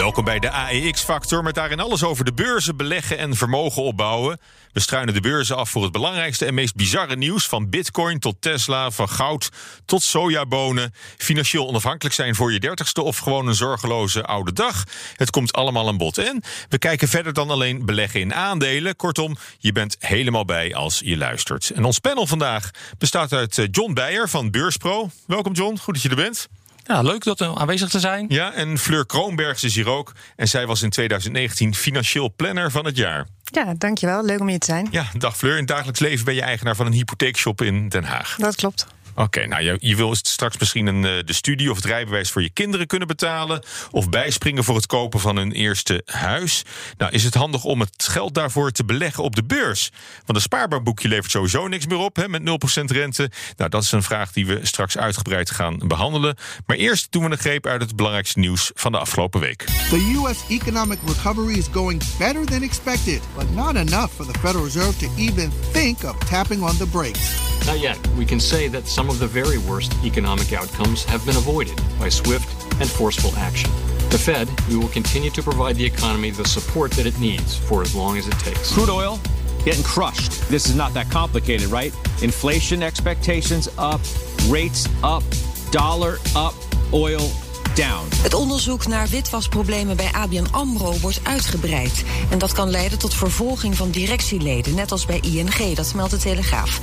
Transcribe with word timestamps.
Welkom 0.00 0.24
bij 0.24 0.38
de 0.38 0.50
AEX-factor 0.50 1.42
met 1.42 1.54
daarin 1.54 1.80
alles 1.80 2.04
over 2.04 2.24
de 2.24 2.32
beurzen, 2.32 2.76
beleggen 2.76 3.18
en 3.18 3.36
vermogen 3.36 3.82
opbouwen. 3.82 4.40
We 4.72 4.80
struinen 4.80 5.14
de 5.14 5.20
beurzen 5.20 5.56
af 5.56 5.70
voor 5.70 5.82
het 5.82 5.92
belangrijkste 5.92 6.44
en 6.44 6.54
meest 6.54 6.74
bizarre 6.74 7.16
nieuws. 7.16 7.46
Van 7.46 7.70
bitcoin 7.70 8.18
tot 8.18 8.36
Tesla, 8.40 8.90
van 8.90 9.08
goud 9.08 9.48
tot 9.84 10.02
sojabonen. 10.02 10.94
Financieel 11.16 11.68
onafhankelijk 11.68 12.14
zijn 12.14 12.34
voor 12.34 12.52
je 12.52 12.60
dertigste 12.60 13.02
of 13.02 13.18
gewoon 13.18 13.46
een 13.46 13.54
zorgeloze 13.54 14.24
oude 14.24 14.52
dag. 14.52 14.84
Het 15.16 15.30
komt 15.30 15.52
allemaal 15.52 15.88
aan 15.88 15.96
bod. 15.96 16.18
En 16.18 16.42
we 16.68 16.78
kijken 16.78 17.08
verder 17.08 17.32
dan 17.32 17.50
alleen 17.50 17.86
beleggen 17.86 18.20
in 18.20 18.34
aandelen. 18.34 18.96
Kortom, 18.96 19.36
je 19.58 19.72
bent 19.72 19.96
helemaal 19.98 20.44
bij 20.44 20.74
als 20.74 21.00
je 21.04 21.16
luistert. 21.16 21.70
En 21.70 21.84
ons 21.84 21.98
panel 21.98 22.26
vandaag 22.26 22.70
bestaat 22.98 23.32
uit 23.32 23.58
eh, 23.58 23.66
John 23.70 23.92
Beijer 23.92 24.28
van 24.28 24.50
Beurspro. 24.50 25.10
Welkom 25.26 25.52
John, 25.52 25.76
goed 25.76 25.94
dat 25.94 26.02
je 26.02 26.08
er 26.08 26.16
bent. 26.16 26.48
Ja, 26.84 27.02
leuk 27.02 27.24
dat 27.24 27.38
we 27.38 27.54
aanwezig 27.54 27.88
te 27.88 28.00
zijn. 28.00 28.26
Ja, 28.28 28.52
en 28.52 28.78
Fleur 28.78 29.06
Kroonbergs 29.06 29.64
is 29.64 29.74
hier 29.74 29.88
ook. 29.88 30.12
En 30.36 30.48
zij 30.48 30.66
was 30.66 30.82
in 30.82 30.90
2019 30.90 31.74
financieel 31.74 32.32
planner 32.36 32.70
van 32.70 32.84
het 32.84 32.96
jaar. 32.96 33.26
Ja, 33.44 33.74
dankjewel. 33.78 34.24
Leuk 34.24 34.40
om 34.40 34.48
hier 34.48 34.58
te 34.58 34.66
zijn. 34.66 34.88
Ja, 34.90 35.06
dag 35.18 35.36
Fleur. 35.36 35.52
In 35.52 35.58
het 35.58 35.68
dagelijks 35.68 36.00
leven 36.00 36.24
ben 36.24 36.34
je 36.34 36.42
eigenaar 36.42 36.76
van 36.76 36.86
een 36.86 36.92
hypotheekshop 36.92 37.62
in 37.62 37.88
Den 37.88 38.04
Haag. 38.04 38.36
Dat 38.38 38.54
klopt. 38.54 38.86
Oké, 39.20 39.46
nou 39.46 39.62
je, 39.62 39.76
je 39.80 39.96
wil 39.96 40.14
straks 40.14 40.58
misschien 40.58 40.86
een, 40.86 41.04
eh, 41.04 41.24
de 41.24 41.32
studie 41.32 41.70
of 41.70 41.76
het 41.76 41.84
rijbewijs 41.84 42.30
voor 42.30 42.42
je 42.42 42.50
kinderen 42.50 42.86
kunnen 42.86 43.08
betalen. 43.08 43.62
Of 43.90 44.08
bijspringen 44.08 44.64
voor 44.64 44.76
het 44.76 44.86
kopen 44.86 45.20
van 45.20 45.36
hun 45.36 45.52
eerste 45.52 46.02
huis. 46.04 46.62
Nou, 46.98 47.12
is 47.12 47.24
het 47.24 47.34
handig 47.34 47.64
om 47.64 47.80
het 47.80 48.08
geld 48.10 48.34
daarvoor 48.34 48.70
te 48.70 48.84
beleggen 48.84 49.24
op 49.24 49.36
de 49.36 49.44
beurs? 49.44 49.90
Want 50.14 50.38
een 50.38 50.40
spaarbankboekje 50.40 51.08
levert 51.08 51.30
sowieso 51.30 51.68
niks 51.68 51.86
meer 51.86 51.98
op 51.98 52.16
hè, 52.16 52.28
met 52.28 52.42
0% 52.42 52.90
rente. 52.90 53.30
Nou, 53.56 53.70
dat 53.70 53.82
is 53.82 53.92
een 53.92 54.02
vraag 54.02 54.32
die 54.32 54.46
we 54.46 54.58
straks 54.62 54.98
uitgebreid 54.98 55.50
gaan 55.50 55.78
behandelen. 55.78 56.36
Maar 56.66 56.76
eerst 56.76 57.12
doen 57.12 57.24
we 57.24 57.30
een 57.30 57.38
greep 57.38 57.66
uit 57.66 57.80
het 57.80 57.96
belangrijkste 57.96 58.38
nieuws 58.38 58.70
van 58.74 58.92
de 58.92 58.98
afgelopen 58.98 59.40
week. 59.40 59.64
The 59.64 60.12
U.S. 60.14 60.38
economic 60.48 60.98
recovery 61.06 61.58
is 61.58 61.66
going 61.72 62.02
better 62.18 62.44
than 62.44 62.62
expected, 62.62 63.20
but 63.36 63.54
not 63.54 63.74
enough 63.76 64.14
for 64.14 64.26
the 64.26 64.38
Federal 64.38 64.64
Reserve 64.64 64.98
to 64.98 65.06
even 65.16 65.52
think 65.72 66.04
of 66.04 66.28
tapping 66.28 66.62
on 66.62 66.76
the 66.76 66.86
brakes. 66.86 67.50
Not 67.66 67.80
yet. 67.80 67.98
We 68.16 68.24
can 68.24 68.40
say 68.40 68.68
that 68.68 68.88
some 68.88 69.09
of 69.10 69.18
the 69.18 69.26
very 69.26 69.58
worst 69.58 69.92
economic 70.04 70.52
outcomes 70.52 71.04
have 71.04 71.24
been 71.26 71.36
avoided 71.36 71.78
by 71.98 72.08
swift 72.08 72.48
and 72.80 72.88
forceful 72.88 73.32
action. 73.36 73.70
The 74.10 74.18
Fed, 74.18 74.48
we 74.68 74.76
will 74.76 74.88
continue 74.88 75.30
to 75.30 75.42
provide 75.42 75.76
the 75.76 75.84
economy 75.84 76.30
the 76.30 76.44
support 76.48 76.90
that 76.92 77.06
it 77.06 77.18
needs 77.18 77.56
for 77.56 77.82
as 77.82 77.94
long 77.94 78.18
as 78.18 78.26
it 78.26 78.38
takes. 78.38 78.72
Crude 78.72 78.88
oil 78.88 79.18
getting 79.64 79.82
crushed. 79.82 80.48
This 80.48 80.66
is 80.66 80.74
not 80.74 80.94
that 80.94 81.10
complicated, 81.10 81.66
right? 81.66 81.92
Inflation 82.22 82.82
expectations 82.82 83.68
up, 83.78 84.00
rates 84.48 84.86
up, 85.02 85.22
dollar 85.70 86.18
up, 86.34 86.54
oil 86.92 87.30
down. 87.74 88.08
Het 88.22 88.34
onderzoek 88.34 88.86
naar 88.86 89.08
witwasproblemen 89.08 89.96
bij 89.96 90.08
ABN 90.12 90.46
AMRO 90.50 90.98
wordt 90.98 91.20
uitgebreid. 91.22 92.04
En 92.30 92.38
dat 92.38 92.52
kan 92.52 92.70
leiden 92.70 92.98
tot 92.98 93.14
vervolging 93.14 93.76
van 93.76 93.90
directieleden, 93.90 94.74
net 94.74 94.92
als 94.92 95.06
bij 95.06 95.20
ING, 95.20 95.74
dat 95.74 95.94
meldt 95.94 96.10
de 96.10 96.18
Telegraaf. 96.18 96.80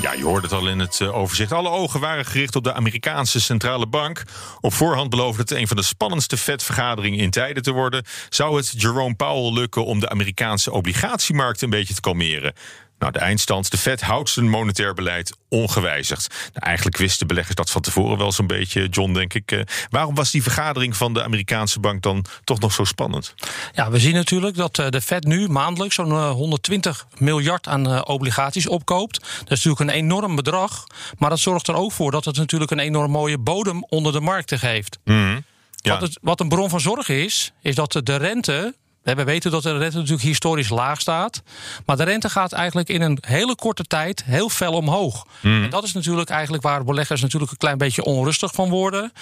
Ja, 0.00 0.12
je 0.12 0.24
hoorde 0.24 0.46
het 0.46 0.56
al 0.56 0.68
in 0.68 0.78
het 0.78 1.00
eh, 1.00 1.16
overzicht. 1.16 1.52
Alle 1.52 1.68
ogen 1.68 2.00
waren 2.00 2.24
gericht 2.24 2.56
op 2.56 2.64
de 2.64 2.72
Amerikaanse 2.72 3.40
centrale 3.40 3.86
bank. 3.86 4.22
Op 4.60 4.72
voorhand 4.72 5.10
beloofde 5.10 5.40
het 5.40 5.50
een 5.50 5.68
van 5.68 5.76
de 5.76 5.82
spannendste 5.82 6.36
Fed-vergaderingen 6.36 7.18
in 7.18 7.30
tijden 7.30 7.62
te 7.62 7.72
worden. 7.72 8.04
Zou 8.28 8.56
het 8.56 8.82
Jerome 8.82 9.14
Powell 9.14 9.52
lukken 9.52 9.84
om 9.84 10.00
de 10.00 10.08
Amerikaanse 10.08 10.72
obligatiemarkt 10.72 11.62
een 11.62 11.70
beetje 11.70 11.94
te 11.94 12.00
kalmeren? 12.00 12.52
Nou, 13.02 13.14
de 13.14 13.20
eindstand, 13.20 13.70
de 13.70 13.76
Fed 13.76 14.00
houdt 14.00 14.30
zijn 14.30 14.48
monetair 14.48 14.94
beleid 14.94 15.36
ongewijzigd. 15.48 16.28
Nou, 16.52 16.66
eigenlijk 16.66 16.96
wisten 16.96 17.26
beleggers 17.26 17.54
dat 17.54 17.70
van 17.70 17.82
tevoren 17.82 18.18
wel 18.18 18.32
zo'n 18.32 18.46
beetje, 18.46 18.88
John, 18.88 19.12
denk 19.12 19.34
ik. 19.34 19.52
Eh, 19.52 19.60
waarom 19.90 20.14
was 20.14 20.30
die 20.30 20.42
vergadering 20.42 20.96
van 20.96 21.14
de 21.14 21.22
Amerikaanse 21.22 21.80
bank 21.80 22.02
dan 22.02 22.24
toch 22.44 22.60
nog 22.60 22.72
zo 22.72 22.84
spannend? 22.84 23.34
Ja, 23.72 23.90
we 23.90 23.98
zien 23.98 24.14
natuurlijk 24.14 24.56
dat 24.56 24.78
eh, 24.78 24.88
de 24.88 25.00
Fed 25.00 25.24
nu 25.24 25.48
maandelijks 25.48 25.94
zo'n 25.94 26.28
120 26.28 27.06
miljard 27.18 27.68
aan 27.68 28.06
obligaties 28.06 28.68
opkoopt. 28.68 29.20
Dat 29.20 29.30
is 29.38 29.64
natuurlijk 29.64 29.80
een 29.80 29.88
enorm 29.88 30.36
bedrag. 30.36 30.84
Maar 31.18 31.30
dat 31.30 31.38
zorgt 31.38 31.68
er 31.68 31.74
ook 31.74 31.92
voor 31.92 32.10
dat 32.10 32.24
het 32.24 32.36
natuurlijk 32.36 32.70
een 32.70 32.78
enorm 32.78 33.10
mooie 33.10 33.38
bodem 33.38 33.84
onder 33.88 34.12
de 34.12 34.20
markten 34.20 34.58
geeft. 34.58 34.98
Mm, 35.04 35.44
ja. 35.76 35.92
Wat, 35.92 36.00
het, 36.00 36.18
wat 36.22 36.40
een 36.40 36.48
bron 36.48 36.70
van 36.70 36.80
zorg 36.80 37.08
is, 37.08 37.52
is 37.60 37.74
dat 37.74 38.00
de 38.02 38.16
rente 38.16 38.74
we 39.02 39.24
weten 39.24 39.50
dat 39.50 39.62
de 39.62 39.78
rente 39.78 39.96
natuurlijk 39.96 40.22
historisch 40.22 40.68
laag 40.68 41.00
staat. 41.00 41.42
Maar 41.86 41.96
de 41.96 42.02
rente 42.02 42.30
gaat 42.30 42.52
eigenlijk 42.52 42.88
in 42.88 43.02
een 43.02 43.18
hele 43.20 43.54
korte 43.54 43.84
tijd 43.84 44.24
heel 44.24 44.48
fel 44.48 44.72
omhoog. 44.72 45.26
En 45.42 45.70
dat 45.70 45.84
is 45.84 45.92
natuurlijk 45.92 46.30
eigenlijk 46.30 46.62
waar 46.62 46.84
beleggers 46.84 47.20
natuurlijk 47.20 47.50
een 47.50 47.58
klein 47.58 47.78
beetje 47.78 48.04
onrustig 48.04 48.52
van 48.52 48.68
worden. 48.68 49.12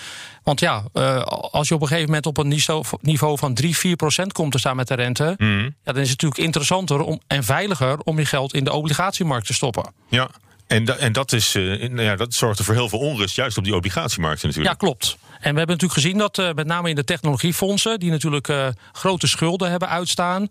Want 0.43 0.61
ja, 0.61 0.85
uh, 0.95 1.23
als 1.51 1.69
je 1.69 1.75
op 1.75 1.81
een 1.81 1.87
gegeven 1.87 2.09
moment 2.09 2.27
op 2.27 2.39
een 2.39 2.61
niveau 3.01 3.39
van 3.39 3.55
3, 3.55 3.77
4 3.77 3.97
procent 3.97 4.33
komt 4.33 4.53
te 4.53 4.59
staan 4.59 4.77
met 4.77 4.89
de 4.89 4.95
rente. 4.95 5.35
Ja, 5.39 5.93
dan 5.93 6.03
is 6.03 6.11
het 6.11 6.23
natuurlijk 6.23 6.41
interessanter 6.41 7.01
om, 7.01 7.21
en 7.27 7.45
veiliger 7.45 7.99
om 7.99 8.19
je 8.19 8.25
geld 8.25 8.55
in 8.55 8.65
de 8.65 8.73
obligatiemarkt 8.73 9.47
te 9.47 9.55
stoppen. 9.55 9.93
Ja. 10.09 10.31
En, 10.67 10.85
da 10.85 10.97
en 10.97 11.13
dat, 11.13 11.33
is, 11.33 11.55
uh, 11.55 11.89
nou 11.89 12.03
ja, 12.03 12.17
dat 12.17 12.35
zorgt 12.35 12.59
er 12.59 12.65
voor 12.65 12.75
heel 12.75 12.89
veel 12.89 12.99
onrust, 12.99 13.37
juist 13.37 13.59
op 13.59 13.65
die 13.65 13.75
obligatiemarkten 13.75 14.49
natuurlijk. 14.49 14.81
Ja, 14.81 14.87
klopt. 14.87 15.19
En 15.41 15.53
we 15.53 15.59
hebben 15.59 15.77
natuurlijk 15.77 15.93
gezien 15.93 16.19
dat 16.19 16.39
uh, 16.39 16.53
met 16.55 16.67
name 16.67 16.89
in 16.89 16.95
de 16.95 17.05
technologiefondsen, 17.05 18.01
die 18.01 18.11
natuurlijk 18.11 18.49
uh, 18.49 18.67
grote 18.93 19.27
schulden 19.27 19.71
hebben 19.71 19.89
uitstaan, 19.89 20.49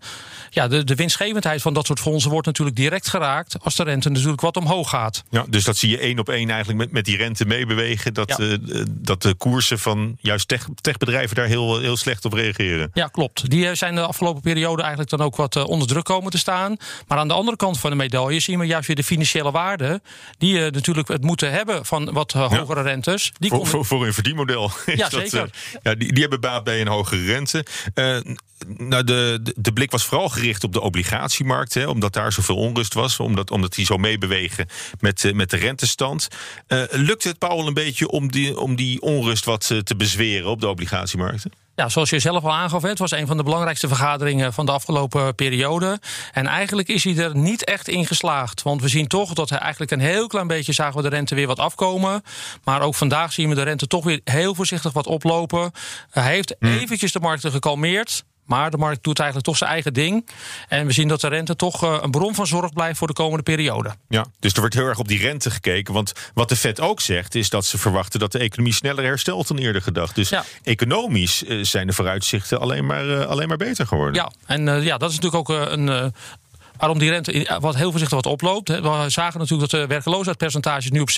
ja, 0.50 0.68
de, 0.68 0.84
de 0.84 0.94
winstgevendheid 0.94 1.62
van 1.62 1.74
dat 1.74 1.86
soort 1.86 2.00
fondsen 2.00 2.30
wordt 2.30 2.46
natuurlijk 2.46 2.76
direct 2.76 3.08
geraakt 3.08 3.56
als 3.62 3.76
de 3.76 3.82
rente 3.82 4.08
natuurlijk 4.08 4.40
wat 4.40 4.56
omhoog 4.56 4.88
gaat. 4.88 5.24
Ja, 5.30 5.44
dus 5.48 5.64
dat 5.64 5.76
zie 5.76 5.90
je 5.90 5.98
één 5.98 6.18
op 6.18 6.28
één 6.28 6.50
eigenlijk 6.50 6.78
met, 6.78 6.92
met 6.92 7.04
die 7.04 7.16
rente 7.16 7.46
meebewegen, 7.46 8.14
dat, 8.14 8.34
ja. 8.38 8.38
uh, 8.38 8.84
dat 8.90 9.22
de 9.22 9.34
koersen 9.34 9.78
van 9.78 10.16
juist 10.20 10.48
tech, 10.48 10.66
techbedrijven 10.80 11.36
daar 11.36 11.46
heel, 11.46 11.78
heel 11.78 11.96
slecht 11.96 12.24
op 12.24 12.32
reageren. 12.32 12.90
Ja, 12.94 13.06
klopt. 13.06 13.50
Die 13.50 13.74
zijn 13.74 13.94
de 13.94 14.00
afgelopen 14.00 14.42
periode 14.42 14.80
eigenlijk 14.80 15.10
dan 15.10 15.20
ook 15.20 15.36
wat 15.36 15.64
onder 15.64 15.88
druk 15.88 16.04
komen 16.04 16.30
te 16.30 16.38
staan. 16.38 16.76
Maar 17.08 17.18
aan 17.18 17.28
de 17.28 17.34
andere 17.34 17.56
kant 17.56 17.78
van 17.78 17.90
de 17.90 17.96
medaille 17.96 18.40
zien 18.40 18.58
we 18.58 18.64
juist 18.64 18.86
weer 18.86 18.96
de 18.96 19.04
financiële 19.04 19.50
waarden, 19.50 20.02
die 20.38 20.70
natuurlijk 20.70 21.08
het 21.08 21.22
moeten 21.22 21.52
hebben 21.52 21.86
van 21.86 22.12
wat 22.12 22.32
hogere 22.32 22.80
ja. 22.80 22.82
rentes. 22.82 23.32
Die 23.38 23.50
voor, 23.50 23.84
voor 23.84 24.06
een 24.06 24.14
verdienmodel. 24.14 24.70
Ja, 24.94 25.08
dat, 25.08 25.28
zeker. 25.28 25.50
Ja, 25.82 25.94
die, 25.94 26.12
die 26.12 26.20
hebben 26.20 26.40
baat 26.40 26.64
bij 26.64 26.80
een 26.80 26.88
hogere 26.88 27.24
rente. 27.24 27.66
Uh, 27.94 28.18
nou, 28.66 29.04
de, 29.04 29.38
de, 29.42 29.54
de, 29.56 29.72
blik 29.72 29.90
was 29.90 30.04
vooral 30.04 30.28
gericht 30.28 30.64
op 30.64 30.72
de 30.72 30.80
obligatiemarkt, 30.80 31.74
hè, 31.74 31.86
omdat 31.86 32.12
daar 32.12 32.32
zoveel 32.32 32.56
onrust 32.56 32.94
was, 32.94 33.20
omdat, 33.20 33.50
omdat 33.50 33.74
die 33.74 33.84
zo 33.84 33.96
meebewegen 33.96 34.66
met, 35.00 35.24
uh, 35.24 35.32
met 35.32 35.50
de 35.50 35.56
rentestand. 35.56 36.28
lukt 36.90 37.24
het 37.24 37.38
Powell 37.38 37.66
een 37.66 37.74
beetje 37.74 38.08
om 38.08 38.30
die, 38.30 38.58
om 38.58 38.76
die 38.76 39.00
onrust 39.00 39.44
wat 39.44 39.66
te 39.84 39.96
bezweren 39.96 40.50
op 40.50 40.60
de 40.60 40.68
obligatiemarkten? 40.68 41.52
Ja, 41.80 41.88
zoals 41.88 42.10
je 42.10 42.18
zelf 42.18 42.44
al 42.44 42.52
aangaf, 42.52 42.82
het 42.82 42.98
was 42.98 43.10
een 43.10 43.26
van 43.26 43.36
de 43.36 43.42
belangrijkste 43.42 43.88
vergaderingen 43.88 44.52
van 44.52 44.66
de 44.66 44.72
afgelopen 44.72 45.34
periode. 45.34 46.00
En 46.32 46.46
eigenlijk 46.46 46.88
is 46.88 47.04
hij 47.04 47.16
er 47.16 47.36
niet 47.36 47.64
echt 47.64 47.88
in 47.88 48.06
geslaagd. 48.06 48.62
Want 48.62 48.82
we 48.82 48.88
zien 48.88 49.06
toch 49.06 49.32
dat 49.32 49.50
hij 49.50 49.58
eigenlijk 49.58 49.90
een 49.90 50.00
heel 50.00 50.26
klein 50.26 50.46
beetje 50.46 50.72
zagen 50.72 50.96
we 50.96 51.02
de 51.02 51.08
rente 51.08 51.34
weer 51.34 51.46
wat 51.46 51.58
afkomen. 51.58 52.22
Maar 52.64 52.80
ook 52.80 52.94
vandaag 52.94 53.32
zien 53.32 53.48
we 53.48 53.54
de 53.54 53.62
rente 53.62 53.86
toch 53.86 54.04
weer 54.04 54.20
heel 54.24 54.54
voorzichtig 54.54 54.92
wat 54.92 55.06
oplopen. 55.06 55.70
Hij 56.10 56.32
heeft 56.32 56.54
eventjes 56.58 57.12
de 57.12 57.20
markten 57.20 57.52
gekalmeerd. 57.52 58.24
Maar 58.50 58.70
de 58.70 58.76
markt 58.76 59.02
doet 59.02 59.18
eigenlijk 59.18 59.48
toch 59.48 59.56
zijn 59.56 59.70
eigen 59.70 59.94
ding. 59.94 60.28
En 60.68 60.86
we 60.86 60.92
zien 60.92 61.08
dat 61.08 61.20
de 61.20 61.28
rente 61.28 61.56
toch 61.56 61.84
uh, 61.84 61.98
een 62.00 62.10
bron 62.10 62.34
van 62.34 62.46
zorg 62.46 62.72
blijft 62.72 62.98
voor 62.98 63.06
de 63.06 63.12
komende 63.12 63.42
periode. 63.42 63.94
Ja, 64.08 64.26
dus 64.40 64.52
er 64.52 64.60
wordt 64.60 64.74
heel 64.74 64.86
erg 64.86 64.98
op 64.98 65.08
die 65.08 65.18
rente 65.18 65.50
gekeken. 65.50 65.94
Want 65.94 66.12
wat 66.34 66.48
de 66.48 66.56
Fed 66.56 66.80
ook 66.80 67.00
zegt, 67.00 67.34
is 67.34 67.50
dat 67.50 67.64
ze 67.64 67.78
verwachten 67.78 68.20
dat 68.20 68.32
de 68.32 68.38
economie 68.38 68.74
sneller 68.74 69.04
herstelt 69.04 69.48
dan 69.48 69.58
eerder 69.58 69.82
gedacht. 69.82 70.14
Dus 70.14 70.28
ja. 70.28 70.44
economisch 70.62 71.42
uh, 71.42 71.64
zijn 71.64 71.86
de 71.86 71.92
vooruitzichten 71.92 72.60
alleen 72.60 72.86
maar, 72.86 73.06
uh, 73.06 73.26
alleen 73.26 73.48
maar 73.48 73.56
beter 73.56 73.86
geworden. 73.86 74.14
Ja, 74.14 74.30
en 74.46 74.82
ja, 74.82 74.98
dat 74.98 75.10
is 75.10 75.18
natuurlijk 75.18 75.50
ook 75.50 75.68
een 75.68 76.12
waarom 76.76 76.98
die 76.98 77.10
rente 77.10 77.58
wat 77.60 77.76
heel 77.76 77.90
voorzichtig 77.90 78.22
wat 78.22 78.32
oploopt. 78.32 78.68
We 78.68 79.04
zagen 79.06 79.40
natuurlijk 79.40 79.70
dat 79.70 79.80
de 79.80 79.86
werkeloosheidspercentage 79.86 80.88
nu 80.90 81.00
op 81.00 81.10
6%. 81.10 81.14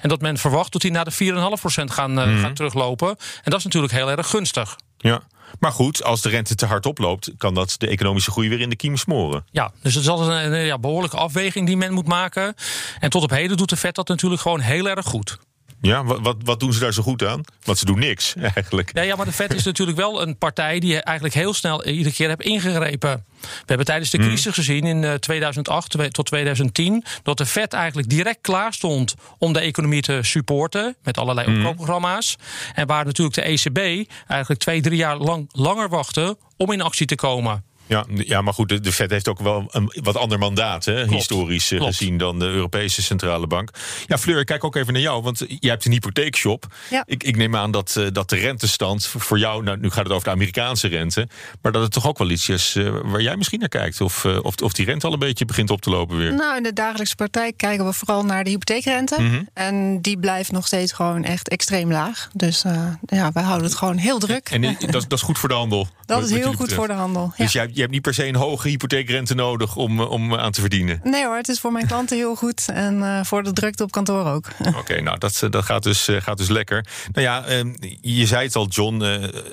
En 0.00 0.08
dat 0.08 0.20
men 0.20 0.38
verwacht 0.38 0.72
dat 0.72 0.82
die 0.82 0.90
naar 0.90 1.04
de 1.04 1.12
4,5% 1.12 1.84
gaan, 1.84 2.10
mm 2.10 2.40
gaan 2.40 2.54
teruglopen. 2.54 3.08
En 3.08 3.50
dat 3.50 3.58
is 3.58 3.64
natuurlijk 3.64 3.92
heel 3.92 4.10
erg 4.10 4.26
gunstig. 4.26 4.76
Ja. 5.10 5.22
Maar 5.58 5.72
goed, 5.72 6.04
als 6.04 6.22
de 6.22 6.28
rente 6.28 6.54
te 6.54 6.66
hard 6.66 6.86
oploopt, 6.86 7.30
kan 7.36 7.54
dat 7.54 7.74
de 7.78 7.86
economische 7.86 8.30
groei 8.30 8.48
weer 8.48 8.60
in 8.60 8.70
de 8.70 8.76
kiem 8.76 8.96
smoren. 8.96 9.44
Ja, 9.50 9.72
dus 9.82 9.94
het 9.94 10.02
is 10.02 10.08
altijd 10.08 10.52
een 10.52 10.58
ja, 10.58 10.78
behoorlijke 10.78 11.16
afweging 11.16 11.66
die 11.66 11.76
men 11.76 11.92
moet 11.92 12.06
maken. 12.06 12.54
En 13.00 13.10
tot 13.10 13.22
op 13.22 13.30
heden 13.30 13.56
doet 13.56 13.68
de 13.68 13.76
Fed 13.76 13.94
dat 13.94 14.08
natuurlijk 14.08 14.42
gewoon 14.42 14.60
heel 14.60 14.88
erg 14.88 15.06
goed. 15.06 15.38
Ja, 15.86 16.04
wat, 16.04 16.36
wat, 16.44 16.60
doen 16.60 16.72
ze 16.72 16.80
daar 16.80 16.92
zo 16.92 17.02
goed 17.02 17.24
aan? 17.24 17.40
Want 17.64 17.78
ze 17.78 17.84
doen 17.84 17.98
niks 17.98 18.34
eigenlijk. 18.54 18.90
Ja, 18.94 19.02
ja, 19.02 19.16
maar 19.16 19.26
de 19.26 19.32
Fed 19.32 19.54
is 19.54 19.64
natuurlijk 19.64 19.98
wel 19.98 20.22
een 20.22 20.38
partij 20.38 20.78
die 20.78 21.02
eigenlijk 21.02 21.36
heel 21.36 21.54
snel 21.54 21.84
iedere 21.84 22.14
keer 22.14 22.28
heeft 22.28 22.42
ingegrepen. 22.42 23.24
We 23.40 23.48
hebben 23.66 23.86
tijdens 23.86 24.10
de 24.10 24.18
crisis 24.18 24.54
gezien 24.54 24.84
in 24.84 25.18
2008 25.20 25.96
tot 26.10 26.26
2010 26.26 27.04
dat 27.22 27.38
de 27.38 27.46
Fed 27.46 27.72
eigenlijk 27.72 28.08
direct 28.08 28.38
klaar 28.40 28.72
stond 28.72 29.14
om 29.38 29.52
de 29.52 29.60
economie 29.60 30.02
te 30.02 30.18
supporten 30.22 30.96
met 31.02 31.18
allerlei 31.18 31.56
opkoopprogramma's. 31.56 32.36
En 32.74 32.86
waar 32.86 33.04
natuurlijk 33.04 33.36
de 33.36 33.42
ECB 33.42 34.10
eigenlijk 34.26 34.60
twee, 34.60 34.80
drie 34.80 34.98
jaar 34.98 35.16
lang 35.16 35.48
langer 35.52 35.88
wachtte 35.88 36.36
om 36.56 36.72
in 36.72 36.80
actie 36.80 37.06
te 37.06 37.14
komen. 37.14 37.64
Ja, 37.86 38.04
ja, 38.08 38.40
maar 38.42 38.54
goed, 38.54 38.68
de, 38.68 38.80
de 38.80 38.92
Fed 38.92 39.10
heeft 39.10 39.28
ook 39.28 39.38
wel 39.40 39.64
een 39.70 39.92
wat 40.02 40.16
ander 40.16 40.38
mandaat, 40.38 40.84
hè, 40.84 41.06
historisch 41.08 41.70
eh, 41.70 41.78
klopt. 41.78 41.96
gezien, 41.96 42.18
dan 42.18 42.38
de 42.38 42.44
Europese 42.44 43.02
Centrale 43.02 43.46
Bank. 43.46 43.70
Ja, 44.06 44.18
Fleur, 44.18 44.40
ik 44.40 44.46
kijk 44.46 44.64
ook 44.64 44.76
even 44.76 44.92
naar 44.92 45.02
jou, 45.02 45.22
want 45.22 45.38
jij 45.38 45.70
hebt 45.70 45.84
een 45.84 45.92
hypotheekshop. 45.92 46.66
Ja. 46.90 47.02
Ik, 47.06 47.22
ik 47.22 47.36
neem 47.36 47.56
aan 47.56 47.70
dat, 47.70 47.96
eh, 47.96 48.06
dat 48.12 48.28
de 48.30 48.36
rentestand 48.36 49.06
voor 49.06 49.38
jou, 49.38 49.62
nou, 49.62 49.78
nu 49.78 49.90
gaat 49.90 50.04
het 50.04 50.12
over 50.12 50.24
de 50.24 50.30
Amerikaanse 50.30 50.88
rente, 50.88 51.28
maar 51.62 51.72
dat 51.72 51.82
het 51.82 51.92
toch 51.92 52.06
ook 52.06 52.18
wel 52.18 52.30
iets 52.30 52.48
is 52.48 52.76
eh, 52.76 52.90
waar 53.02 53.22
jij 53.22 53.36
misschien 53.36 53.58
naar 53.60 53.68
kijkt. 53.68 54.00
Of, 54.00 54.24
of, 54.24 54.54
of 54.62 54.72
die 54.72 54.84
rente 54.86 55.06
al 55.06 55.12
een 55.12 55.18
beetje 55.18 55.44
begint 55.44 55.70
op 55.70 55.80
te 55.80 55.90
lopen 55.90 56.16
weer. 56.16 56.34
Nou, 56.34 56.56
in 56.56 56.62
de 56.62 56.72
dagelijkse 56.72 57.14
praktijk 57.16 57.56
kijken 57.56 57.86
we 57.86 57.92
vooral 57.92 58.24
naar 58.24 58.44
de 58.44 58.50
hypotheekrente. 58.50 59.20
Mhm. 59.20 59.42
En 59.54 60.00
die 60.00 60.18
blijft 60.18 60.52
nog 60.52 60.66
steeds 60.66 60.92
gewoon 60.92 61.24
echt 61.24 61.48
extreem 61.48 61.92
laag. 61.92 62.28
Dus 62.32 62.64
eh, 62.64 62.86
ja, 63.06 63.30
wij 63.32 63.42
houden 63.42 63.66
het 63.66 63.76
gewoon 63.76 63.96
heel 63.96 64.18
druk. 64.18 64.48
En 64.50 64.60
dat, 64.62 64.82
is- 64.94 65.08
dat 65.08 65.12
is 65.12 65.22
goed 65.22 65.38
voor 65.38 65.48
de 65.48 65.54
handel. 65.54 65.88
dat 66.06 66.20
wat- 66.20 66.28
is 66.30 66.34
heel 66.36 66.42
goed 66.48 66.50
betreft. 66.52 66.74
voor 66.74 66.86
de 66.86 66.92
handel. 66.92 67.32
Ja. 67.36 67.44
Dus 67.44 67.52
jij, 67.52 67.70
je 67.74 67.80
hebt 67.80 67.92
niet 67.92 68.02
per 68.02 68.14
se 68.14 68.26
een 68.26 68.36
hoge 68.36 68.68
hypotheekrente 68.68 69.34
nodig 69.34 69.76
om, 69.76 70.00
eh, 70.00 70.10
om 70.10 70.34
aan 70.34 70.52
te 70.52 70.60
verdienen. 70.60 71.00
Nee 71.02 71.24
hoor, 71.24 71.36
het 71.36 71.48
is 71.48 71.60
voor 71.60 71.72
mijn 71.72 71.86
klanten 71.86 72.16
heel 72.16 72.34
goed. 72.34 72.68
En 72.72 73.02
eh, 73.02 73.24
voor 73.24 73.42
de 73.42 73.52
drukte 73.52 73.82
op 73.82 73.90
kantoor 73.90 74.24
ook. 74.24 74.46
Oké, 74.80 75.00
nou 75.00 75.18
dat, 75.18 75.42
eh, 75.42 75.50
dat 75.50 75.64
gaat, 75.64 75.82
dus, 75.82 76.08
gaat 76.10 76.38
dus 76.38 76.48
lekker. 76.48 76.86
Nou 77.12 77.26
ja, 77.26 77.44
eh, 77.44 77.60
je 78.00 78.26
zei 78.26 78.44
het 78.44 78.56
al, 78.56 78.66
John. 78.68 78.98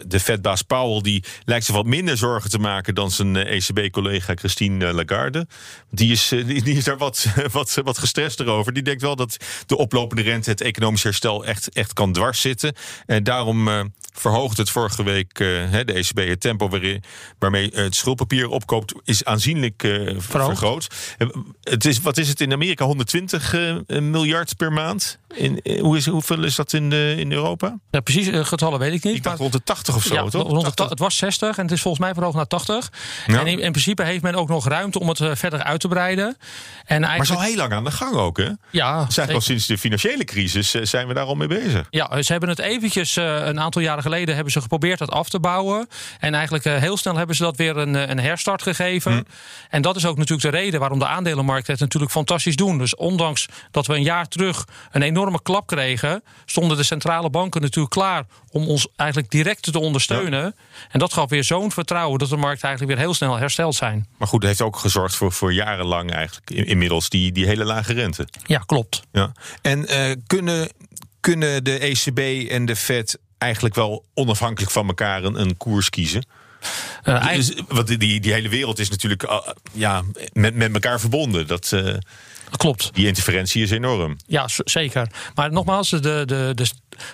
de 0.07 0.19
Fedbaas 0.19 0.61
Powell 0.61 1.01
die 1.01 1.23
lijkt 1.45 1.65
zich 1.65 1.75
wat 1.75 1.85
minder 1.85 2.17
zorgen 2.17 2.49
te 2.49 2.59
maken 2.59 2.95
dan 2.95 3.11
zijn 3.11 3.35
ECB-collega 3.35 4.33
Christine 4.35 4.87
eh, 4.87 4.93
Lagarde. 4.93 5.47
Die 5.89 6.11
is, 6.11 6.27
die, 6.27 6.63
die 6.63 6.77
is 6.77 6.83
daar 6.83 6.97
wat, 6.97 7.25
wat, 7.51 7.77
wat 7.83 7.97
gestrester 7.97 8.47
over. 8.47 8.73
Die 8.73 8.83
denkt 8.83 9.01
wel 9.01 9.15
dat 9.15 9.37
de 9.65 9.77
oplopende 9.77 10.21
rente 10.21 10.49
het 10.49 10.61
economisch 10.61 11.03
herstel 11.03 11.45
echt, 11.45 11.69
echt 11.69 11.93
kan 11.93 12.13
dwars 12.13 12.41
zitten. 12.41 12.75
En 13.05 13.23
daarom 13.23 13.91
verhoogt 14.11 14.57
het 14.57 14.69
vorige 14.69 15.03
week 15.03 15.39
eh, 15.39 15.47
de 15.85 15.93
ECB 15.93 16.17
het 16.27 16.39
tempo 16.39 16.69
waarin, 16.69 17.03
waarmee 17.39 17.71
eh, 17.71 17.83
het 17.83 17.95
schuldpapier 17.95 18.47
opkoopt, 18.49 18.93
is 19.03 19.25
aanzienlijk 19.25 19.83
eh, 19.83 20.15
vergroot. 20.17 20.87
Het 21.63 21.85
is, 21.85 21.99
wat 22.01 22.17
is 22.17 22.27
het 22.27 22.41
in 22.41 22.53
Amerika? 22.53 22.85
120 22.85 23.53
eh, 23.53 23.99
miljard 23.99 24.57
per 24.57 24.71
maand? 24.71 25.19
In, 25.33 25.61
hoe 25.81 25.97
is, 25.97 26.05
hoeveel 26.05 26.43
is 26.43 26.55
dat 26.55 26.73
in, 26.73 26.89
de, 26.89 27.15
in 27.17 27.31
Europa? 27.31 27.79
Ja, 27.91 27.99
precies, 27.99 28.29
getallen 28.47 28.79
weet 28.79 28.93
ik 28.93 29.03
niet. 29.03 29.15
Ik 29.15 29.23
dacht 29.23 29.39
maar- 29.39 29.49
rond 29.49 29.53
de 29.53 29.63
80 29.63 29.95
of 29.95 30.03
zo, 30.03 30.13
ja, 30.13 30.23
toch? 30.29 30.31
rond 30.47 30.47
de 30.47 30.53
80. 30.55 30.73
ta- 30.75 30.89
het 30.89 30.99
was 30.99 31.17
60 31.17 31.57
en 31.57 31.63
het 31.63 31.71
is 31.71 31.81
volgens 31.81 32.03
mij 32.03 32.13
verhoogd 32.13 32.35
naar 32.35 32.47
80. 32.47 32.91
Ja. 33.27 33.39
En 33.39 33.47
in, 33.47 33.59
in 33.59 33.71
principe 33.71 34.03
heeft 34.03 34.23
men 34.23 34.35
ook 34.35 34.49
nog 34.49 34.67
ruimte 34.67 34.99
om 34.99 35.09
het 35.09 35.19
verder 35.33 35.63
uit 35.63 35.79
te 35.79 35.87
breiden. 35.87 36.37
En 36.85 37.01
Maar 37.01 37.09
eigenlijk, 37.09 37.41
heel 37.47 37.55
lang 37.55 37.73
aan 37.73 37.83
de 37.83 37.91
gang 37.91 38.15
ook, 38.15 38.37
hè? 38.37 38.49
ja, 38.71 39.07
al 39.31 39.41
sinds 39.41 39.65
de 39.67 39.77
financiële 39.77 40.23
crisis 40.23 40.71
zijn 40.71 41.07
we 41.07 41.13
daar 41.13 41.25
al 41.25 41.35
mee 41.35 41.47
bezig. 41.47 41.87
Ja, 41.89 42.21
ze 42.21 42.31
hebben 42.31 42.49
het 42.49 42.59
eventjes 42.59 43.15
een 43.15 43.59
aantal 43.59 43.81
jaren 43.81 44.00
geleden 44.01 44.35
hebben 44.35 44.53
ze 44.53 44.61
geprobeerd 44.61 44.99
dat 44.99 45.09
af 45.11 45.29
te 45.29 45.39
bouwen. 45.39 45.87
En 46.19 46.33
eigenlijk 46.33 46.65
eh, 46.65 46.77
heel 46.77 46.97
snel 46.97 47.15
hebben 47.15 47.35
ze 47.35 47.43
dat 47.43 47.57
weer 47.57 47.77
een, 47.77 47.95
eh, 47.95 48.09
een 48.09 48.19
herstart 48.19 48.61
gegeven. 48.61 49.11
Hm. 49.11 49.21
En 49.69 49.81
dat 49.81 49.95
is 49.95 50.05
ook 50.05 50.17
natuurlijk 50.17 50.51
de 50.51 50.57
reden 50.59 50.79
waarom 50.79 50.99
de 50.99 51.07
aandelenmarkten 51.07 51.71
het 51.71 51.81
natuurlijk 51.81 52.11
fantastisch 52.11 52.55
doen. 52.55 52.77
Dus 52.77 52.95
ondanks 52.95 53.45
dat 53.71 53.87
we 53.87 53.95
een 53.95 54.03
jaar 54.03 54.27
terug 54.27 54.67
een 54.91 55.01
enorme 55.01 55.41
klap 55.41 55.67
kregen, 55.67 56.23
stonden 56.45 56.77
de 56.77 56.83
centrale 56.83 57.29
banken 57.29 57.61
natuurlijk 57.61 57.93
klaar 57.93 58.25
om 58.49 58.67
ons 58.67 58.87
eigenlijk 58.95 59.31
direct 59.31 59.63
te 59.71 59.79
ondersteunen. 59.79 60.55
En 60.89 60.99
dat 60.99 61.13
gaf 61.13 61.29
weer 61.29 61.43
zo'n 61.43 61.71
vertrouwen 61.71 62.19
dat 62.19 62.29
de 62.29 62.37
markten 62.37 62.67
eigenlijk 62.67 62.97
weer 62.97 63.05
heel 63.05 63.15
snel 63.15 63.37
hersteld 63.37 63.75
zijn. 63.75 64.07
Maar 64.17 64.27
goed, 64.27 64.39
het 64.39 64.47
heeft 64.47 64.61
ook 64.61 64.77
gezorgd 64.77 65.15
voor, 65.15 65.31
voor 65.31 65.53
jarenlang 65.53 66.11
eigenlijk 66.13 66.49
in- 66.49 66.65
inmiddels 66.65 67.09
die, 67.09 67.31
die 67.31 67.45
hele 67.45 67.63
lage 67.65 67.93
rente. 67.93 68.27
Ja, 68.45 68.57
klopt. 68.65 69.01
Ja. 69.11 69.31
En 69.61 69.87
eh, 69.87 70.11
kunnen, 70.27 70.69
kunnen 71.19 71.63
de 71.63 71.77
ECB 71.79 72.49
en 72.49 72.65
de 72.65 72.75
Fed 72.75 73.19
eigenlijk 73.41 73.75
wel 73.75 74.05
onafhankelijk 74.13 74.71
van 74.71 74.87
elkaar 74.87 75.23
een, 75.23 75.39
een 75.39 75.57
koers 75.57 75.89
kiezen? 75.89 76.25
Eigenlijk- 77.03 77.35
Dus, 77.35 77.63
want 77.67 77.87
die, 77.87 78.19
die, 78.19 78.33
hele 78.33 78.49
wereld 78.49 78.79
is 78.79 78.89
natuurlijk 78.89 79.23
eh, 79.23 79.39
ja, 79.71 80.03
met, 80.33 80.55
met 80.55 80.73
elkaar 80.73 80.99
verbonden. 80.99 81.47
Dat, 81.47 81.71
eh, 81.71 81.93
klopt. 82.57 82.89
die 82.93 83.07
interferentie 83.07 83.63
is 83.63 83.71
enorm. 83.71 84.17
Ja, 84.27 84.45
zeker. 84.47 85.07
Maar 85.35 85.51
nogmaals, 85.51 85.89
de, 85.89 85.99
de, 85.99 86.51
de, 86.55 86.65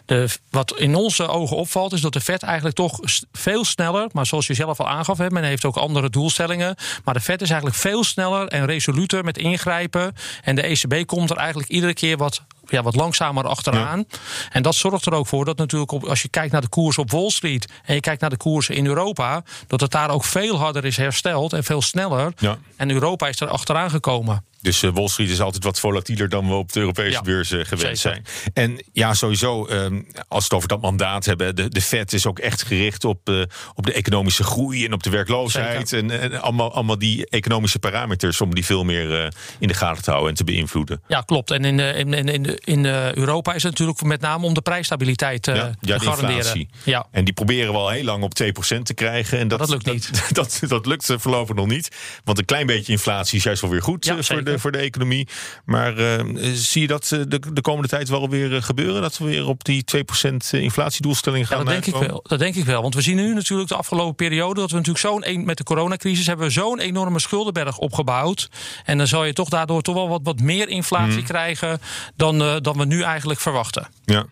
de, 0.05 0.27
wat 0.49 0.77
in 0.77 0.95
onze 0.95 1.27
ogen 1.27 1.57
opvalt, 1.57 1.93
is 1.93 2.01
dat 2.01 2.13
de 2.13 2.21
Fed 2.21 2.43
eigenlijk 2.43 2.75
toch 2.75 2.99
veel 3.31 3.65
sneller, 3.65 4.09
maar 4.11 4.25
zoals 4.25 4.47
je 4.47 4.53
zelf 4.53 4.79
al 4.79 4.89
aangaf, 4.89 5.17
hè, 5.17 5.29
men 5.29 5.43
heeft 5.43 5.65
ook 5.65 5.77
andere 5.77 6.09
doelstellingen. 6.09 6.75
Maar 7.03 7.13
de 7.13 7.21
Fed 7.21 7.41
is 7.41 7.49
eigenlijk 7.49 7.79
veel 7.79 8.03
sneller 8.03 8.47
en 8.47 8.65
resoluter 8.65 9.23
met 9.23 9.37
ingrijpen. 9.37 10.15
En 10.43 10.55
de 10.55 10.61
ECB 10.61 11.05
komt 11.05 11.29
er 11.29 11.37
eigenlijk 11.37 11.69
iedere 11.69 11.93
keer 11.93 12.17
wat. 12.17 12.41
Ja, 12.69 12.83
wat 12.83 12.95
langzamer 12.95 13.47
achteraan. 13.47 14.05
En 14.51 14.61
dat 14.61 14.75
zorgt 14.75 15.05
er 15.05 15.13
ook 15.13 15.27
voor 15.27 15.45
dat 15.45 15.57
natuurlijk, 15.57 15.91
op, 15.91 16.03
als 16.03 16.21
je 16.21 16.27
kijkt 16.29 16.51
naar 16.51 16.61
de 16.61 16.67
koers 16.69 16.97
op 16.97 17.11
Wall 17.11 17.29
Street 17.29 17.67
en 17.85 17.93
je 17.93 17.99
kijkt 17.99 18.21
naar 18.21 18.29
de 18.29 18.37
koersen 18.37 18.75
in 18.75 18.85
Europa, 18.85 19.43
dat 19.67 19.79
het 19.81 19.91
daar 19.91 20.09
ook 20.09 20.23
veel 20.25 20.57
harder 20.59 20.85
is 20.85 20.97
hersteld 20.97 21.53
en 21.53 21.63
veel 21.63 21.81
sneller. 21.81 22.33
Ja. 22.37 22.57
En 22.75 22.91
Europa 22.91 23.27
is 23.27 23.39
er 23.39 23.47
achteraan 23.47 23.89
gekomen. 23.89 24.45
Dus 24.61 24.83
eh, 24.83 24.91
Wall 24.93 25.07
Street 25.07 25.29
is 25.29 25.41
altijd 25.41 25.63
wat 25.63 25.79
volatieler 25.79 26.29
dan 26.29 26.47
we 26.47 26.53
op 26.53 26.71
de 26.71 26.79
Europese 26.79 27.11
Ja, 27.11 27.21
beurs 27.21 27.51
eh, 27.51 27.65
gewend 27.65 27.99
zeker. 27.99 28.21
zijn. 28.23 28.25
En 28.53 28.83
ja, 28.93 29.13
sowieso, 29.13 29.65
ehm, 29.65 30.01
als 30.27 30.39
we 30.39 30.43
het 30.43 30.53
over 30.53 30.67
dat 30.67 30.81
mandaat 30.81 31.25
hebben, 31.25 31.55
de, 31.55 31.69
de 31.69 31.81
Fed 31.81 32.13
is 32.13 32.25
ook 32.25 32.39
echt 32.39 32.63
gericht 32.63 33.05
op, 33.05 33.29
eh, 33.29 33.41
op 33.75 33.85
de 33.85 33.93
economische 33.93 34.43
groei 34.43 34.85
en 34.85 34.93
op 34.93 35.03
de 35.03 35.09
werkloosheid. 35.09 35.93
En, 35.93 36.11
en 36.21 36.41
allemaal, 36.41 36.73
allemaal 36.73 36.97
die 36.97 37.29
economische 37.29 37.79
parameters 37.79 38.41
om 38.41 38.55
die 38.55 38.65
veel 38.65 38.83
meer 38.83 39.33
in 39.59 39.67
de 39.67 39.73
gaten 39.73 40.03
te 40.03 40.09
houden 40.09 40.29
en 40.31 40.35
te 40.37 40.43
beïnvloeden. 40.43 41.01
Ja, 41.07 41.21
klopt. 41.21 41.51
En 41.51 41.65
in, 41.65 41.79
in, 41.79 42.13
in, 42.13 42.27
in, 42.27 42.43
de- 42.43 42.56
in 42.63 42.85
eh, 42.85 43.13
Europa 43.13 43.53
is 43.53 43.63
het 43.63 43.71
natuurlijk 43.71 44.01
met 44.03 44.21
name 44.21 44.45
om 44.45 44.53
de 44.53 44.61
prijsstabiliteit 44.61 45.47
eh, 45.47 45.55
ja, 45.55 45.61
ja, 45.63 45.71
te 45.71 45.77
de 45.79 45.99
garanderen. 45.99 46.35
inflatie. 46.35 46.69
Ja. 46.83 47.07
En 47.11 47.25
die 47.25 47.33
proberen 47.33 47.71
we 47.71 47.77
al 47.79 47.89
heel 47.89 48.03
lang 48.03 48.23
op 48.23 48.31
2% 48.43 48.81
te 48.83 48.93
krijgen. 48.93 49.39
En 49.39 49.47
dat, 49.47 49.59
dat 49.59 49.69
lukt 49.69 49.85
niet. 49.85 50.05
Dat, 50.37 50.59
dat, 50.67 50.85
lukt 50.85 51.09
eh, 51.09 51.17
voorlopig 51.19 51.55
nog 51.55 51.67
niet. 51.67 51.95
Want 52.23 52.37
een 52.37 52.45
klein 52.45 52.65
beetje 52.65 52.91
inflatie 52.91 53.37
is 53.37 53.43
juist 53.43 53.61
wel 53.61 53.69
weer 53.71 53.81
goed 53.81 54.05
Ja, 54.05 54.23
voor, 54.23 54.43
de, 54.43 54.59
voor 54.59 54.71
de 54.71 54.77
economie. 54.77 55.27
Maar 55.65 55.93
zie 56.53 56.81
je 56.81 56.87
dat 56.87 57.07
de, 57.07 57.39
de 57.53 57.61
komende 57.61 57.87
tijd 57.87 58.09
wel 58.09 58.29
weer 58.29 58.63
gebeuren? 58.63 59.01
Dat 59.01 59.17
we 59.17 59.25
weer 59.25 59.47
op 59.47 59.63
die 59.63 59.83
2% 59.97 59.99
inflatiedoelstelling 60.51 61.47
Ja, 61.49 61.55
gaan 61.55 61.65
dat 61.65 61.73
denk 61.73 61.85
ik 61.85 62.07
wel. 62.07 62.23
Dat 62.27 62.39
denk 62.39 62.55
ik 62.55 62.65
wel. 62.65 62.81
Want 62.81 62.93
we 62.95 63.01
zien 63.01 63.15
nu 63.15 63.33
natuurlijk 63.33 63.69
de 63.69 63.75
afgelopen 63.75 64.15
periode 64.15 64.59
dat 64.59 64.71
we 64.71 64.77
natuurlijk 64.77 65.05
zo'n 65.05 65.45
met 65.45 65.57
de 65.57 65.63
coronacrisis 65.63 66.27
hebben 66.27 66.45
we 66.45 66.51
zo'n 66.51 66.79
enorme 66.79 67.19
schuldenberg 67.19 67.77
opgebouwd. 67.77 68.49
En 68.85 68.97
dan 68.97 69.07
zal 69.07 69.25
je 69.25 69.33
toch 69.33 69.49
daardoor 69.49 69.81
toch 69.81 69.95
wel 69.95 70.09
wat, 70.09 70.21
wat 70.23 70.39
meer 70.39 70.69
inflatie 70.69 71.15
Mhm. 71.17 71.25
krijgen 71.25 71.79
dan, 72.15 72.41
eh, 72.47 72.61
dan 72.61 72.77
we 72.77 72.85
nu 72.85 73.01
eigenlijk 73.01 73.39
verwachten. 73.39 73.87
Ja, 74.05 74.25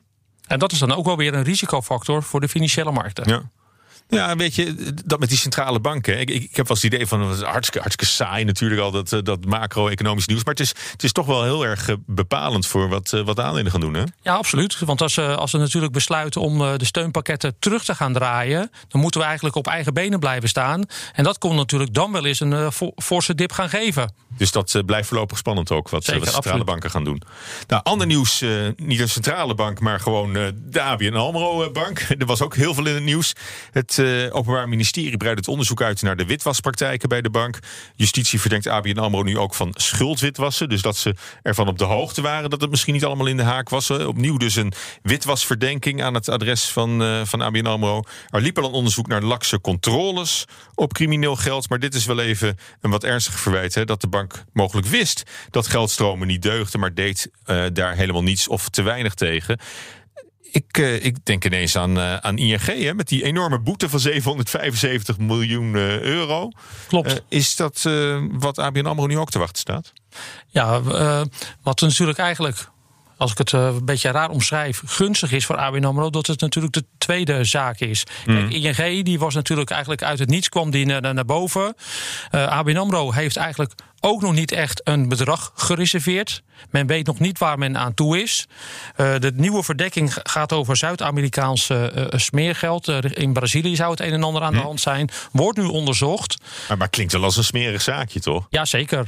En 0.48 0.60
dat 0.60 0.72
is 0.72 0.79
dan 0.79 0.91
ook 0.95 1.05
wel 1.05 1.17
weer 1.17 1.34
een 1.34 1.43
risicofactor 1.43 2.24
voor 2.24 2.39
de 2.41 2.50
financiële 2.50 2.91
markten. 2.91 3.29
ja. 3.29 3.41
Ja, 4.09 4.35
weet 4.35 4.55
je, 4.55 4.93
dat 5.05 5.19
met 5.19 5.29
die 5.29 5.38
centrale 5.38 5.79
banken. 5.79 6.19
Ik, 6.19 6.29
ik, 6.29 6.43
ik 6.43 6.55
heb 6.55 6.67
wel 6.67 6.75
eens 6.77 6.81
het 6.81 6.93
idee 6.93 7.07
van, 7.07 7.21
het 7.21 7.38
is 7.38 7.43
hartstikke, 7.43 7.79
hartstikke 7.79 8.13
saai 8.13 8.43
natuurlijk 8.43 8.81
al, 8.81 8.91
dat, 8.91 9.13
eh, 9.13 9.19
dat 9.24 9.45
macro-economisch 9.45 10.25
nieuws. 10.27 10.43
Maar 10.43 10.53
het 10.53 10.63
is, 10.63 10.74
het 10.91 11.03
is 11.03 11.12
toch 11.12 11.25
wel 11.25 11.43
heel 11.43 11.65
erg 11.65 11.89
eh, 11.89 11.95
bepalend 12.05 12.67
voor 12.67 12.89
wat, 12.89 13.13
eh, 13.13 13.21
wat 13.21 13.35
de 13.35 13.41
aandelen 13.43 13.71
gaan 13.71 13.79
doen, 13.79 13.93
hè? 13.93 14.03
Ja, 14.21 14.33
absoluut. 14.35 14.79
Want 14.79 15.01
als, 15.01 15.13
ze 15.13 15.35
als 15.35 15.51
we 15.51 15.57
natuurlijk 15.57 15.93
besluiten 15.93 16.41
om 16.41 16.57
de 16.77 16.85
steunpakketten 16.85 17.55
terug 17.59 17.83
te 17.83 17.95
gaan 17.95 18.13
draaien, 18.13 18.71
dan 18.88 19.01
moeten 19.01 19.19
we 19.19 19.25
eigenlijk 19.25 19.55
op 19.55 19.67
eigen 19.67 19.93
benen 19.93 20.19
blijven 20.19 20.50
staan. 20.50 20.83
En 21.13 21.24
dat 21.24 21.38
kon 21.38 21.55
natuurlijk 21.55 21.93
dan 21.93 22.12
wel 22.12 22.25
eens 22.25 22.39
een 22.39 22.71
fo- 22.71 22.91
forse 22.95 23.35
dip 23.35 23.51
gaan 23.51 23.69
geven. 23.69 24.13
Dus 24.38 24.51
dat 24.51 24.81
blijft 24.85 25.07
voorlopig 25.07 25.38
spannend 25.38 25.71
ook, 25.71 25.89
wat, 25.89 26.03
Zeker, 26.03 26.19
wat 26.19 26.29
centrale 26.29 26.47
absoluut. 26.57 26.71
banken 26.71 26.89
gaan 26.91 27.03
doen. 27.03 27.21
Nou, 27.67 27.83
ander 27.83 28.07
nieuws, 28.07 28.43
niet 28.75 29.00
een 29.00 29.09
centrale 29.09 29.55
bank, 29.55 29.79
maar 29.79 30.00
gewoon 30.00 30.33
de 30.33 30.81
ABN 30.81 31.13
AMRO 31.13 31.71
bank. 31.71 32.00
Er 32.19 32.25
was 32.25 32.41
ook 32.41 32.55
heel 32.55 32.74
veel 32.74 32.85
in 32.85 32.93
het 32.93 33.03
nieuws. 33.03 33.33
Het 33.71 33.94
eh, 33.97 34.35
Openbaar 34.35 34.69
Ministerie 34.69 35.17
breidt 35.17 35.39
het 35.39 35.47
onderzoek 35.47 35.81
uit 35.81 36.01
naar 36.01 36.15
de 36.15 36.25
witwaspraktijken 36.25 37.09
bij 37.09 37.21
de 37.21 37.29
bank. 37.29 37.59
Justitie 37.95 38.39
verdenkt 38.39 38.67
ABN 38.67 38.97
AMRO 38.97 39.23
nu 39.23 39.37
ook 39.37 39.53
van 39.53 39.71
schuldwitwassen. 39.73 40.69
Dus 40.69 40.81
dat 40.81 40.97
ze 40.97 41.15
ervan 41.41 41.67
op 41.67 41.77
de 41.77 41.83
hoogte 41.83 42.21
waren 42.21 42.49
dat 42.49 42.61
het 42.61 42.69
misschien 42.69 42.93
niet 42.93 43.05
allemaal 43.05 43.25
in 43.25 43.37
de 43.37 43.43
haak 43.43 43.69
was. 43.69 43.89
Opnieuw 43.89 44.37
dus 44.37 44.55
een 44.55 44.73
witwasverdenking 45.01 46.03
aan 46.03 46.13
het 46.13 46.29
adres 46.29 46.69
van, 46.69 47.03
eh, 47.03 47.21
van 47.23 47.41
ABN 47.41 47.65
AMRO. 47.65 48.03
Er 48.29 48.41
liep 48.41 48.57
al 48.57 48.63
een 48.63 48.71
onderzoek 48.71 49.07
naar 49.07 49.21
lakse 49.21 49.61
controles 49.61 50.45
op 50.75 50.93
crimineel 50.93 51.35
geld. 51.35 51.69
Maar 51.69 51.79
dit 51.79 51.93
is 51.93 52.05
wel 52.05 52.19
even 52.19 52.57
een 52.81 52.91
wat 52.91 53.03
ernstig 53.03 53.39
verwijt. 53.39 53.75
Hè, 53.75 53.85
dat 53.85 54.01
de 54.01 54.07
bank 54.07 54.43
mogelijk 54.53 54.87
wist 54.87 55.23
dat 55.49 55.67
geldstromen 55.67 56.27
niet 56.27 56.41
deugden. 56.41 56.79
Maar 56.79 56.93
deed 56.93 57.29
eh, 57.45 57.65
daar 57.73 57.95
helemaal 57.95 58.23
niets 58.23 58.47
of 58.47 58.69
te 58.69 58.81
weinig 58.81 59.13
tegen. 59.13 59.59
Ik, 60.55 60.77
eh, 60.77 61.05
ik 61.05 61.25
denk 61.25 61.45
ineens 61.45 61.75
aan, 61.75 61.97
eh, 61.97 62.15
aan 62.15 62.38
ING 62.38 62.65
hè, 62.65 62.93
met 62.93 63.07
die 63.07 63.24
enorme 63.24 63.59
boete 63.59 63.89
van 63.89 64.00
775 64.00 65.17
miljoen 65.17 65.75
eh, 65.75 66.00
euro. 66.01 66.50
Klopt. 66.88 67.24
Is 67.29 67.55
dat 67.55 67.89
wat 68.31 68.59
ABN 68.59 68.85
AMRO 68.85 69.05
nu 69.05 69.17
ook 69.17 69.29
te 69.29 69.39
wachten 69.39 69.59
staat? 69.59 69.93
Ja, 70.47 70.81
wat 71.62 71.81
natuurlijk 71.81 72.17
eigenlijk 72.17 72.69
als 73.17 73.31
ik 73.31 73.38
het 73.38 73.51
een 73.51 73.85
beetje 73.85 74.12
raar 74.12 74.29
omschrijf, 74.29 74.81
gunstig 74.85 75.31
is 75.31 75.45
voor 75.45 75.57
ABN 75.57 75.83
AMRO... 75.83 76.09
dat 76.09 76.27
het 76.27 76.41
natuurlijk 76.41 76.74
de 76.74 76.85
tweede 76.97 77.43
zaak 77.43 77.79
is. 77.79 78.03
Kijk, 78.25 78.53
ING 78.53 79.03
die 79.05 79.19
was 79.19 79.33
natuurlijk 79.33 79.69
eigenlijk 79.69 80.03
uit 80.03 80.19
het 80.19 80.29
niets, 80.29 80.50
kwam 80.50 80.71
die 80.71 80.85
naar, 80.85 81.13
naar 81.13 81.25
boven. 81.25 81.75
Uh, 82.31 82.47
ABN 82.47 82.77
AMRO 82.77 83.12
heeft 83.12 83.38
eigenlijk 83.38 83.71
ook 84.05 84.21
nog 84.21 84.33
niet 84.33 84.51
echt 84.51 84.81
een 84.83 85.07
bedrag 85.07 85.51
gereserveerd. 85.55 86.43
Men 86.69 86.88
weet 86.88 87.05
nog 87.05 87.19
niet 87.19 87.38
waar 87.38 87.57
men 87.57 87.77
aan 87.77 87.93
toe 87.93 88.21
is. 88.21 88.47
Uh, 88.97 89.19
de 89.19 89.31
nieuwe 89.35 89.63
verdekking 89.63 90.15
gaat 90.24 90.53
over 90.53 90.77
Zuid-Amerikaanse 90.77 91.91
uh, 91.95 92.19
smeergeld. 92.19 92.88
Uh, 92.88 92.97
in 93.13 93.33
Brazilië 93.33 93.75
zou 93.75 93.91
het 93.91 94.00
een 94.00 94.13
en 94.13 94.24
ander 94.24 94.41
aan 94.41 94.53
de 94.53 94.59
hand 94.59 94.81
zijn. 94.81 95.09
Wordt 95.31 95.57
nu 95.57 95.63
onderzocht. 95.63 96.38
Maar, 96.67 96.77
maar 96.77 96.89
klinkt 96.89 97.13
wel 97.13 97.24
als 97.24 97.38
een 97.38 97.43
smerig 97.43 97.81
zaakje, 97.81 98.19
toch? 98.19 98.47
Ja, 98.50 98.65
zeker. 98.65 99.07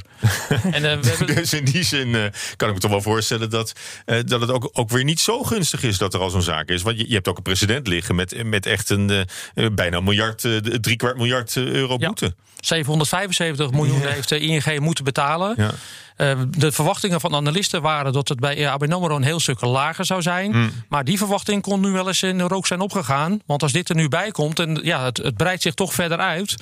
en, 0.70 0.82
we 0.82 1.08
hebben... 1.08 1.26
Dus 1.26 1.52
in 1.52 1.64
die 1.64 1.82
zin 1.82 2.32
kan 2.56 2.68
ik 2.68 2.74
me 2.74 2.80
toch 2.80 2.90
wel 2.90 3.02
voorstellen 3.02 3.50
dat, 3.50 3.72
dat 4.04 4.40
het 4.40 4.50
ook, 4.50 4.70
ook 4.72 4.90
weer 4.90 5.04
niet 5.04 5.20
zo 5.20 5.42
gunstig 5.42 5.82
is 5.82 5.98
dat 5.98 6.14
er 6.14 6.20
al 6.20 6.30
zo'n 6.30 6.42
zaak 6.42 6.68
is. 6.68 6.82
Want 6.82 6.98
je, 6.98 7.08
je 7.08 7.14
hebt 7.14 7.28
ook 7.28 7.36
een 7.36 7.42
president 7.42 7.86
liggen 7.86 8.14
met, 8.14 8.44
met 8.44 8.66
echt 8.66 8.90
een 8.90 9.26
bijna 9.74 9.96
een 9.96 10.04
miljard, 10.04 10.46
drie 10.80 10.96
kwart 10.96 11.16
miljard 11.16 11.56
euro 11.56 11.96
boete. 11.96 12.24
Ja. 12.24 12.46
775 12.60 13.70
miljoen 13.70 14.00
ja. 14.00 14.06
heeft 14.08 14.28
de 14.28 14.38
ING 14.38 14.80
moeten 14.80 15.04
betalen. 15.04 15.54
Ja. 15.56 15.70
Uh, 16.16 16.42
de 16.50 16.72
verwachtingen 16.72 17.20
van 17.20 17.34
analisten 17.34 17.82
waren 17.82 18.12
dat 18.12 18.28
het 18.28 18.40
bij 18.40 18.70
ABN 18.70 18.92
AMRO 18.92 19.16
een 19.16 19.22
heel 19.22 19.40
stuk 19.40 19.60
lager 19.60 20.04
zou 20.04 20.22
zijn. 20.22 20.56
Mm. 20.56 20.70
Maar 20.88 21.04
die 21.04 21.18
verwachting 21.18 21.62
kon 21.62 21.80
nu 21.80 21.90
wel 21.90 22.06
eens 22.06 22.22
in 22.22 22.38
de 22.38 22.44
rook 22.44 22.66
zijn 22.66 22.80
opgegaan. 22.80 23.40
Want 23.46 23.62
als 23.62 23.72
dit 23.72 23.88
er 23.88 23.94
nu 23.94 24.08
bij 24.08 24.30
komt 24.30 24.58
en 24.58 24.80
ja, 24.82 25.04
het, 25.04 25.16
het 25.16 25.36
breidt 25.36 25.62
zich 25.62 25.74
toch 25.74 25.94
verder 25.94 26.18
uit. 26.18 26.56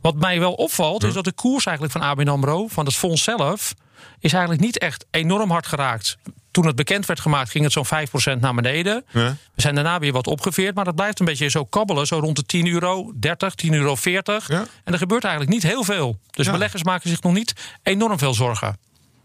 Wat 0.00 0.14
mij 0.14 0.40
wel 0.40 0.52
opvalt 0.52 1.04
is 1.04 1.14
dat 1.14 1.24
de 1.24 1.32
koers 1.32 1.66
eigenlijk 1.66 1.96
van 1.98 2.06
ABN 2.06 2.28
AMRO, 2.28 2.66
van 2.68 2.84
het 2.84 2.94
fonds 2.94 3.22
zelf... 3.22 3.74
is 4.18 4.32
eigenlijk 4.32 4.62
niet 4.62 4.78
echt 4.78 5.06
enorm 5.10 5.50
hard 5.50 5.66
geraakt 5.66 6.18
toen 6.52 6.66
het 6.66 6.76
bekend 6.76 7.06
werd 7.06 7.20
gemaakt, 7.20 7.50
ging 7.50 7.64
het 7.64 7.72
zo'n 7.72 8.36
5% 8.36 8.40
naar 8.40 8.54
beneden. 8.54 9.04
Ja. 9.10 9.36
We 9.54 9.60
zijn 9.60 9.74
daarna 9.74 9.98
weer 9.98 10.12
wat 10.12 10.26
opgeveerd, 10.26 10.74
maar 10.74 10.84
dat 10.84 10.94
blijft 10.94 11.20
een 11.20 11.26
beetje 11.26 11.48
zo 11.48 11.64
kabbelen. 11.64 12.06
Zo 12.06 12.18
rond 12.18 12.36
de 12.36 12.42
10 12.42 12.66
euro, 12.66 13.12
30, 13.14 13.54
10 13.54 13.74
euro 13.74 13.94
40. 13.94 14.48
Ja. 14.48 14.66
En 14.84 14.92
er 14.92 14.98
gebeurt 14.98 15.24
eigenlijk 15.24 15.54
niet 15.54 15.62
heel 15.62 15.84
veel. 15.84 16.18
Dus 16.30 16.46
ja. 16.46 16.52
beleggers 16.52 16.84
maken 16.84 17.08
zich 17.10 17.22
nog 17.22 17.32
niet 17.32 17.54
enorm 17.82 18.18
veel 18.18 18.34
zorgen. 18.34 18.76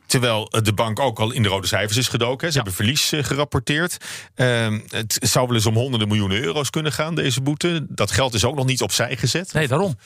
Terwijl 0.05 0.50
de 0.63 0.74
bank 0.74 1.00
ook 1.00 1.19
al 1.19 1.31
in 1.31 1.43
de 1.43 1.50
rode 1.50 1.67
cijfers 1.67 1.98
is 1.98 2.07
gedoken. 2.07 2.50
Ze 2.50 2.55
hebben 2.55 2.74
verlies 2.74 3.12
gerapporteerd. 3.15 3.98
Uh, 4.36 4.77
het 4.89 5.17
zou 5.22 5.48
wel 5.48 5.55
eens 5.55 5.65
om 5.65 5.75
honderden 5.75 6.07
miljoenen 6.07 6.43
euro's 6.43 6.69
kunnen 6.69 6.91
gaan, 6.91 7.15
deze 7.15 7.41
boete. 7.41 7.86
Dat 7.89 8.12
geld 8.12 8.34
is 8.34 8.46
ook 8.46 8.55
nog 8.55 8.65
niet 8.65 8.81
opzij 8.81 9.17
gezet. 9.17 9.53
Nee, 9.53 9.67
daarom. 9.67 9.98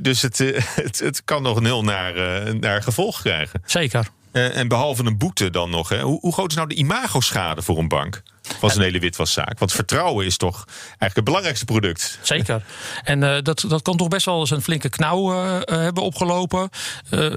Dus 0.00 0.22
het, 0.22 0.38
het, 0.82 0.98
het 0.98 1.24
kan 1.24 1.42
nog 1.42 1.56
een 1.56 1.64
heel 1.64 1.84
naar, 1.84 2.14
naar 2.56 2.82
gevolg 2.82 3.20
krijgen. 3.20 3.62
Zeker. 3.64 4.08
Uh, 4.36 4.56
en 4.56 4.68
behalve 4.68 5.04
een 5.04 5.18
boete 5.18 5.50
dan 5.50 5.70
nog. 5.70 5.88
Hè, 5.88 6.00
hoe, 6.00 6.20
hoe, 6.20 6.32
groot 6.32 6.50
is 6.50 6.56
nou 6.56 6.68
de 6.68 6.74
imagoschade 6.74 7.62
voor 7.62 7.78
een 7.78 7.88
bank? 7.88 8.22
Van 8.58 8.70
zijn 8.70 8.82
hele 8.82 8.98
witwaszaak. 8.98 9.58
Want 9.58 9.72
vertrouwen 9.72 10.26
is 10.26 10.36
toch 10.36 10.64
eigenlijk 10.66 11.14
het 11.14 11.24
belangrijkste 11.24 11.64
product. 11.64 12.18
Zeker. 12.22 12.64
En 13.04 13.22
uh, 13.22 13.36
dat, 13.42 13.64
dat 13.68 13.82
kan 13.82 13.96
toch 13.96 14.08
best 14.08 14.26
wel 14.26 14.40
eens 14.40 14.50
een 14.50 14.62
flinke 14.62 14.88
knauw 14.88 15.32
uh, 15.32 15.58
hebben 15.66 16.02
opgelopen. 16.02 16.68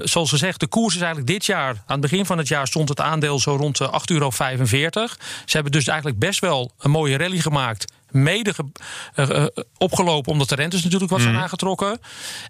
zoals 0.02 0.30
gezegd, 0.30 0.60
de 0.60 0.66
koers 0.66 0.94
is 0.94 1.00
eigenlijk 1.00 1.30
dit 1.32 1.46
jaar. 1.46 1.68
Aan 1.68 1.82
het 1.86 2.00
begin 2.00 2.26
van 2.26 2.38
het 2.38 2.48
jaar 2.48 2.66
stond 2.66 2.88
het 2.88 3.00
aandeel 3.00 3.38
zo 3.38 3.56
rond 3.56 3.78
de 3.78 3.86
8,45 3.86 3.92
euro. 4.06 4.30
Ze 4.30 5.06
hebben 5.44 5.72
dus 5.72 5.86
eigenlijk 5.86 6.18
best 6.18 6.40
wel 6.40 6.72
een 6.78 6.90
mooie 6.90 7.16
rally 7.16 7.38
gemaakt 7.38 7.92
mede 8.10 8.54
uh, 9.16 9.46
opgelopen 9.78 10.32
omdat 10.32 10.48
de 10.48 10.54
rentes 10.54 10.82
natuurlijk 10.82 11.10
wat 11.10 11.20
zijn 11.20 11.34
mm. 11.34 11.40
aangetrokken. 11.40 11.98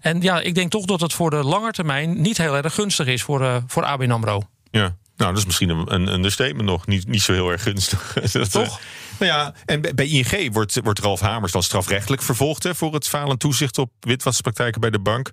En 0.01 0.21
ja, 0.21 0.39
ik 0.39 0.55
denk 0.55 0.71
toch 0.71 0.85
dat 0.85 1.01
het 1.01 1.13
voor 1.13 1.29
de 1.29 1.43
lange 1.43 1.71
termijn 1.71 2.21
niet 2.21 2.37
heel 2.37 2.55
erg 2.55 2.73
gunstig 2.73 3.07
is 3.07 3.23
voor, 3.23 3.41
uh, 3.41 3.55
voor 3.67 3.83
ABN 3.83 4.11
AMRO. 4.11 4.41
Ja. 4.71 4.95
Nou, 5.21 5.33
dat 5.33 5.41
is 5.41 5.45
misschien 5.45 5.69
een, 5.69 5.93
een 5.93 6.13
understatement 6.13 6.69
nog. 6.69 6.87
Niet, 6.87 7.07
niet 7.07 7.21
zo 7.21 7.33
heel 7.33 7.49
erg 7.49 7.63
gunstig. 7.63 8.13
dat, 8.31 8.51
Toch? 8.51 8.79
nou 9.19 9.31
ja, 9.31 9.53
en 9.65 9.81
bij 9.95 10.07
ING 10.07 10.53
wordt, 10.53 10.79
wordt 10.83 10.99
Ralf 10.99 11.19
Hamers 11.19 11.51
dan 11.51 11.63
strafrechtelijk 11.63 12.21
vervolgd... 12.21 12.63
Hè, 12.63 12.75
voor 12.75 12.93
het 12.93 13.07
falen 13.07 13.37
toezicht 13.37 13.77
op 13.77 13.91
witwaspraktijken 13.99 14.81
bij 14.81 14.89
de 14.89 14.99
bank. 14.99 15.29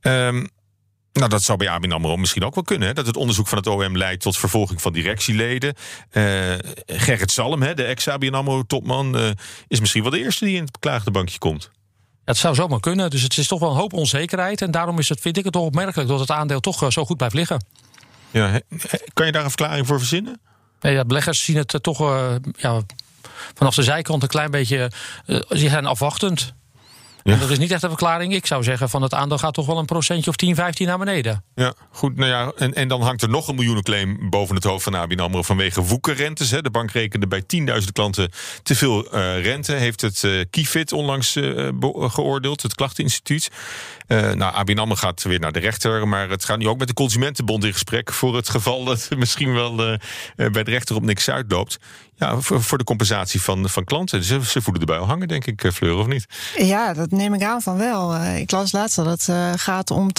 Um, 0.00 0.48
nou, 1.16 1.30
dat 1.30 1.42
zou 1.42 1.58
bij 1.58 1.68
ABN 1.68 1.92
AMRO 1.92 2.16
misschien 2.16 2.44
ook 2.44 2.54
wel 2.54 2.64
kunnen. 2.64 2.88
Hè? 2.88 2.94
Dat 2.94 3.06
het 3.06 3.16
onderzoek 3.16 3.48
van 3.48 3.58
het 3.58 3.66
OM 3.66 3.96
leidt 3.96 4.22
tot 4.22 4.36
vervolging 4.36 4.82
van 4.82 4.92
directieleden. 4.92 5.74
Uh, 6.12 6.54
Gerrit 6.86 7.30
Salm, 7.30 7.62
hè, 7.62 7.74
de 7.74 7.84
ex-ABN 7.84 8.34
AMRO-topman... 8.34 9.16
Uh, 9.16 9.30
is 9.68 9.80
misschien 9.80 10.02
wel 10.02 10.10
de 10.10 10.18
eerste 10.18 10.44
die 10.44 10.54
in 10.54 10.62
het 10.62 10.72
beklaagde 10.72 11.10
bankje 11.10 11.38
komt. 11.38 11.70
Het 12.24 12.36
zou 12.36 12.54
zomaar 12.54 12.80
kunnen. 12.80 13.10
Dus 13.10 13.22
het 13.22 13.38
is 13.38 13.46
toch 13.46 13.60
wel 13.60 13.70
een 13.70 13.76
hoop 13.76 13.92
onzekerheid. 13.92 14.62
En 14.62 14.70
daarom 14.70 14.98
is 14.98 15.08
het, 15.08 15.20
vind 15.20 15.36
ik 15.36 15.44
het 15.44 15.52
toch 15.52 15.62
opmerkelijk... 15.62 16.08
dat 16.08 16.20
het 16.20 16.30
aandeel 16.30 16.60
toch 16.60 16.82
uh, 16.82 16.90
zo 16.90 17.04
goed 17.04 17.16
blijft 17.16 17.34
liggen. 17.34 17.64
Ja, 18.30 18.60
kan 19.12 19.26
je 19.26 19.32
daar 19.32 19.44
een 19.44 19.50
verklaring 19.50 19.86
voor 19.86 19.98
verzinnen? 19.98 20.40
Nee, 20.80 20.92
ja, 20.94 21.04
beleggers 21.04 21.44
zien 21.44 21.56
het 21.56 21.78
toch 21.82 21.98
ja, 22.56 22.80
vanaf 23.54 23.74
de 23.74 23.82
zijkant 23.82 24.22
een 24.22 24.28
klein 24.28 24.50
beetje... 24.50 24.90
ze 25.26 25.68
zijn 25.68 25.86
afwachtend. 25.86 26.54
Ja. 27.26 27.32
En 27.32 27.38
dat 27.38 27.50
is 27.50 27.58
niet 27.58 27.70
echt 27.70 27.82
een 27.82 27.88
verklaring. 27.88 28.34
Ik 28.34 28.46
zou 28.46 28.62
zeggen 28.62 28.88
van 28.88 29.02
het 29.02 29.14
aandeel 29.14 29.38
gaat 29.38 29.54
toch 29.54 29.66
wel 29.66 29.78
een 29.78 29.84
procentje 29.84 30.30
of 30.30 30.36
10, 30.36 30.54
15 30.54 30.86
naar 30.86 30.98
beneden. 30.98 31.44
Ja, 31.54 31.74
goed. 31.90 32.16
Nou 32.16 32.30
ja, 32.30 32.52
en, 32.56 32.74
en 32.74 32.88
dan 32.88 33.02
hangt 33.02 33.22
er 33.22 33.28
nog 33.28 33.48
een 33.48 33.54
miljoenenclaim 33.54 34.30
boven 34.30 34.54
het 34.54 34.64
hoofd 34.64 34.84
van 34.84 34.94
ABN 34.94 35.20
AMRO 35.20 35.42
vanwege 35.42 35.82
woekerrentes. 35.82 36.50
Hè. 36.50 36.62
De 36.62 36.70
bank 36.70 36.90
rekende 36.90 37.26
bij 37.26 37.42
10.000 37.42 37.86
klanten 37.92 38.30
te 38.62 38.74
veel 38.74 39.14
uh, 39.14 39.42
rente. 39.42 39.72
Heeft 39.72 40.00
het 40.00 40.22
uh, 40.22 40.44
Kifid 40.50 40.92
onlangs 40.92 41.36
uh, 41.36 41.68
geoordeeld, 41.98 42.62
het 42.62 42.74
klachteninstituut. 42.74 43.50
Nou, 44.06 44.54
ABN 44.54 44.78
AMRO 44.78 44.94
gaat 44.94 45.22
weer 45.22 45.40
naar 45.40 45.52
de 45.52 45.58
rechter. 45.58 46.08
Maar 46.08 46.30
het 46.30 46.44
gaat 46.44 46.58
nu 46.58 46.68
ook 46.68 46.78
met 46.78 46.88
de 46.88 46.94
Consumentenbond 46.94 47.64
in 47.64 47.72
gesprek... 47.72 48.12
voor 48.12 48.36
het 48.36 48.48
geval 48.48 48.84
dat 48.84 49.08
misschien 49.16 49.52
wel 49.52 49.76
bij 50.36 50.62
de 50.64 50.70
rechter 50.70 50.96
op 50.96 51.02
niks 51.02 51.30
uitloopt. 51.30 51.78
Ja, 52.18 52.40
voor, 52.40 52.62
voor 52.62 52.78
de 52.78 52.84
compensatie 52.84 53.42
van, 53.42 53.68
van 53.68 53.84
klanten. 53.84 54.24
Ze, 54.24 54.44
ze 54.44 54.62
voelen 54.62 54.80
erbij 54.80 54.98
al 54.98 55.06
hangen, 55.06 55.28
denk 55.28 55.44
ik, 55.46 55.70
Fleur, 55.72 55.96
of 55.96 56.06
niet? 56.06 56.26
Ja, 56.56 56.92
dat 56.92 57.10
neem 57.10 57.34
ik 57.34 57.42
aan 57.42 57.62
van 57.62 57.76
wel. 57.76 58.14
Uh, 58.14 58.38
ik 58.38 58.50
las 58.50 58.72
laatst 58.72 58.96
dat 58.96 59.06
het 59.06 59.26
uh, 59.30 59.52
gaat 59.56 59.90
om 59.90 60.10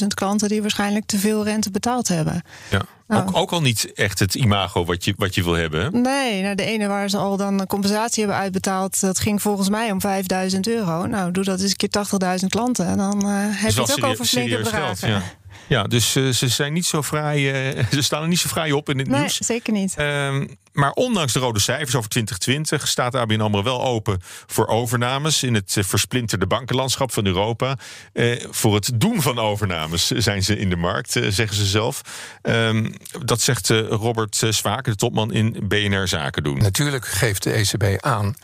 80.000 0.00 0.06
klanten 0.14 0.48
die 0.48 0.60
waarschijnlijk 0.60 1.06
te 1.06 1.18
veel 1.18 1.44
rente 1.44 1.70
betaald 1.70 2.08
hebben. 2.08 2.42
Ja. 2.70 2.82
Ook, 3.12 3.36
ook, 3.36 3.50
al 3.50 3.60
niet 3.60 3.92
echt 3.94 4.18
het 4.18 4.34
imago 4.34 4.84
wat 4.84 5.04
je, 5.04 5.14
wat 5.16 5.34
je 5.34 5.42
wil 5.42 5.52
hebben. 5.52 5.82
Hè? 5.82 5.90
Nee, 5.90 6.42
nou 6.42 6.54
de 6.54 6.64
ene 6.64 6.86
waar 6.86 7.10
ze 7.10 7.16
al 7.16 7.36
dan 7.36 7.60
een 7.60 7.66
compensatie 7.66 8.24
hebben 8.24 8.42
uitbetaald, 8.42 9.00
dat 9.00 9.18
ging 9.18 9.42
volgens 9.42 9.68
mij 9.68 9.90
om 9.90 10.00
5000 10.00 10.68
euro. 10.68 11.06
Nou, 11.06 11.30
doe 11.30 11.44
dat 11.44 11.60
eens 11.60 11.70
een 11.70 11.76
keer 11.76 12.38
80.000 12.40 12.46
klanten. 12.48 12.96
Dan 12.96 13.28
uh, 13.28 13.34
heb 13.34 13.70
je 13.70 13.80
het 13.80 14.02
ook 14.02 14.10
over 14.10 14.24
flinke 14.24 14.56
bedragen. 14.56 15.08
Ja. 15.08 15.22
Ja, 15.68 15.82
dus 15.82 16.16
uh, 16.16 16.32
ze 16.32 16.48
zijn 16.48 16.72
niet 16.72 16.86
zo 16.86 17.02
vrij. 17.02 17.74
Uh, 17.76 17.84
ze 17.90 18.02
staan 18.02 18.22
er 18.22 18.28
niet 18.28 18.38
zo 18.38 18.48
vrij 18.48 18.72
op 18.72 18.88
in 18.88 18.98
het 18.98 19.08
nee, 19.08 19.18
nieuws. 19.18 19.36
Zeker 19.36 19.72
niet. 19.72 19.94
Uh, 19.98 20.40
maar 20.72 20.92
ondanks 20.92 21.32
de 21.32 21.38
rode 21.38 21.60
cijfers 21.60 21.94
over 21.94 22.10
2020 22.10 22.88
staat 22.88 23.14
ABN 23.14 23.40
AMRO 23.40 23.62
wel 23.62 23.84
open 23.84 24.20
voor 24.46 24.66
overnames 24.66 25.42
in 25.42 25.54
het 25.54 25.76
versplinterde 25.80 26.46
bankenlandschap 26.46 27.12
van 27.12 27.26
Europa. 27.26 27.78
Uh, 28.12 28.44
voor 28.50 28.74
het 28.74 28.90
doen 28.94 29.22
van 29.22 29.38
overnames 29.38 30.06
zijn 30.06 30.42
ze 30.42 30.58
in 30.58 30.68
de 30.68 30.76
markt, 30.76 31.10
zeggen 31.12 31.54
ze 31.56 31.64
zelf. 31.66 32.00
Ehm, 32.42 32.92
dat 33.24 33.40
zegt 33.40 33.68
Robert 33.88 34.42
Zwaken, 34.50 34.92
de 34.92 34.98
topman 34.98 35.32
in 35.32 35.56
BNR 35.68 36.08
Zaken 36.08 36.42
doen. 36.42 36.58
Natuurlijk 36.58 37.06
geeft 37.06 37.42
de 37.42 37.52
ECB 37.52 38.04
aan 38.04 38.34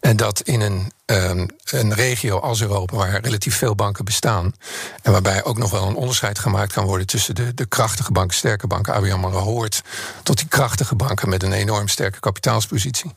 en 0.00 0.16
dat 0.16 0.40
in 0.40 0.60
een 0.60 0.92
um, 1.06 1.46
een 1.64 1.94
regio 1.94 2.38
als 2.38 2.60
Europa, 2.60 2.96
waar 2.96 3.20
relatief 3.20 3.56
veel 3.56 3.74
banken 3.74 4.04
bestaan. 4.04 4.52
En 5.02 5.12
waarbij 5.12 5.44
ook 5.44 5.58
nog 5.58 5.70
wel 5.70 5.86
een 5.86 5.94
onderscheid 5.94 6.38
gemaakt 6.38 6.72
kan 6.72 6.84
worden 6.84 7.06
tussen 7.06 7.34
de, 7.34 7.54
de 7.54 7.66
krachtige 7.66 8.12
banken, 8.12 8.36
sterke 8.36 8.66
banken. 8.66 8.94
ABN 8.94 9.10
AMRO 9.10 9.38
hoort 9.38 9.82
tot 10.22 10.38
die 10.38 10.48
krachtige 10.48 10.94
banken 10.94 11.28
met 11.28 11.42
een 11.42 11.52
enorm 11.52 11.88
sterke 11.88 12.20
kapitaalspositie. 12.20 13.12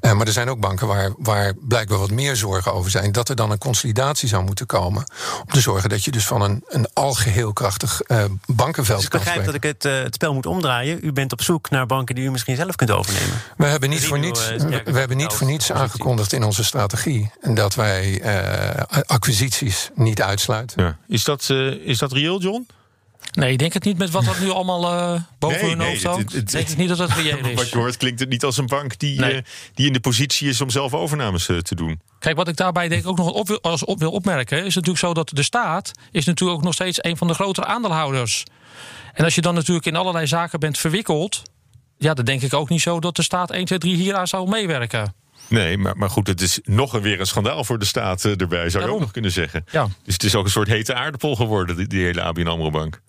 Uh, 0.00 0.12
maar 0.12 0.26
er 0.26 0.32
zijn 0.32 0.50
ook 0.50 0.60
banken 0.60 0.86
waar, 0.86 1.12
waar 1.18 1.54
blijkbaar 1.54 1.98
wat 1.98 2.10
meer 2.10 2.36
zorgen 2.36 2.72
over 2.72 2.90
zijn. 2.90 3.12
Dat 3.12 3.28
er 3.28 3.36
dan 3.36 3.50
een 3.50 3.58
consolidatie 3.58 4.28
zou 4.28 4.44
moeten 4.44 4.66
komen. 4.66 5.04
Om 5.40 5.52
te 5.52 5.60
zorgen 5.60 5.88
dat 5.88 6.04
je 6.04 6.10
dus 6.10 6.26
van 6.26 6.42
een, 6.42 6.64
een 6.68 6.88
algeheel 6.92 7.52
krachtig 7.52 8.00
uh, 8.06 8.24
bankenveld 8.46 8.98
dus 8.98 9.06
ik 9.06 9.12
begrijp 9.12 9.44
dat 9.44 9.54
ik 9.54 9.62
het, 9.62 9.84
uh, 9.84 10.02
het 10.02 10.14
spel 10.14 10.34
moet 10.34 10.46
omdraaien. 10.46 10.98
U 11.02 11.12
bent 11.12 11.32
op 11.32 11.42
zoek 11.42 11.70
naar 11.70 11.86
banken 11.86 12.14
die 12.14 12.24
u 12.24 12.30
misschien 12.30 12.56
zelf 12.56 12.76
kunt 12.76 12.90
overnemen. 12.90 13.42
We 13.56 13.66
hebben 13.66 13.88
niet, 13.88 14.04
voor 14.04 14.18
niets, 14.18 14.48
we 14.84 14.98
hebben 14.98 15.16
niet 15.16 15.32
voor 15.32 15.46
niets 15.46 15.72
aangekondigd 15.72 16.32
in 16.32 16.42
onze 16.42 16.64
strategie 16.64 17.27
en 17.40 17.54
dat 17.54 17.74
wij 17.74 18.22
uh, 18.22 19.02
acquisities 19.06 19.90
niet 19.94 20.22
uitsluiten. 20.22 20.82
Ja. 20.82 20.98
Is, 21.08 21.24
dat, 21.24 21.48
uh, 21.50 21.72
is 21.72 21.98
dat 21.98 22.12
reëel, 22.12 22.40
John? 22.40 22.66
Nee, 23.32 23.52
ik 23.52 23.58
denk 23.58 23.72
het 23.72 23.84
niet 23.84 23.98
met 23.98 24.10
wat 24.10 24.26
er 24.26 24.36
nu 24.40 24.50
allemaal 24.50 25.14
uh, 25.14 25.20
boven 25.38 25.60
nee, 25.60 25.70
hun 25.70 25.80
hoofd 25.80 26.02
nee, 26.02 26.12
hangt. 26.12 26.34
Ik 26.34 26.50
denk 26.50 26.76
niet 26.76 26.88
dat 26.88 26.98
dat 26.98 27.10
reëel 27.10 27.38
is. 27.46 27.54
Wat 27.54 27.68
je 27.68 27.78
hoort 27.78 27.96
klinkt 27.96 28.20
het 28.20 28.28
niet 28.28 28.44
als 28.44 28.56
een 28.56 28.66
bank 28.66 28.98
die, 28.98 29.20
nee. 29.20 29.34
uh, 29.34 29.40
die 29.74 29.86
in 29.86 29.92
de 29.92 30.00
positie 30.00 30.48
is 30.48 30.60
om 30.60 30.70
zelf 30.70 30.94
overnames 30.94 31.48
uh, 31.48 31.58
te 31.58 31.74
doen. 31.74 32.00
Kijk, 32.18 32.36
wat 32.36 32.48
ik 32.48 32.56
daarbij 32.56 32.88
denk 32.88 33.06
ook 33.06 33.16
nog 33.16 33.30
op 33.30 33.48
wil, 33.48 33.62
als 33.62 33.84
op 33.84 33.98
wil 33.98 34.10
opmerken... 34.10 34.58
is 34.58 34.74
natuurlijk 34.74 35.04
zo 35.04 35.14
dat 35.14 35.30
de 35.34 35.42
staat 35.42 35.92
is 36.10 36.24
natuurlijk 36.24 36.58
ook 36.58 36.64
nog 36.64 36.74
steeds... 36.74 36.98
een 37.04 37.16
van 37.16 37.26
de 37.26 37.34
grotere 37.34 37.66
aandeelhouders. 37.66 38.44
En 39.12 39.24
als 39.24 39.34
je 39.34 39.40
dan 39.40 39.54
natuurlijk 39.54 39.86
in 39.86 39.96
allerlei 39.96 40.26
zaken 40.26 40.60
bent 40.60 40.78
verwikkeld... 40.78 41.42
ja, 41.96 42.14
dan 42.14 42.24
denk 42.24 42.42
ik 42.42 42.54
ook 42.54 42.68
niet 42.68 42.80
zo 42.80 43.00
dat 43.00 43.16
de 43.16 43.22
staat 43.22 43.50
1, 43.50 43.64
2, 43.64 43.78
3 43.78 43.96
hieraan 43.96 44.26
zou 44.26 44.48
meewerken. 44.48 45.14
Nee, 45.48 45.78
maar, 45.78 45.96
maar 45.96 46.10
goed, 46.10 46.26
het 46.26 46.40
is 46.40 46.60
nog 46.64 46.92
een, 46.92 47.00
weer 47.00 47.20
een 47.20 47.26
schandaal 47.26 47.64
voor 47.64 47.78
de 47.78 47.84
staat 47.84 48.24
uh, 48.24 48.40
erbij, 48.40 48.70
zou 48.70 48.84
je 48.84 48.90
ook 48.90 49.00
nog 49.00 49.10
kunnen 49.10 49.30
zeggen. 49.30 49.64
Ja. 49.70 49.88
Dus 50.04 50.14
het 50.14 50.22
is 50.22 50.34
ook 50.34 50.44
een 50.44 50.50
soort 50.50 50.68
hete 50.68 50.94
aardappel 50.94 51.36
geworden, 51.36 51.76
die, 51.76 51.86
die 51.86 52.04
hele 52.04 52.22
ABN 52.22 52.46
AMRO-bank. 52.46 53.00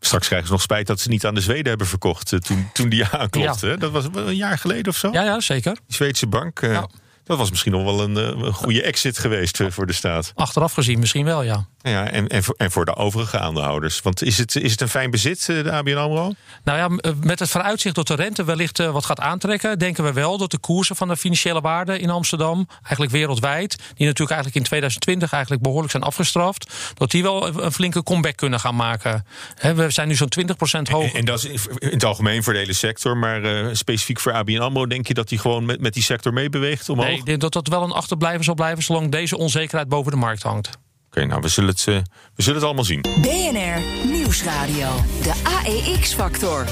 Straks 0.00 0.26
krijgen 0.26 0.46
ze 0.46 0.52
nog 0.52 0.62
spijt 0.62 0.86
dat 0.86 1.00
ze 1.00 1.08
niet 1.08 1.26
aan 1.26 1.34
de 1.34 1.40
Zweden 1.40 1.68
hebben 1.68 1.86
verkocht... 1.86 2.32
Uh, 2.32 2.40
toen, 2.40 2.70
toen 2.72 2.88
die 2.88 3.04
aanklopte. 3.18 3.66
Ja. 3.66 3.76
Dat 3.76 3.90
was 3.90 4.04
een 4.12 4.36
jaar 4.36 4.58
geleden 4.58 4.88
of 4.88 4.96
zo? 4.96 5.12
Ja, 5.12 5.22
ja 5.22 5.40
zeker. 5.40 5.72
Die 5.72 5.96
Zweedse 5.96 6.26
bank. 6.26 6.60
Ja. 6.60 6.88
Dat 7.24 7.38
was 7.38 7.50
misschien 7.50 7.72
nog 7.72 7.84
wel 7.84 8.00
een, 8.00 8.16
eh, 8.16 8.46
een 8.46 8.52
goede 8.52 8.82
exit 8.82 9.18
geweest 9.18 9.62
voor 9.68 9.86
de 9.86 9.92
staat. 9.92 10.32
Achteraf 10.34 10.72
gezien 10.72 10.98
misschien 10.98 11.24
wel, 11.24 11.42
ja. 11.42 11.66
Ja, 11.82 12.10
en, 12.10 12.28
en, 12.28 12.42
voor, 12.42 12.54
en 12.58 12.70
voor 12.70 12.84
de 12.84 12.96
overige 12.96 13.38
aandeelhouders. 13.38 14.00
Want 14.02 14.22
is 14.22 14.38
het, 14.38 14.56
is 14.56 14.70
het 14.70 14.80
een 14.80 14.88
fijn 14.88 15.10
bezit, 15.10 15.48
eh, 15.48 15.62
de 15.62 15.72
ABN 15.72 15.96
AMRO? 15.96 16.32
Nou 16.64 16.78
ja, 16.78 16.96
eh, 16.96 17.12
met 17.22 17.38
het 17.38 17.48
vooruitzicht 17.48 17.94
dat 17.94 18.06
de 18.06 18.14
rente 18.14 18.44
wellicht 18.44 18.78
wat 18.78 19.04
gaat 19.04 19.20
aantrekken... 19.20 19.78
denken 19.78 20.04
we 20.04 20.12
wel 20.12 20.38
dat 20.38 20.50
de 20.50 20.58
koersen 20.58 20.96
van 20.96 21.08
de 21.08 21.16
financiële 21.16 21.60
waarde 21.60 21.98
in 21.98 22.10
Amsterdam... 22.10 22.68
eigenlijk 22.82 23.12
wereldwijd, 23.12 23.76
die 23.76 24.06
natuurlijk 24.06 24.30
eigenlijk 24.30 24.56
in 24.56 24.62
2020 24.62 25.32
eigenlijk 25.32 25.62
behoorlijk 25.62 25.90
zijn 25.90 26.02
afgestraft... 26.02 26.72
dat 26.94 27.10
die 27.10 27.22
wel 27.22 27.62
een 27.62 27.72
flinke 27.72 28.02
comeback 28.02 28.36
kunnen 28.36 28.60
gaan 28.60 28.76
maken. 28.76 29.26
we 29.74 29.90
zijn 29.90 30.08
nu 30.08 30.14
zo'n 30.14 30.32
20% 30.40 30.50
hoger. 30.90 31.10
En, 31.10 31.14
en, 31.14 31.24
dat 31.24 31.44
is 31.44 31.66
in 31.78 31.88
het 31.88 32.04
algemeen 32.04 32.42
voor 32.42 32.52
de 32.52 32.58
hele 32.58 32.72
sector. 32.72 33.16
Maar 33.16 33.40
specifiek 33.76 34.20
voor 34.20 34.32
ABN 34.32 34.58
AMRO 34.58 34.86
denk 34.86 35.06
je 35.06 35.14
dat 35.14 35.28
die 35.28 35.38
gewoon 35.38 35.64
met, 35.64 35.80
met 35.80 35.94
die 35.94 36.02
sector 36.02 36.32
meebeweegt 36.32 36.88
omhoog? 36.88 37.06
Nee, 37.06 37.16
ik 37.16 37.24
denk 37.24 37.40
dat 37.40 37.52
dat 37.52 37.68
wel 37.68 37.82
een 37.82 37.92
achterblijven 37.92 38.44
zal 38.44 38.54
blijven... 38.54 38.82
zolang 38.82 39.10
deze 39.10 39.38
onzekerheid 39.38 39.88
boven 39.88 40.12
de 40.12 40.18
markt 40.18 40.42
hangt. 40.42 40.78
Oké, 41.10 41.24
nou, 41.24 41.40
we 41.40 41.48
zullen, 41.48 41.70
het, 41.70 41.86
uh, 41.88 41.96
we 42.34 42.42
zullen 42.42 42.54
het 42.58 42.64
allemaal 42.64 42.84
zien. 42.84 43.00
BNR 43.00 44.06
Nieuwsradio. 44.10 44.88
De 45.22 45.32
AEX-factor. 45.42 46.64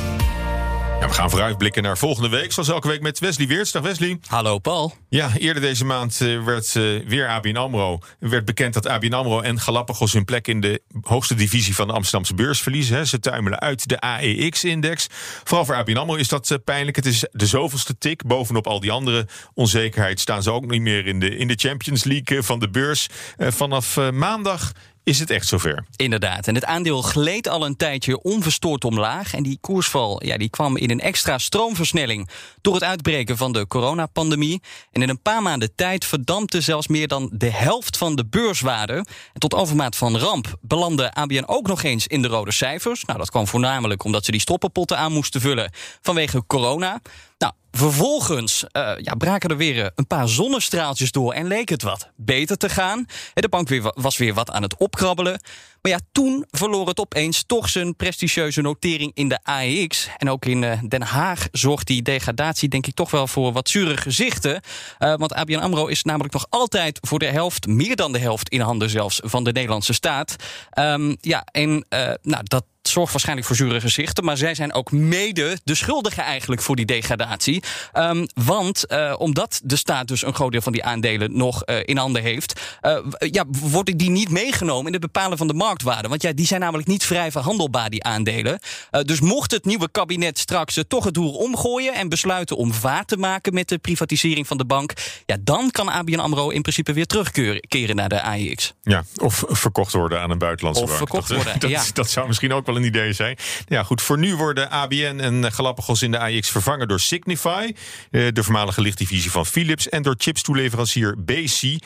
Ja, 1.01 1.09
we 1.09 1.13
gaan 1.15 1.31
vooruitblikken 1.31 1.83
naar 1.83 1.99
volgende 1.99 2.29
week. 2.29 2.53
Zoals 2.53 2.69
elke 2.69 2.89
week 2.89 3.01
met 3.01 3.19
Wesley 3.19 3.47
Weerts. 3.47 3.73
Dag 3.73 3.83
Wesley. 3.83 4.19
Hallo 4.27 4.59
Paul. 4.59 4.95
Ja, 5.09 5.31
eerder 5.37 5.63
deze 5.63 5.85
maand 5.85 6.21
uh, 6.21 6.45
werd 6.45 6.75
uh, 6.75 7.07
weer 7.07 7.29
ABN 7.29 7.57
AMRO. 7.57 7.99
werd 8.19 8.45
bekend 8.45 8.75
dat 8.75 8.87
ABN 8.87 9.13
AMRO 9.13 9.41
en 9.41 9.61
Galapagos 9.61 10.13
hun 10.13 10.25
plek 10.25 10.49
in 10.49 10.61
de 10.61 10.83
hoogste 11.03 11.35
divisie 11.35 11.75
van 11.75 11.87
de 11.87 11.93
Amsterdamse 11.93 12.35
beurs 12.35 12.61
verliezen. 12.61 12.97
Hè. 12.97 13.05
Ze 13.05 13.19
tuimelen 13.19 13.59
uit 13.59 13.89
de 13.89 14.01
AEX-index. 14.01 15.07
Vooral 15.45 15.65
voor 15.65 15.75
ABN 15.75 15.97
AMRO 15.97 16.15
is 16.15 16.29
dat 16.29 16.51
uh, 16.51 16.59
pijnlijk. 16.65 16.97
Het 16.97 17.07
is 17.07 17.27
de 17.31 17.47
zoveelste 17.47 17.99
tik. 17.99 18.27
Bovenop 18.27 18.67
al 18.67 18.81
die 18.81 18.91
andere 18.91 19.29
onzekerheid 19.55 20.21
staan 20.21 20.43
ze 20.43 20.51
ook 20.51 20.67
niet 20.67 20.83
meer 20.83 21.07
in 21.07 21.21
de, 21.21 21.37
in 21.37 21.49
de 21.49 21.57
Champions 21.57 22.05
League 22.05 22.43
van 22.43 22.59
de 22.59 22.71
beurs. 22.71 23.09
vanaf 23.39 24.11
maandag 24.13 24.73
is 25.09 25.19
het 25.19 25.31
echt 25.31 25.47
zover. 25.47 25.85
Inderdaad. 25.97 26.47
En 26.49 26.55
het 26.55 26.65
aandeel 26.65 27.03
gleed 27.03 27.49
al 27.49 27.67
een 27.67 27.77
tijdje 27.77 28.23
onverstoord 28.23 28.85
omlaag. 28.85 29.35
En 29.35 29.43
die 29.43 29.59
koersval 29.61 30.25
ja, 30.25 30.37
die 30.37 30.49
kwam 30.49 30.77
in 30.77 30.91
een 30.91 31.01
extra 31.01 31.39
stroomversnelling 31.39 32.29
door 32.61 32.75
het 32.75 32.85
uitbreken 32.85 33.37
van 33.37 33.53
de 33.53 33.67
coronapandemie. 33.67 34.63
En 34.93 35.03
in 35.03 35.09
een 35.09 35.23
paar 35.23 35.43
maanden 35.43 35.75
tijd 35.75 36.05
verdampte 36.05 36.61
zelfs 36.61 36.87
meer 36.87 37.09
dan 37.09 37.31
de 37.33 37.51
helft 37.51 37.97
van 37.97 38.17
de 38.17 38.27
beurswaarde. 38.27 38.95
En 39.33 39.41
tot 39.41 39.55
overmaat 39.55 39.97
van 39.97 40.19
ramp 40.19 40.57
belandde 40.61 41.13
ABN 41.13 41.45
ook 41.47 41.67
nog 41.67 41.83
eens 41.83 42.07
in 42.07 42.23
de 42.23 42.29
rode 42.29 42.53
cijfers. 42.53 43.05
Nou, 43.05 43.19
dat 43.19 43.31
kwam 43.31 43.47
voornamelijk 43.47 44.05
omdat 44.05 44.25
ze 44.25 44.31
die 44.31 44.41
stoppenpotten 44.41 44.99
aan 44.99 45.13
moesten 45.13 45.41
vullen 45.41 45.73
vanwege 46.01 46.47
corona. 46.47 47.01
Nou, 47.39 47.53
vervolgens 47.79 48.65
uh, 48.73 48.93
ja, 48.97 49.15
braken 49.15 49.51
er 49.51 49.57
weer 49.57 49.85
eh, 49.85 49.91
een 49.95 50.07
paar 50.07 50.29
zonnestraaltjes 50.29 51.11
door 51.11 51.33
en 51.33 51.47
leek 51.47 51.69
het 51.69 51.83
wat 51.83 52.11
beter 52.17 52.57
te 52.57 52.69
gaan. 52.69 53.07
De 53.35 53.49
bank 53.49 53.69
was 53.95 54.17
weer 54.17 54.35
wat 54.35 54.51
aan 54.51 54.63
het 54.63 54.77
opkrabbelen. 54.77 55.41
Maar 55.89 55.99
ja, 55.99 56.07
toen 56.13 56.45
verloor 56.51 56.89
het 56.89 57.01
opeens 57.01 57.45
toch 57.47 57.69
zijn 57.69 57.97
prestigieuze 57.97 58.61
notering 58.61 59.11
in 59.15 59.29
de 59.29 59.39
AEX. 59.43 60.09
En 60.17 60.31
ook 60.31 60.45
in 60.45 60.63
uh, 60.63 60.73
Den 60.89 61.03
Haag 61.03 61.49
zorgt 61.53 61.87
die 61.87 62.03
degradatie 62.03 62.69
denk 62.69 62.87
ik 62.87 62.95
toch 62.95 63.11
wel 63.11 63.27
voor 63.27 63.53
wat 63.53 63.69
zure 63.69 63.97
gezichten. 63.97 64.61
Uh, 64.99 65.15
want 65.17 65.35
ABN 65.35 65.57
AMRO 65.57 65.87
is 65.87 66.03
namelijk 66.03 66.33
nog 66.33 66.47
altijd 66.49 66.99
voor 67.01 67.19
de 67.19 67.27
helft, 67.27 67.67
meer 67.67 67.97
dan 67.97 68.13
de 68.13 68.19
helft 68.19 68.49
in 68.49 68.61
handen 68.61 68.91
zelfs, 68.91 69.21
van 69.25 69.45
de 69.45 69.53
Nederlandse 69.53 69.93
staat. 69.93 70.37
Um, 70.79 71.17
ja, 71.21 71.45
en 71.53 71.71
uh, 71.71 72.11
nou, 72.23 72.43
dat 72.43 72.65
zorgt 72.83 73.13
waarschijnlijk 73.13 73.47
voor 73.47 73.57
zure 73.57 73.81
gezichten. 73.81 74.25
Maar 74.25 74.37
zij 74.37 74.55
zijn 74.55 74.73
ook 74.73 74.93
mede 74.93 75.59
de 75.65 75.75
schuldigen 75.75 76.23
eigenlijk 76.23 76.63
voor 76.63 76.77
die 76.77 76.85
degradatie. 76.85 77.63
Um, 77.95 78.27
want 78.35 78.87
omdat 79.19 79.61
de 79.65 79.77
staat 79.77 80.09
dus 80.09 80.23
een 80.23 80.35
groot 80.35 80.53
deel 80.53 80.61
van 80.61 80.73
die 80.73 80.85
aandelen 80.85 81.37
nog 81.37 81.65
in 81.65 81.97
handen 81.97 82.23
heeft, 82.23 82.61
uh, 82.83 82.99
ja, 83.19 83.45
worden 83.49 83.97
die 83.97 84.11
niet 84.11 84.31
meegenomen 84.31 84.87
in 84.87 84.93
het 84.93 85.01
bepalen 85.01 85.39
van 85.39 85.47
de 85.47 85.55
marktwaarde. 85.85 86.09
Want 86.09 86.23
ja, 86.23 86.33
die 86.33 86.47
zijn 86.47 86.61
namelijk 86.61 86.89
niet 86.89 87.05
vrij 87.05 87.31
verhandelbaar, 87.31 87.91
die 87.91 88.05
aandelen. 88.05 88.59
dus 89.03 89.21
mocht 89.21 89.51
het 89.51 89.65
nieuwe 89.65 89.91
kabinet 89.91 90.39
straks 90.39 90.79
toch 90.89 91.05
het 91.05 91.17
roer 91.17 91.33
omgooien 91.35 91.95
en 91.95 92.09
besluiten 92.09 92.57
om 92.57 92.73
vaart 92.73 93.09
te 93.09 93.17
maken 93.17 93.55
met 93.55 93.69
de 93.69 93.79
privatisering 93.79 94.47
van 94.47 94.57
de 94.57 94.65
bank, 94.65 94.93
ja, 95.27 95.37
dan 95.41 95.71
kan 95.71 95.89
ABN 95.89 96.19
AMRO 96.19 96.49
in 96.49 96.63
principe 96.63 96.93
weer 96.93 97.07
terugkeren 97.07 97.97
naar 97.97 98.09
de 98.09 98.23
AIX. 98.23 98.75
Ja, 98.83 99.05
of 99.17 99.45
verkocht 99.49 99.93
worden 99.93 100.21
aan 100.21 100.31
een 100.31 100.39
buitenlandse 100.39 100.83
of 100.83 100.89
bank. 100.89 101.01
verkocht 101.01 101.29
worden, 101.29 101.61
dat, 101.61 101.71
ja. 101.71 101.83
dat 101.93 102.11
zou 102.11 102.27
misschien 102.27 102.53
ook 102.53 102.67
wel 102.67 102.77
een 102.77 102.85
idee 102.85 103.13
zijn. 103.13 103.37
Ja, 103.67 103.83
goed. 103.83 104.03
Voor 104.03 104.19
nu 104.19 104.37
worden 104.37 104.71
ABN 104.71 105.19
en 105.21 105.53
Galapagos 105.53 106.03
in 106.03 106.11
de 106.11 106.19
AIX 106.19 106.51
vervangen 106.51 106.89
door 106.89 107.01
Signify, 107.01 107.75
de 108.11 108.43
voormalige 108.43 108.81
lichtdivisie 108.81 109.31
van 109.31 109.47
Philips, 109.47 109.89
en 109.89 110.03
door 110.03 110.15
chipstoeleverancier 110.19 111.15
BC. 111.25 111.79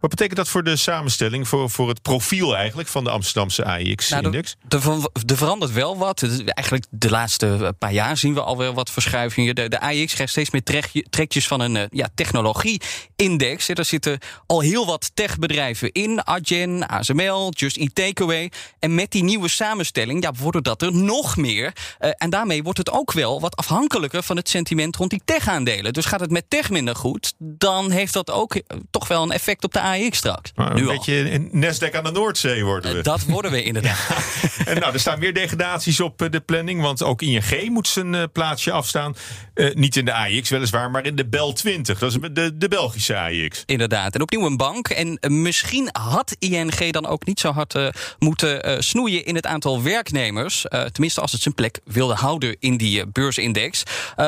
Wat 0.00 0.10
betekent 0.10 0.36
dat 0.36 0.48
voor 0.48 0.64
de 0.64 0.76
samenstelling, 0.76 1.48
voor, 1.48 1.70
voor 1.70 1.88
het 1.88 2.02
profiel 2.02 2.56
eigenlijk 2.56 2.88
van 2.88 3.04
de 3.04 3.10
Amsterdamse 3.10 3.64
AIX-index? 3.64 4.56
Nou, 4.68 5.08
er 5.26 5.36
verandert 5.36 5.72
wel 5.72 5.96
wat. 5.96 6.22
Eigenlijk 6.44 6.86
de 6.90 7.10
laatste 7.10 7.74
paar 7.78 7.92
jaar 7.92 8.16
zien 8.16 8.34
we 8.34 8.42
alweer 8.42 8.72
wat 8.72 8.90
verschuivingen. 8.90 9.54
De, 9.54 9.68
de 9.68 9.80
AIX 9.80 10.14
krijgt 10.14 10.32
steeds 10.32 10.50
meer 10.50 10.62
trekjes 11.10 11.46
van 11.46 11.60
een 11.60 11.88
ja, 11.90 12.08
technologie-index. 12.14 13.68
Er 13.68 13.84
zitten 13.84 14.18
al 14.46 14.60
heel 14.60 14.86
wat 14.86 15.10
techbedrijven 15.14 15.92
in. 15.92 16.24
Adyen, 16.24 16.86
ASML, 16.86 17.50
Just 17.50 17.76
Eat 17.76 17.94
Takeaway. 17.94 18.50
En 18.78 18.94
met 18.94 19.10
die 19.10 19.22
nieuwe 19.22 19.48
samenstelling 19.48 20.22
ja, 20.22 20.32
worden 20.38 20.62
dat 20.62 20.82
er 20.82 20.92
nog 20.92 21.36
meer. 21.36 21.72
Uh, 22.00 22.10
en 22.16 22.30
daarmee 22.30 22.62
wordt 22.62 22.78
het 22.78 22.90
ook 22.90 23.12
wel 23.12 23.40
wat 23.40 23.56
afhankelijker 23.56 24.22
van 24.22 24.36
het 24.36 24.48
sentiment 24.48 24.96
rond 24.96 25.10
die 25.10 25.22
tech-aandelen. 25.24 25.92
Dus 25.92 26.04
gaat 26.04 26.20
het 26.20 26.30
met 26.30 26.44
tech 26.48 26.70
minder 26.70 26.96
goed, 26.96 27.34
dan 27.38 27.90
heeft 27.90 28.12
dat 28.12 28.30
ook 28.30 28.60
toch 28.90 29.08
wel 29.08 29.22
een 29.22 29.32
effect 29.32 29.64
op 29.64 29.72
de 29.72 29.80
AX 29.88 30.16
straks. 30.16 30.52
Maar 30.54 30.76
een 30.76 30.86
beetje 30.86 31.30
een 31.30 31.50
Nasdaq 31.64 31.96
aan 31.96 32.04
de 32.04 32.10
Noordzee 32.10 32.64
worden 32.64 32.94
we. 32.94 33.02
Dat 33.02 33.24
worden 33.24 33.50
we 33.50 33.62
inderdaad. 33.62 33.98
en 34.66 34.80
nou, 34.80 34.92
er 34.92 35.00
staan 35.00 35.18
meer 35.18 35.34
degradaties 35.34 36.00
op 36.00 36.28
de 36.30 36.40
planning. 36.40 36.82
Want 36.82 37.02
ook 37.02 37.22
ING 37.22 37.68
moet 37.68 37.88
zijn 37.88 38.14
uh, 38.14 38.22
plaatsje 38.32 38.72
afstaan. 38.72 39.16
Uh, 39.54 39.74
niet 39.74 39.96
in 39.96 40.04
de 40.04 40.14
AX 40.14 40.50
weliswaar, 40.50 40.90
maar 40.90 41.06
in 41.06 41.16
de 41.16 41.26
Bel 41.26 41.52
20. 41.52 41.98
Dat 41.98 42.10
is 42.10 42.18
de, 42.32 42.56
de 42.56 42.68
Belgische 42.68 43.18
AX. 43.18 43.62
Inderdaad. 43.66 44.14
En 44.14 44.20
opnieuw 44.20 44.46
een 44.46 44.56
bank. 44.56 44.88
En 44.88 45.18
misschien 45.42 45.88
had 45.92 46.36
ING 46.38 46.90
dan 46.90 47.06
ook 47.06 47.26
niet 47.26 47.40
zo 47.40 47.52
hard 47.52 47.74
moeten 48.18 48.82
snoeien 48.84 49.24
in 49.24 49.34
het 49.34 49.46
aantal 49.46 49.82
werknemers. 49.82 50.64
tenminste, 50.92 51.20
als 51.20 51.32
het 51.32 51.42
zijn 51.42 51.54
plek 51.54 51.80
wilde 51.84 52.14
houden 52.14 52.56
in 52.58 52.76
die 52.76 53.06
beursindex. 53.06 53.82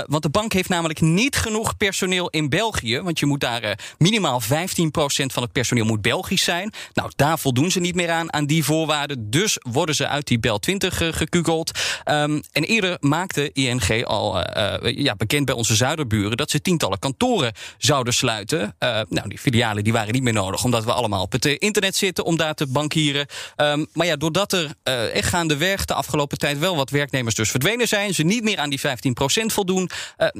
want 0.07 0.23
de 0.23 0.29
bank 0.31 0.53
heeft 0.53 0.69
namelijk 0.69 1.01
niet 1.01 1.37
genoeg 1.37 1.77
personeel 1.77 2.29
in 2.29 2.49
België. 2.49 3.01
Want 3.01 3.19
je 3.19 3.27
moet 3.27 3.41
daar 3.41 3.79
minimaal 3.99 4.43
15% 4.43 4.47
van 5.27 5.43
het 5.43 5.50
personeel 5.53 5.85
moet 5.85 6.03
Belgisch 6.03 6.45
zijn. 6.45 6.73
Nou, 6.93 7.11
daar 7.17 7.39
voldoen 7.39 7.71
ze 7.71 7.81
niet 7.81 7.95
meer 7.95 8.11
aan, 8.11 8.33
aan 8.33 8.47
die 8.47 8.65
voorwaarden. 8.65 9.31
Dus 9.31 9.59
worden 9.63 9.95
ze 9.95 10.09
uit 10.09 10.27
die 10.27 10.39
Bel 10.39 10.59
20 10.59 11.01
uh, 11.01 11.13
gekukeld. 11.13 11.79
Um, 12.05 12.43
en 12.53 12.65
eerder 12.65 12.97
maakte 13.01 13.53
ING 13.53 14.05
al 14.05 14.37
uh, 14.37 14.75
ja, 14.83 15.15
bekend 15.17 15.45
bij 15.45 15.55
onze 15.55 15.75
zuiderburen... 15.75 16.37
dat 16.37 16.51
ze 16.51 16.61
tientallen 16.61 16.99
kantoren 16.99 17.53
zouden 17.79 18.15
sluiten. 18.15 18.77
Nou, 19.09 19.29
die 19.29 19.39
filialen 19.39 19.85
die 19.85 19.93
waren 19.93 20.13
niet 20.13 20.23
meer 20.23 20.33
nodig... 20.33 20.65
omdat 20.65 20.85
we 20.85 20.93
allemaal 20.93 21.23
op 21.23 21.33
het 21.33 21.45
internet 21.45 21.97
zitten 21.97 22.25
om 22.25 22.37
daar 22.37 22.55
te 22.55 22.67
bankieren. 22.67 23.27
Um, 23.57 23.87
maar 23.93 24.07
ja, 24.07 24.17
doordat 24.17 24.53
er 24.53 24.75
echt 25.13 25.29
gaandeweg 25.29 25.85
de 25.85 25.95
afgelopen 25.95 26.39
tijd... 26.39 26.59
wel 26.59 26.77
wat 26.77 26.91
werknemers 26.91 27.35
dus 27.35 27.51
verdwenen 27.51 27.89
zijn... 27.89 28.15
ze 28.15 28.23
niet 28.23 28.43
meer 28.43 28.59
aan 28.59 28.71
die 28.71 28.81
15% 28.81 28.83
voldoen... 29.47 29.91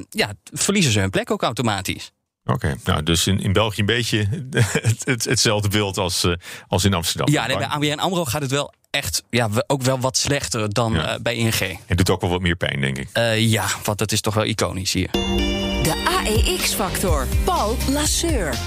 ja, 0.09 0.33
verliezen 0.51 0.91
ze 0.91 0.99
hun 0.99 1.09
plek 1.09 1.31
ook 1.31 1.43
automatisch. 1.43 2.11
Oké, 2.45 2.75
nou 2.83 3.03
dus 3.03 3.27
in, 3.27 3.39
in 3.39 3.53
België 3.53 3.79
een 3.79 3.85
beetje 3.85 4.27
het, 4.81 5.05
het, 5.05 5.23
hetzelfde 5.23 5.69
beeld 5.69 5.97
als, 5.97 6.23
uh, 6.23 6.33
als 6.67 6.83
in 6.83 6.93
Amsterdam. 6.93 7.33
Ja, 7.33 7.47
nee, 7.47 7.57
bij 7.57 7.67
ABN 7.67 7.99
AMRO 7.99 8.25
gaat 8.25 8.41
het 8.41 8.51
wel 8.51 8.73
echt 8.89 9.23
ja, 9.29 9.49
ook 9.67 9.81
wel 9.81 9.99
wat 9.99 10.17
slechter 10.17 10.73
dan 10.73 10.93
ja. 10.93 11.13
uh, 11.13 11.21
bij 11.21 11.35
ING. 11.35 11.79
Het 11.85 11.97
doet 11.97 12.09
ook 12.09 12.21
wel 12.21 12.29
wat 12.29 12.41
meer 12.41 12.55
pijn, 12.55 12.81
denk 12.81 12.97
ik. 12.97 13.09
Uh, 13.13 13.39
ja, 13.39 13.67
want 13.83 13.97
dat 13.97 14.11
is 14.11 14.21
toch 14.21 14.33
wel 14.33 14.45
iconisch 14.45 14.93
hier. 14.93 15.11
De 15.11 16.03
AEX-factor. 16.05 17.27
Paul 17.43 17.77
Lasseur. 17.89 18.57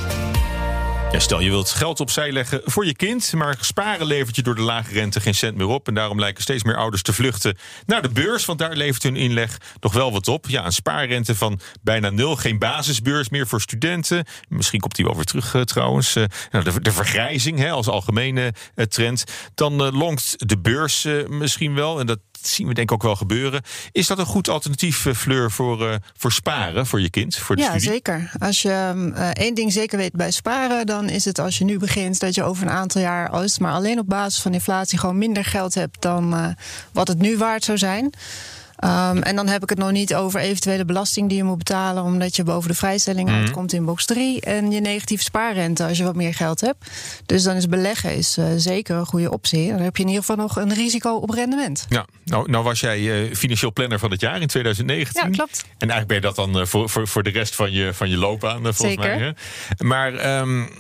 Stel 1.19 1.41
je 1.41 1.51
wilt 1.51 1.71
geld 1.71 2.01
opzij 2.01 2.33
leggen 2.33 2.61
voor 2.65 2.87
je 2.87 2.95
kind, 2.95 3.33
maar 3.33 3.57
sparen 3.61 4.07
levert 4.07 4.37
je 4.37 4.43
door 4.43 4.55
de 4.55 4.63
lage 4.63 4.93
rente 4.93 5.21
geen 5.21 5.35
cent 5.35 5.57
meer 5.57 5.67
op. 5.67 5.89
En 5.89 5.95
daarom 5.95 6.19
lijken 6.19 6.43
steeds 6.43 6.65
meer 6.65 6.77
ouders 6.77 7.03
te 7.03 7.13
vluchten 7.13 7.57
naar 7.87 8.03
de 8.03 8.09
beurs, 8.09 8.45
want 8.45 8.59
daar 8.59 8.77
levert 8.77 9.03
hun 9.03 9.17
inleg 9.17 9.59
nog 9.81 9.93
wel 9.93 10.13
wat 10.13 10.29
op. 10.29 10.49
Ja, 10.49 10.65
een 10.65 10.73
spaarrente 10.73 11.35
van 11.35 11.61
bijna 11.83 12.11
nul, 12.11 12.37
geen 12.37 12.59
basisbeurs 12.59 13.29
meer 13.29 13.47
voor 13.47 13.61
studenten. 13.61 14.25
Misschien 14.49 14.81
komt 14.81 14.95
die 14.95 15.05
wel 15.05 15.15
weer 15.15 15.25
terug 15.25 15.55
uh, 15.55 15.63
trouwens. 15.63 16.17
Uh, 16.17 16.25
nou, 16.51 16.81
de, 16.81 16.93
vergrijzing 16.93 17.59
hè, 17.59 17.71
als 17.71 17.89
algemene 17.89 18.53
uh, 18.75 18.85
trend. 18.85 19.25
Dan 19.55 19.91
longt 19.91 20.49
de 20.49 20.59
beurs 20.59 21.07
misschien 21.29 21.75
wel, 21.75 22.01
en 22.01 22.07
dat 22.07 22.19
zien 22.49 22.67
we 22.67 22.75
denk 22.75 22.89
ik 22.89 22.95
ook 22.95 23.03
wel 23.03 23.17
gebeuren. 23.17 23.63
Is 23.93 24.07
dat 24.07 24.19
een 24.19 24.27
goed 24.27 24.49
alternatief, 24.49 25.07
Fleur, 25.15 25.51
voor, 25.51 25.99
voor 26.17 26.33
sparen 26.33 26.87
voor 26.87 27.01
je 27.01 27.11
kind? 27.11 27.37
Voor 27.37 27.57
de 27.57 27.63
ja, 27.63 27.69
studie? 27.69 27.89
zeker. 27.89 28.31
Als 28.39 28.63
je 28.63 29.13
één 29.33 29.55
ding 29.55 29.73
zeker 29.73 29.99
weet 29.99 30.13
bij 30.13 30.31
sparen, 30.31 30.87
dan 30.87 31.09
is 31.09 31.25
het 31.25 31.39
als 31.39 31.59
je 31.59 31.65
nu 31.65 31.79
begint 31.79 32.21
dat 32.21 32.35
je 32.35 32.43
over 32.43 32.63
een 32.63 32.73
aantal 32.73 33.01
jaar, 33.01 33.29
als 33.29 33.51
het 33.51 33.61
maar 33.61 33.73
alleen 33.73 33.99
op 33.99 34.09
basis 34.09 34.43
van 34.43 34.53
inflatie, 34.55 34.99
gewoon 34.99 35.19
minder 35.19 35.45
geld 35.45 35.75
hebt 35.75 36.03
dan 36.03 36.57
wat 36.93 37.09
het 37.09 37.19
nu 37.19 37.37
waard 37.37 37.65
zou 37.65 37.79
zijn. 37.79 38.13
Um, 38.81 39.23
en 39.23 39.37
dan 39.37 39.49
heb 39.49 39.63
ik 39.63 39.69
het 39.69 39.79
nog 39.79 39.91
niet 39.91 40.15
over 40.15 40.41
eventuele 40.41 40.85
belasting 40.85 41.29
die 41.29 41.37
je 41.37 41.45
moet 41.45 41.59
betalen 41.59 42.03
omdat 42.03 42.37
je 42.37 42.43
boven 42.43 42.69
de 42.69 42.77
vrijstelling 42.77 43.29
mm. 43.29 43.35
uitkomt 43.35 43.73
in 43.73 43.85
box 43.85 44.05
3 44.05 44.41
en 44.41 44.71
je 44.71 44.81
negatieve 44.81 45.25
spaarrente 45.25 45.85
als 45.85 45.99
je 45.99 46.05
wat 46.05 46.15
meer 46.15 46.35
geld 46.35 46.61
hebt. 46.61 46.91
Dus 47.27 47.43
dan 47.43 47.57
is 47.57 47.69
beleggen 47.69 48.17
is, 48.17 48.39
uh, 48.39 48.45
zeker 48.57 48.97
een 48.97 49.07
goede 49.07 49.31
optie. 49.31 49.69
Dan 49.69 49.81
heb 49.81 49.97
je 49.97 50.03
in 50.03 50.09
ieder 50.09 50.25
geval 50.25 50.45
nog 50.45 50.57
een 50.57 50.75
risico 50.75 51.15
op 51.15 51.31
rendement. 51.31 51.87
Ja, 51.89 52.07
nou, 52.25 52.51
nou 52.51 52.65
was 52.65 52.81
jij 52.81 53.01
uh, 53.01 53.35
financieel 53.35 53.73
planner 53.73 53.99
van 53.99 54.11
het 54.11 54.21
jaar 54.21 54.41
in 54.41 54.47
2019. 54.47 55.23
Ja, 55.23 55.29
klopt. 55.31 55.65
En 55.79 55.91
eigenlijk 55.91 56.07
ben 56.07 56.17
je 56.17 56.23
dat 56.23 56.37
dan 56.37 56.61
uh, 56.61 56.67
voor, 56.67 56.89
voor, 56.89 57.09
voor 57.09 57.23
de 57.23 57.31
rest 57.31 57.55
van 57.55 57.73
je, 57.73 57.95
van 57.95 58.09
je 58.09 58.17
loopbaan 58.17 58.61
volgens 58.63 58.79
zeker. 58.79 59.05
mij. 59.05 59.19
Hè? 59.19 59.85
Maar 59.85 60.39
um, 60.39 60.71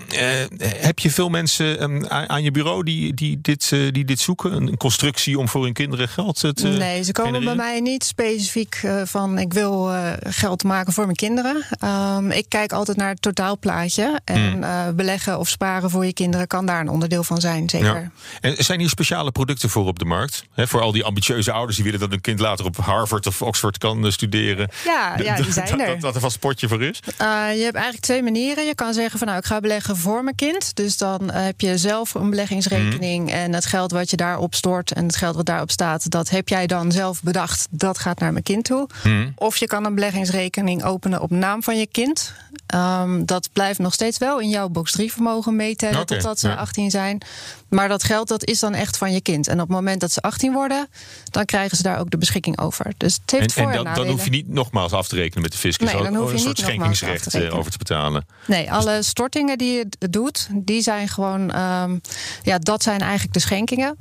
heb 0.58 0.98
je 0.98 1.10
veel 1.10 1.28
mensen 1.28 1.82
um, 1.82 2.06
aan 2.06 2.42
je 2.42 2.50
bureau 2.50 2.84
die, 2.84 3.14
die, 3.14 3.38
dit, 3.40 3.68
die 3.68 4.04
dit 4.04 4.20
zoeken? 4.20 4.52
Een 4.52 4.76
constructie 4.76 5.38
om 5.38 5.48
voor 5.48 5.64
hun 5.64 5.72
kinderen 5.72 6.08
geld 6.08 6.38
te 6.54 6.68
Nee, 6.68 7.02
ze 7.02 7.12
komen 7.12 7.32
genereren? 7.32 7.56
bij 7.56 7.66
mij 7.66 7.80
niet 7.80 7.93
specifiek 8.02 8.80
uh, 8.84 9.02
van 9.04 9.38
ik 9.38 9.52
wil 9.52 9.92
uh, 9.92 10.10
geld 10.22 10.62
maken 10.64 10.92
voor 10.92 11.04
mijn 11.04 11.16
kinderen. 11.16 11.64
Um, 11.84 12.30
ik 12.30 12.44
kijk 12.48 12.72
altijd 12.72 12.96
naar 12.96 13.08
het 13.08 13.22
totaalplaatje. 13.22 14.20
En 14.24 14.42
Hmm. 14.44 14.62
uh, 14.62 14.88
beleggen 14.94 15.38
of 15.38 15.48
sparen 15.48 15.90
voor 15.90 16.06
je 16.06 16.12
kinderen 16.12 16.46
kan 16.46 16.66
daar 16.66 16.80
een 16.80 16.88
onderdeel 16.88 17.24
van 17.24 17.40
zijn, 17.40 17.68
zeker. 17.68 17.94
Ja. 17.94 18.10
En 18.40 18.64
zijn 18.64 18.80
hier 18.80 18.88
speciale 18.88 19.32
producten 19.32 19.70
voor 19.70 19.86
op 19.86 19.98
de 19.98 20.04
markt? 20.04 20.44
He, 20.52 20.66
voor 20.66 20.80
al 20.80 20.92
die 20.92 21.04
ambitieuze 21.04 21.52
ouders 21.52 21.76
die 21.76 21.84
willen 21.84 22.00
dat 22.00 22.10
hun 22.10 22.20
kind 22.20 22.40
later 22.40 22.64
op 22.64 22.76
Harvard 22.76 23.26
of 23.26 23.42
Oxford 23.42 23.78
kan 23.78 24.12
studeren. 24.12 24.68
Ja, 24.84 25.14
ja 25.22 25.36
die 25.36 25.52
zijn 25.52 25.68
er. 25.80 25.86
Dat, 25.86 26.00
dat 26.00 26.14
er 26.14 26.20
vast 26.20 26.38
potje 26.38 26.68
voor 26.68 26.82
is? 26.82 27.00
je 27.06 27.60
hebt 27.62 27.74
eigenlijk 27.74 28.00
twee 28.00 28.22
manieren. 28.22 28.66
Je 28.66 28.74
kan 28.74 28.94
zeggen 28.94 29.18
van 29.18 29.26
nou 29.26 29.38
ik 29.40 29.46
ga 29.46 29.60
beleggen 29.60 29.96
voor 29.96 30.24
mijn 30.24 30.36
kind. 30.36 30.76
Dus 30.76 30.96
dan 30.96 31.30
heb 31.30 31.60
je 31.60 31.78
zelf 31.78 32.14
een 32.14 32.30
beleggingsrekening. 32.30 33.28
Hmm. 33.28 33.38
En 33.38 33.52
het 33.52 33.66
geld 33.66 33.90
wat 33.90 34.10
je 34.10 34.16
daarop 34.16 34.54
stort 34.54 34.92
en 34.92 35.06
het 35.06 35.16
geld 35.16 35.36
wat 35.36 35.46
daarop 35.46 35.70
staat, 35.70 36.10
dat 36.10 36.30
heb 36.30 36.48
jij 36.48 36.66
dan 36.66 36.92
zelf 36.92 37.22
bedacht. 37.22 37.66
Dat 37.76 37.98
gaat 37.98 38.18
naar 38.18 38.32
mijn 38.32 38.44
kind 38.44 38.64
toe. 38.64 38.88
Hmm. 39.02 39.32
Of 39.36 39.56
je 39.56 39.66
kan 39.66 39.84
een 39.84 39.94
beleggingsrekening 39.94 40.84
openen 40.84 41.20
op 41.20 41.30
naam 41.30 41.62
van 41.62 41.78
je 41.78 41.86
kind. 41.86 42.32
Um, 42.74 43.26
dat 43.26 43.48
blijft 43.52 43.78
nog 43.78 43.92
steeds 43.92 44.18
wel 44.18 44.40
in 44.40 44.48
jouw 44.48 44.68
box 44.68 44.92
3 44.92 45.12
vermogen 45.12 45.56
meetellen 45.56 46.06
totdat 46.06 46.38
ze 46.40 46.48
ja. 46.48 46.54
18 46.54 46.90
zijn. 46.90 47.22
Maar 47.68 47.88
dat 47.88 48.02
geld 48.02 48.28
dat 48.28 48.44
is 48.44 48.58
dan 48.60 48.74
echt 48.74 48.96
van 48.96 49.12
je 49.12 49.20
kind. 49.20 49.48
En 49.48 49.54
op 49.54 49.68
het 49.68 49.76
moment 49.76 50.00
dat 50.00 50.12
ze 50.12 50.20
18 50.20 50.52
worden, 50.52 50.88
dan 51.30 51.44
krijgen 51.44 51.76
ze 51.76 51.82
daar 51.82 51.98
ook 51.98 52.10
de 52.10 52.18
beschikking 52.18 52.58
over. 52.58 52.92
Dus 52.96 53.14
het 53.14 53.30
heeft 53.30 53.44
En, 53.44 53.50
voor- 53.50 53.72
en 53.72 53.78
en 53.78 53.84
dan, 53.84 53.94
dan 53.94 54.06
hoef 54.06 54.24
je 54.24 54.30
niet 54.30 54.48
nogmaals 54.48 54.92
af 54.92 55.08
te 55.08 55.14
rekenen 55.16 55.42
met 55.42 55.52
de 55.52 55.58
fiscus. 55.58 55.92
Nee, 55.92 56.02
dan 56.02 56.14
hoef 56.14 56.28
je 56.28 56.34
een 56.34 56.40
soort 56.40 56.56
te 56.56 56.62
schenkingsrecht 56.62 57.34
eh, 57.34 57.56
over 57.56 57.70
te 57.70 57.78
betalen. 57.78 58.26
Nee, 58.46 58.72
alle 58.72 59.02
stortingen 59.02 59.58
die 59.58 59.72
je 59.72 59.86
doet, 60.10 60.48
die 60.52 60.82
zijn 60.82 61.08
gewoon, 61.08 61.60
um, 61.60 62.00
ja, 62.42 62.58
dat 62.58 62.82
zijn 62.82 63.00
eigenlijk 63.00 63.32
de 63.32 63.40
schenkingen. 63.40 63.96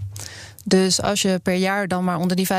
Dus 0.63 1.01
als 1.01 1.21
je 1.21 1.39
per 1.43 1.55
jaar 1.55 1.87
dan 1.87 2.03
maar 2.03 2.17
onder 2.17 2.35
die 2.35 2.47
5.500 2.47 2.53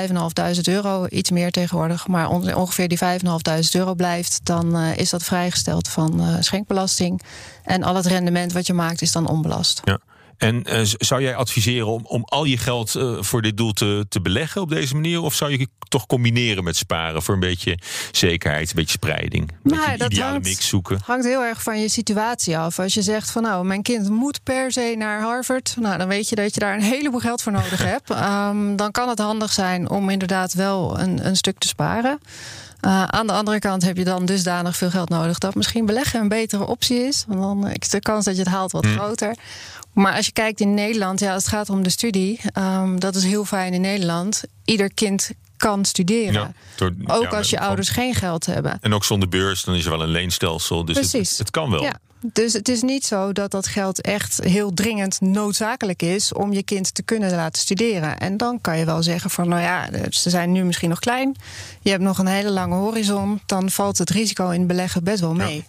euro, 0.64 1.07
iets 1.07 1.31
meer 1.31 1.51
tegenwoordig, 1.51 2.07
maar 2.07 2.29
onder 2.29 2.57
ongeveer 2.57 2.88
die 2.88 2.99
5.500 2.99 3.71
euro 3.73 3.95
blijft, 3.95 4.40
dan 4.43 4.77
uh, 4.77 4.97
is 4.97 5.11
dat 5.11 5.23
vrijgesteld 5.23 5.88
van 5.88 6.21
uh, 6.21 6.37
schenkbelasting. 6.40 7.23
En 7.62 7.83
al 7.83 7.95
het 7.95 8.07
rendement 8.07 8.53
wat 8.53 8.67
je 8.67 8.73
maakt 8.73 9.03
is 9.03 9.12
dan 9.12 9.29
onbelast. 9.29 9.81
Ja. 9.85 9.99
En 10.38 10.62
uh, 10.66 10.81
zou 10.99 11.23
jij 11.23 11.35
adviseren 11.35 11.87
om, 11.87 12.05
om 12.07 12.23
al 12.25 12.44
je 12.44 12.59
geld 12.59 12.94
uh, 12.94 13.23
voor 13.23 13.42
dit 13.42 13.57
doel 13.57 13.73
te, 13.73 14.07
te 14.09 14.20
beleggen 14.20 14.61
op 14.61 14.68
deze 14.68 14.94
manier? 14.94 15.20
Of 15.23 15.35
zou 15.35 15.51
je 15.59 15.68
toch 15.88 16.07
combineren 16.07 16.64
met 16.64 16.77
sparen 16.77 17.23
voor 17.23 17.35
een 17.35 17.40
beetje 17.40 17.79
zekerheid, 18.12 18.68
een 18.68 18.75
beetje 18.77 18.90
spreiding? 18.90 19.51
Een 19.51 19.59
Nou, 19.62 19.81
beetje 19.83 19.99
dat 19.99 20.11
ideale 20.12 20.31
hangt- 20.31 20.47
mix 20.47 20.68
zoeken. 20.68 20.99
hangt 21.05 21.25
heel 21.25 21.42
erg 21.42 21.62
van 21.62 21.81
je 21.81 21.88
situatie 21.88 22.59
af. 22.59 22.79
Als 22.79 22.94
je 22.94 23.03
zegt 23.03 23.31
van 23.31 23.42
nou, 23.42 23.64
mijn 23.64 23.83
kind 23.83 24.09
moet 24.09 24.42
per 24.42 24.73
se 24.73 24.94
naar 24.99 25.20
Harvard, 25.23 25.77
nou 25.81 25.99
dan 25.99 26.09
weet 26.09 26.29
je 26.29 26.35
dat 26.37 26.55
je 26.55 26.61
daar 26.61 26.75
een 26.75 26.83
heleboel 26.83 27.20
geld 27.20 27.42
voor 27.42 27.53
nodig 27.53 27.83
hebt. 27.92 28.11
Um, 28.11 28.77
dan 28.77 28.90
kan 28.90 29.09
het 29.09 29.18
handig 29.18 29.53
zijn 29.53 29.90
om 29.90 30.11
inderdaad 30.11 30.53
wel 30.55 30.99
een, 31.01 31.27
een 31.27 31.37
stuk 31.37 31.59
te 31.59 31.68
sparen. 31.68 32.18
Uh, 32.87 33.05
aan 33.05 33.27
de 33.27 33.33
andere 33.33 33.59
kant 33.59 33.83
heb 33.85 33.97
je 33.97 34.05
dan 34.05 34.25
dusdanig 34.25 34.77
veel 34.77 34.90
geld 34.90 35.09
nodig 35.09 35.38
dat 35.38 35.55
misschien 35.55 35.87
beleggen 35.87 36.20
een 36.20 36.29
betere 36.29 36.66
optie 36.66 36.99
is. 36.99 37.25
Want 37.29 37.40
dan 37.40 37.70
is 37.79 37.88
de 37.88 38.01
kans 38.01 38.25
dat 38.25 38.35
je 38.37 38.42
het 38.42 38.51
haalt 38.51 38.73
wat 38.73 38.85
Hmm. 38.85 38.94
groter. 38.94 39.37
Maar 39.94 40.16
als 40.16 40.26
je 40.26 40.33
kijkt 40.33 40.61
in 40.61 40.74
Nederland, 40.74 41.20
ja, 41.20 41.35
als 41.35 41.42
het 41.42 41.52
gaat 41.52 41.70
om 41.70 41.83
de 41.83 41.90
studie, 41.90 42.40
um, 42.59 43.00
dat 43.00 43.14
is 43.14 43.24
heel 43.24 43.44
fijn 43.44 43.72
in 43.74 43.80
Nederland. 43.80 44.42
Ieder 44.64 44.94
kind 44.94 45.30
kan 45.57 45.85
studeren. 45.85 46.33
Ja, 46.33 46.52
door- 46.76 46.94
ook 47.07 47.22
ja, 47.22 47.28
als 47.37 47.50
je 47.50 47.57
van- 47.57 47.66
ouders 47.66 47.88
geen 47.88 48.14
geld 48.14 48.46
hebben. 48.46 48.78
En 48.80 48.94
ook 48.94 49.04
zonder 49.04 49.28
beurs, 49.28 49.62
dan 49.62 49.74
is 49.74 49.85
er 49.85 49.90
wel 49.90 50.02
een 50.02 50.09
leenstelsel. 50.09 50.85
Dus 50.85 50.96
het, 50.98 51.11
Precies. 51.11 51.38
het 51.38 51.50
kan 51.50 51.70
wel. 51.70 51.83
Ja. 51.83 51.94
Dus 52.33 52.52
het 52.52 52.68
is 52.68 52.83
niet 52.83 53.04
zo 53.04 53.33
dat 53.33 53.50
dat 53.50 53.66
geld 53.66 54.00
echt 54.00 54.40
heel 54.44 54.74
dringend 54.74 55.20
noodzakelijk 55.20 56.02
is 56.02 56.33
om 56.33 56.52
je 56.52 56.62
kind 56.62 56.94
te 56.94 57.02
kunnen 57.02 57.30
laten 57.30 57.62
studeren. 57.62 58.18
En 58.18 58.37
dan 58.37 58.61
kan 58.61 58.78
je 58.78 58.85
wel 58.85 59.02
zeggen 59.02 59.30
van, 59.30 59.48
nou 59.48 59.62
ja, 59.62 59.88
ze 60.11 60.30
zijn 60.30 60.52
nu 60.52 60.64
misschien 60.64 60.88
nog 60.88 60.98
klein. 60.98 61.37
Je 61.80 61.90
hebt 61.90 62.02
nog 62.02 62.18
een 62.18 62.26
hele 62.26 62.50
lange 62.50 62.74
horizon. 62.74 63.40
Dan 63.46 63.70
valt 63.70 63.98
het 63.98 64.11
risico 64.11 64.50
in 64.50 64.66
beleggen 64.66 65.04
best 65.04 65.20
wel 65.20 65.35
mee. 65.35 65.57
Ja. 65.57 65.62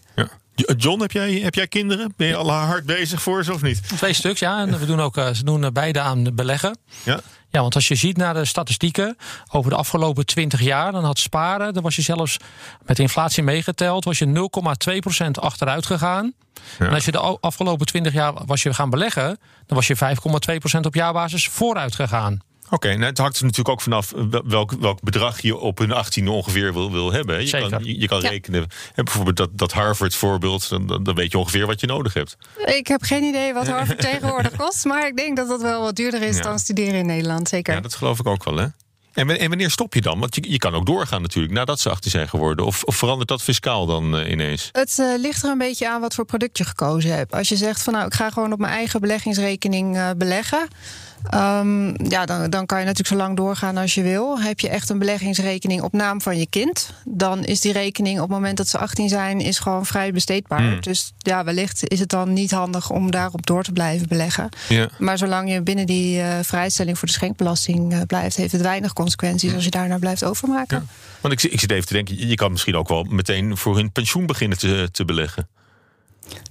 John, 0.55 1.01
heb 1.01 1.11
jij, 1.11 1.33
heb 1.33 1.55
jij 1.55 1.67
kinderen? 1.67 2.13
Ben 2.17 2.27
je 2.27 2.35
al 2.35 2.51
hard 2.51 2.85
bezig 2.85 3.21
voor 3.21 3.43
ze 3.43 3.53
of 3.53 3.61
niet? 3.61 3.97
Twee 3.97 4.13
stuks, 4.13 4.39
ja. 4.39 4.59
En 4.59 4.79
we 4.79 4.85
doen 4.85 5.01
ook, 5.01 5.17
eh, 5.17 5.29
ze 5.33 5.43
doen 5.43 5.63
eh, 5.63 5.71
beide 5.71 5.99
aan 5.99 6.35
beleggen. 6.35 6.77
Ja. 7.03 7.19
Ja, 7.49 7.61
want 7.61 7.75
als 7.75 7.87
je 7.87 7.95
ziet 7.95 8.17
naar 8.17 8.33
de 8.33 8.45
statistieken 8.45 9.17
over 9.51 9.69
de 9.69 9.77
afgelopen 9.77 10.25
20 10.25 10.61
jaar, 10.61 10.91
dan 10.91 11.03
had 11.03 11.19
sparen, 11.19 11.73
dan 11.73 11.83
was 11.83 11.95
je 11.95 12.01
zelfs 12.01 12.37
met 12.85 12.99
inflatie 12.99 13.43
meegeteld, 13.43 14.03
was 14.03 14.17
je 14.17 14.25
0,2% 14.25 15.39
achteruit 15.39 15.85
gegaan. 15.85 16.33
Ja. 16.79 16.85
En 16.85 16.93
als 16.93 17.05
je 17.05 17.11
de 17.11 17.37
afgelopen 17.39 17.85
20 17.85 18.13
jaar 18.13 18.33
was 18.45 18.63
je 18.63 18.73
gaan 18.73 18.89
beleggen, 18.89 19.39
dan 19.65 19.77
was 19.77 19.87
je 19.87 19.95
5,2% 19.95 20.85
op 20.85 20.95
jaarbasis 20.95 21.47
vooruit 21.47 21.95
gegaan. 21.95 22.41
Oké, 22.69 22.87
nou, 22.93 23.03
het 23.03 23.17
hangt 23.17 23.37
er 23.37 23.41
natuurlijk 23.43 23.69
ook 23.69 23.81
vanaf 23.81 24.13
wel- 24.29 24.41
welk, 24.45 24.71
welk 24.79 25.01
bedrag 25.01 25.41
je 25.41 25.57
op 25.57 25.77
hun 25.77 25.91
18 25.91 26.27
ongeveer 26.27 26.73
wil, 26.73 26.91
wil 26.91 27.11
hebben. 27.11 27.41
Je 27.41 27.47
Zeker. 27.47 27.69
kan, 27.69 27.83
je, 27.83 27.99
je 27.99 28.07
kan 28.07 28.21
Ja. 28.21 28.29
rekenen. 28.29 28.67
Hè, 28.93 29.03
bijvoorbeeld 29.03 29.37
dat, 29.37 29.49
dat 29.53 29.71
Harvard 29.71 30.15
voorbeeld, 30.15 30.69
dan, 30.69 30.87
dan 31.03 31.15
weet 31.15 31.31
je 31.31 31.37
ongeveer 31.37 31.65
wat 31.67 31.79
je 31.79 31.87
nodig 31.87 32.13
hebt. 32.13 32.37
Ik 32.65 32.87
heb 32.87 33.01
geen 33.03 33.23
idee 33.23 33.53
wat 33.53 33.67
Harvard 33.67 33.99
tegenwoordig 34.11 34.55
kost. 34.55 34.85
Maar 34.85 35.07
ik 35.07 35.15
denk 35.17 35.37
dat 35.37 35.47
dat 35.47 35.61
wel 35.61 35.81
wat 35.81 35.95
duurder 35.95 36.21
is 36.21 36.35
Ja. 36.37 36.41
dan 36.43 36.59
studeren 36.59 36.93
in 36.99 37.05
Nederland. 37.05 37.49
Zeker. 37.49 37.73
Ja, 37.73 37.79
dat 37.81 37.95
geloof 37.95 38.19
ik 38.19 38.27
ook 38.27 38.43
wel, 38.43 38.55
hè? 38.57 38.65
En, 39.13 39.27
wa- 39.27 39.33
en 39.35 39.49
wanneer 39.49 39.71
stop 39.71 39.93
je 39.93 40.01
dan? 40.01 40.19
Want 40.19 40.35
je, 40.35 40.51
je 40.51 40.57
kan 40.57 40.73
ook 40.73 40.85
doorgaan 40.85 41.21
natuurlijk 41.21 41.53
nadat 41.53 41.79
ze 41.79 41.89
18 41.89 42.11
zijn 42.11 42.29
geworden. 42.29 42.65
Of, 42.65 42.83
of 42.83 42.95
verandert 42.95 43.29
dat 43.29 43.41
fiscaal 43.41 43.85
dan 43.85 44.17
eh, 44.17 44.31
ineens? 44.31 44.69
Het 44.71 44.99
eh, 44.99 45.05
ligt 45.17 45.43
er 45.43 45.49
een 45.49 45.57
beetje 45.57 45.89
aan 45.89 46.01
wat 46.01 46.13
voor 46.15 46.25
product 46.25 46.57
je 46.57 46.65
gekozen 46.65 47.15
hebt. 47.15 47.33
Als 47.33 47.49
je 47.49 47.55
zegt 47.55 47.81
van 47.83 47.93
nou, 47.93 48.05
ik 48.05 48.13
ga 48.13 48.29
gewoon 48.29 48.51
op 48.53 48.59
mijn 48.59 48.73
eigen 48.73 49.01
beleggingsrekening 49.01 49.97
eh, 49.97 50.09
beleggen. 50.17 50.67
Ehm, 51.29 52.03
ja, 52.09 52.25
dan, 52.25 52.49
dan 52.49 52.65
kan 52.65 52.79
je 52.79 52.85
natuurlijk 52.85 53.15
zo 53.15 53.15
lang 53.27 53.37
doorgaan 53.37 53.77
als 53.77 53.93
je 53.93 54.01
wil. 54.01 54.39
Heb 54.41 54.59
je 54.59 54.69
echt 54.69 54.89
een 54.89 54.99
beleggingsrekening 54.99 55.81
op 55.81 55.93
naam 55.93 56.21
van 56.21 56.37
je 56.37 56.47
kind, 56.49 56.89
dan 57.05 57.43
is 57.43 57.59
die 57.61 57.71
rekening 57.71 58.15
op 58.15 58.21
het 58.27 58.31
moment 58.37 58.57
dat 58.57 58.67
ze 58.67 58.77
18 58.77 59.09
zijn, 59.09 59.39
is 59.39 59.59
gewoon 59.59 59.85
vrij 59.85 60.11
besteedbaar. 60.11 60.59
Hmm. 60.61 60.81
Dus 60.81 61.13
ja, 61.17 61.43
wellicht 61.43 61.89
is 61.89 61.99
het 61.99 62.09
dan 62.09 62.33
niet 62.33 62.51
handig 62.51 62.89
om 62.89 63.11
daarop 63.11 63.45
door 63.45 63.63
te 63.63 63.71
blijven 63.71 64.07
beleggen. 64.07 64.49
Ja. 64.69 64.89
Maar 64.99 65.17
zolang 65.17 65.51
je 65.51 65.61
binnen 65.61 65.85
die 65.85 66.21
eh, 66.21 66.39
vrijstelling 66.41 66.97
voor 66.99 67.07
de 67.07 67.13
schenkbelasting 67.13 67.93
eh, 67.93 68.01
blijft, 68.07 68.35
heeft 68.35 68.51
het 68.51 68.61
weinig 68.61 68.93
consequenties 68.93 69.53
als 69.53 69.63
je 69.63 69.69
daarnaar 69.69 69.99
blijft 69.99 70.23
overmaken. 70.23 70.87
Want 71.21 71.33
ik, 71.43 71.51
ik 71.51 71.59
zit 71.59 71.71
even 71.71 71.85
te 71.87 71.93
denken, 71.93 72.17
je- 72.17 72.27
je 72.27 72.35
kan 72.35 72.51
misschien 72.51 72.75
ook 72.75 72.87
wel 72.87 73.03
meteen 73.03 73.57
voor 73.57 73.75
hun 73.75 73.91
pensioen 73.91 74.25
beginnen 74.25 74.57
te, 74.57 74.89
te 74.91 75.05
beleggen. 75.05 75.47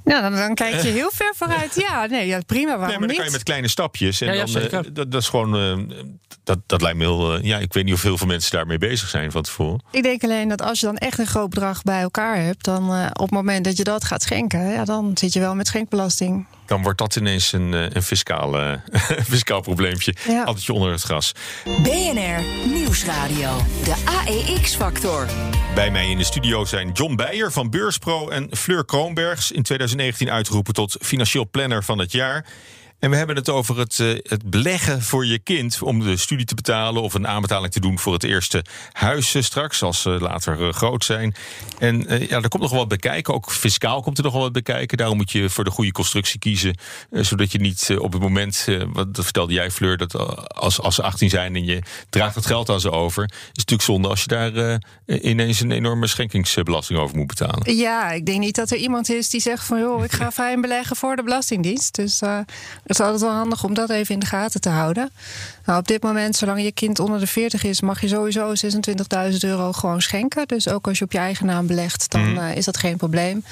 Nou, 0.04 0.22
dan, 0.22 0.34
dan 0.34 0.54
kijk 0.54 0.80
je 0.82 0.88
heel 0.88 1.10
ver 1.12 1.32
vooruit. 1.36 1.74
Ja, 1.88 2.06
nee, 2.06 2.26
ja, 2.26 2.40
prima, 2.46 2.66
waarom 2.66 2.86
nee, 2.88 2.98
maar 2.98 2.98
dan 2.98 3.06
niet? 3.08 3.16
kan 3.16 3.26
je 3.26 3.32
met 3.32 3.42
kleine 3.42 3.68
stapjes. 3.68 4.20
En 4.20 4.26
Ja, 4.26 4.32
ja, 4.32 4.38
dan, 4.44 4.54
eh, 4.54 4.60
zeker. 4.60 4.94
dat, 4.94 5.10
dat 5.10 5.22
is 5.22 5.28
gewoon. 5.28 5.56
eh, 5.90 5.96
dat, 6.44 6.58
dat 6.66 6.82
lijkt 6.82 6.98
me 6.98 7.04
heel. 7.04 7.34
eh, 7.36 7.42
ja, 7.44 7.58
ik 7.58 7.72
weet 7.72 7.84
niet 7.84 7.94
of 7.94 8.02
heel 8.02 8.18
veel 8.18 8.26
mensen 8.26 8.52
daarmee 8.52 8.78
bezig 8.78 9.08
zijn 9.08 9.30
van 9.30 9.42
tevoren. 9.42 9.82
Ik 9.90 10.02
denk 10.02 10.24
alleen 10.24 10.48
dat 10.48 10.62
als 10.62 10.80
je 10.80 10.86
dan 10.86 10.96
echt 10.96 11.18
een 11.18 11.26
groot 11.26 11.50
bedrag 11.50 11.82
bij 11.82 12.00
elkaar 12.00 12.36
hebt, 12.42 12.64
dan 12.64 12.92
eh, 12.94 13.06
op 13.12 13.20
het 13.20 13.30
moment 13.30 13.64
dat 13.64 13.76
je 13.76 13.84
dat 13.84 14.04
gaat 14.04 14.22
schenken, 14.22 14.68
ja, 14.70 14.84
dan 14.84 15.10
zit 15.14 15.32
je 15.32 15.40
wel 15.40 15.54
met 15.54 15.66
schenkbelasting. 15.66 16.46
Dan 16.66 16.82
wordt 16.82 16.98
dat 16.98 17.16
ineens 17.16 17.52
een, 17.52 17.72
een 17.96 18.02
fiscaal, 18.02 18.76
fiscaal 19.32 19.60
probleempje. 19.60 20.14
Ja. 20.28 20.42
Altijd 20.42 20.70
onder 20.70 20.90
het 20.90 21.02
gras. 21.02 21.32
BNR 21.82 22.42
Nieuwsradio. 22.72 23.56
De 23.84 23.94
AEX-factor. 24.04 25.26
Bij 25.74 25.90
mij 25.90 26.08
in 26.10 26.18
de 26.18 26.24
studio 26.24 26.64
zijn 26.64 26.90
John 26.92 27.14
Beijer 27.14 27.52
van 27.52 27.70
Beurspro 27.70 28.28
en 28.28 28.48
Fleur 28.56 28.84
Kroonbergs. 28.84 29.52
In 29.52 29.62
2019 29.94 30.30
uitgeroepen 30.30 30.74
tot 30.74 30.96
financieel 31.00 31.48
planner 31.50 31.84
van 31.84 31.98
het 31.98 32.12
jaar. 32.12 32.46
En 33.04 33.10
we 33.10 33.16
hebben 33.16 33.36
het 33.36 33.48
over 33.48 33.78
het, 33.78 34.00
eh, 34.00 34.08
het 34.22 34.50
beleggen 34.50 35.02
voor 35.02 35.26
je 35.26 35.38
kind. 35.38 35.82
Om 35.82 36.00
de 36.00 36.16
studie 36.16 36.46
te 36.46 36.54
betalen 36.54 37.02
of 37.02 37.14
een 37.14 37.26
aanbetaling 37.26 37.72
te 37.72 37.80
doen 37.80 37.98
voor 37.98 38.12
het 38.12 38.24
eerste 38.24 38.64
huis 38.92 39.34
eh, 39.34 39.42
straks. 39.42 39.82
Als 39.82 40.02
ze 40.02 40.10
later 40.10 40.66
eh, 40.66 40.72
groot 40.72 41.04
zijn. 41.04 41.34
En 41.78 42.04
ja, 42.08 42.40
er 42.40 42.48
komt 42.48 42.62
nog 42.62 42.70
wel 42.70 42.78
wat 42.78 42.88
bij 42.88 42.98
kijken. 42.98 43.34
Ook 43.34 43.50
fiscaal 43.50 44.02
komt 44.02 44.18
er 44.18 44.24
nog 44.24 44.32
wel 44.32 44.42
wat 44.42 44.52
bij 44.52 44.62
kijken. 44.62 44.96
Daarom 44.96 45.16
moet 45.16 45.30
je 45.30 45.50
voor 45.50 45.64
de 45.64 45.70
goede 45.70 45.92
constructie 45.92 46.38
kiezen. 46.38 46.76
zodat 47.10 47.52
je 47.52 47.58
niet 47.58 47.96
op 47.98 48.12
het 48.12 48.22
moment, 48.22 48.68
wat 48.92 49.14
dat 49.14 49.24
vertelde 49.24 49.52
jij 49.52 49.70
Fleur, 49.70 49.96
dat 49.96 50.14
als, 50.54 50.80
als 50.80 50.94
ze 50.94 51.02
18 51.02 51.30
zijn 51.30 51.56
en 51.56 51.64
je 51.64 51.82
draagt 52.10 52.34
het 52.34 52.46
geld 52.46 52.68
aan 52.68 52.80
ze 52.80 52.90
over. 52.90 53.24
Is 53.24 53.30
het 53.30 53.56
natuurlijk 53.56 53.82
zonde 53.82 54.08
als 54.08 54.20
je 54.20 54.28
daar 54.28 54.80
ineens 55.06 55.60
een 55.60 55.70
enorme 55.70 56.06
schenkingsbelasting 56.06 56.98
over 56.98 57.16
moet 57.16 57.26
betalen. 57.26 57.76
Ja, 57.76 58.10
ik 58.10 58.26
denk 58.26 58.40
niet 58.40 58.54
dat 58.54 58.70
er 58.70 58.76
iemand 58.76 59.10
is 59.10 59.30
die 59.30 59.40
zegt 59.40 59.64
van... 59.64 59.78
joh, 59.78 60.04
ik 60.04 60.12
ga 60.12 60.32
fijn 60.42 60.60
beleggen 60.60 60.96
voor 60.96 61.16
de 61.16 61.22
Belastingdienst. 61.22 61.94
Dus 61.94 62.20
het 62.84 62.93
is 62.94 63.00
altijd 63.00 63.20
wel 63.20 63.30
handig 63.30 63.64
om 63.64 63.74
dat 63.74 63.90
even 63.90 64.14
in 64.14 64.20
de 64.20 64.26
gaten 64.26 64.60
te 64.60 64.68
houden. 64.68 65.10
Nou, 65.66 65.78
op 65.78 65.86
dit 65.88 66.02
moment, 66.02 66.36
zolang 66.36 66.62
je 66.62 66.72
kind 66.72 66.98
onder 66.98 67.20
de 67.20 67.26
40 67.26 67.64
is... 67.64 67.80
mag 67.80 68.00
je 68.00 68.08
sowieso 68.08 68.52
26.000 69.30 69.36
euro 69.40 69.72
gewoon 69.72 70.00
schenken. 70.02 70.46
Dus 70.46 70.68
ook 70.68 70.86
als 70.86 70.98
je 70.98 71.04
op 71.04 71.12
je 71.12 71.18
eigen 71.18 71.46
naam 71.46 71.66
belegt, 71.66 72.10
dan 72.10 72.32
Mhm. 72.32 72.38
eh, 72.44 72.56
is 72.56 72.64
dat 72.64 72.76
geen 72.76 72.96
probleem. 72.96 73.44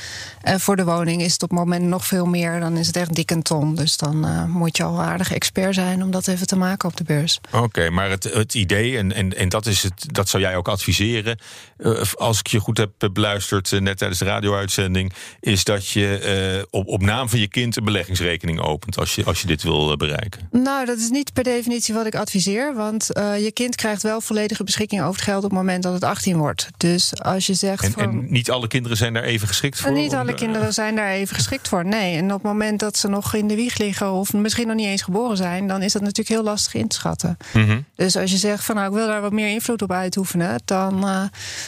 En 0.42 0.60
voor 0.60 0.76
de 0.76 0.84
woning 0.84 1.22
is 1.22 1.32
het 1.32 1.42
op 1.42 1.50
het 1.50 1.58
moment 1.58 1.84
nog 1.84 2.06
veel 2.06 2.26
meer. 2.26 2.60
Dan 2.60 2.76
is 2.76 2.86
het 2.86 2.96
echt 2.96 3.14
dik 3.14 3.30
een 3.30 3.42
ton. 3.42 3.74
Dus 3.74 3.96
dan 3.96 4.24
eh, 4.26 4.44
moet 4.44 4.76
je 4.76 4.82
al 4.82 4.98
een 4.98 5.04
aardig 5.04 5.32
expert 5.32 5.74
zijn 5.74 6.02
om 6.02 6.10
dat 6.10 6.28
even 6.28 6.46
te 6.46 6.56
maken 6.56 6.88
op 6.88 6.96
de 6.96 7.04
beurs. 7.04 7.40
Oké, 7.52 7.90
maar 7.90 8.10
het, 8.10 8.24
het 8.24 8.54
idee, 8.54 8.98
en, 8.98 9.12
en, 9.12 9.36
en 9.36 9.48
dat, 9.48 9.66
is 9.66 9.82
het, 9.82 10.14
dat 10.14 10.28
zou 10.28 10.42
jij 10.42 10.56
ook 10.56 10.68
adviseren. 10.68 11.38
eh, 11.76 12.02
als 12.14 12.38
ik 12.38 12.46
je 12.46 12.58
goed 12.60 12.78
heb 12.78 12.90
beluisterd, 13.12 13.70
net 13.80 13.98
tijdens 13.98 14.18
de 14.20 14.24
radio-uitzending. 14.24 15.12
is 15.40 15.64
dat 15.64 15.88
je 15.88 16.66
op, 16.70 16.88
op 16.88 17.02
naam 17.02 17.28
van 17.28 17.38
je 17.38 17.48
kind 17.48 17.76
een 17.76 17.84
beleggingsrekening 17.84 18.60
opent. 18.60 18.98
als 18.98 19.14
je, 19.14 19.24
als 19.24 19.40
je 19.40 19.46
dit 19.46 19.62
wil 19.62 19.96
bereiken. 19.96 20.48
Nou, 20.50 20.86
dat 20.86 20.98
is 20.98 21.08
niet 21.10 21.32
per 21.32 21.44
definitie 21.44 21.94
wat 21.94 22.01
ik 22.06 22.14
adviseer. 22.14 22.74
Want 22.74 23.12
eh, 23.12 23.44
je 23.44 23.52
kind 23.52 23.74
krijgt 23.76 24.02
wel 24.02 24.20
volledige 24.20 24.64
beschikking 24.64 25.00
over 25.02 25.14
het 25.14 25.22
geld 25.24 25.44
op 25.44 25.50
het 25.50 25.58
moment 25.58 25.82
dat 25.82 25.92
het 25.92 26.04
18 26.04 26.36
wordt. 26.36 26.68
Dus 26.76 27.20
als 27.22 27.46
je 27.46 27.54
zegt. 27.54 27.84
En, 27.84 28.02
en 28.02 28.26
niet 28.32 28.50
alle 28.50 28.66
kinderen 28.68 28.96
zijn 28.96 29.12
daar 29.14 29.22
even 29.22 29.48
geschikt 29.48 29.80
voor? 29.80 29.88
En 29.88 29.94
niet 29.96 30.14
alle 30.14 30.24
daar- 30.26 30.34
kinderen 30.34 30.72
zijn 30.74 30.96
daar 30.96 31.10
even 31.10 31.36
geschikt 31.36 31.68
voor. 31.68 31.84
Nee. 31.84 32.16
En 32.16 32.24
op 32.24 32.42
het 32.42 32.42
moment 32.52 32.80
dat 32.80 32.96
ze 32.96 33.08
nog 33.08 33.34
in 33.34 33.48
de 33.48 33.54
wieg 33.54 33.78
liggen 33.78 34.12
of 34.12 34.32
misschien 34.32 34.66
nog 34.66 34.76
niet 34.76 34.86
eens 34.86 35.02
geboren 35.02 35.36
zijn, 35.36 35.66
dan 35.68 35.82
is 35.82 35.92
dat 35.92 36.02
natuurlijk 36.02 36.28
heel 36.28 36.42
lastig 36.42 36.74
in 36.74 36.88
te 36.88 36.96
schatten. 36.96 37.36
Mhm. 37.52 37.80
Dus 37.96 38.16
als 38.16 38.30
je 38.30 38.36
zegt 38.36 38.64
van 38.64 38.74
nou 38.74 38.88
ik 38.88 38.94
wil 38.94 39.06
daar 39.06 39.20
wat 39.20 39.32
meer 39.32 39.48
invloed 39.48 39.82
op 39.82 39.92
uitoefenen, 39.92 40.60
dan 40.64 41.06
eh, 41.08 41.22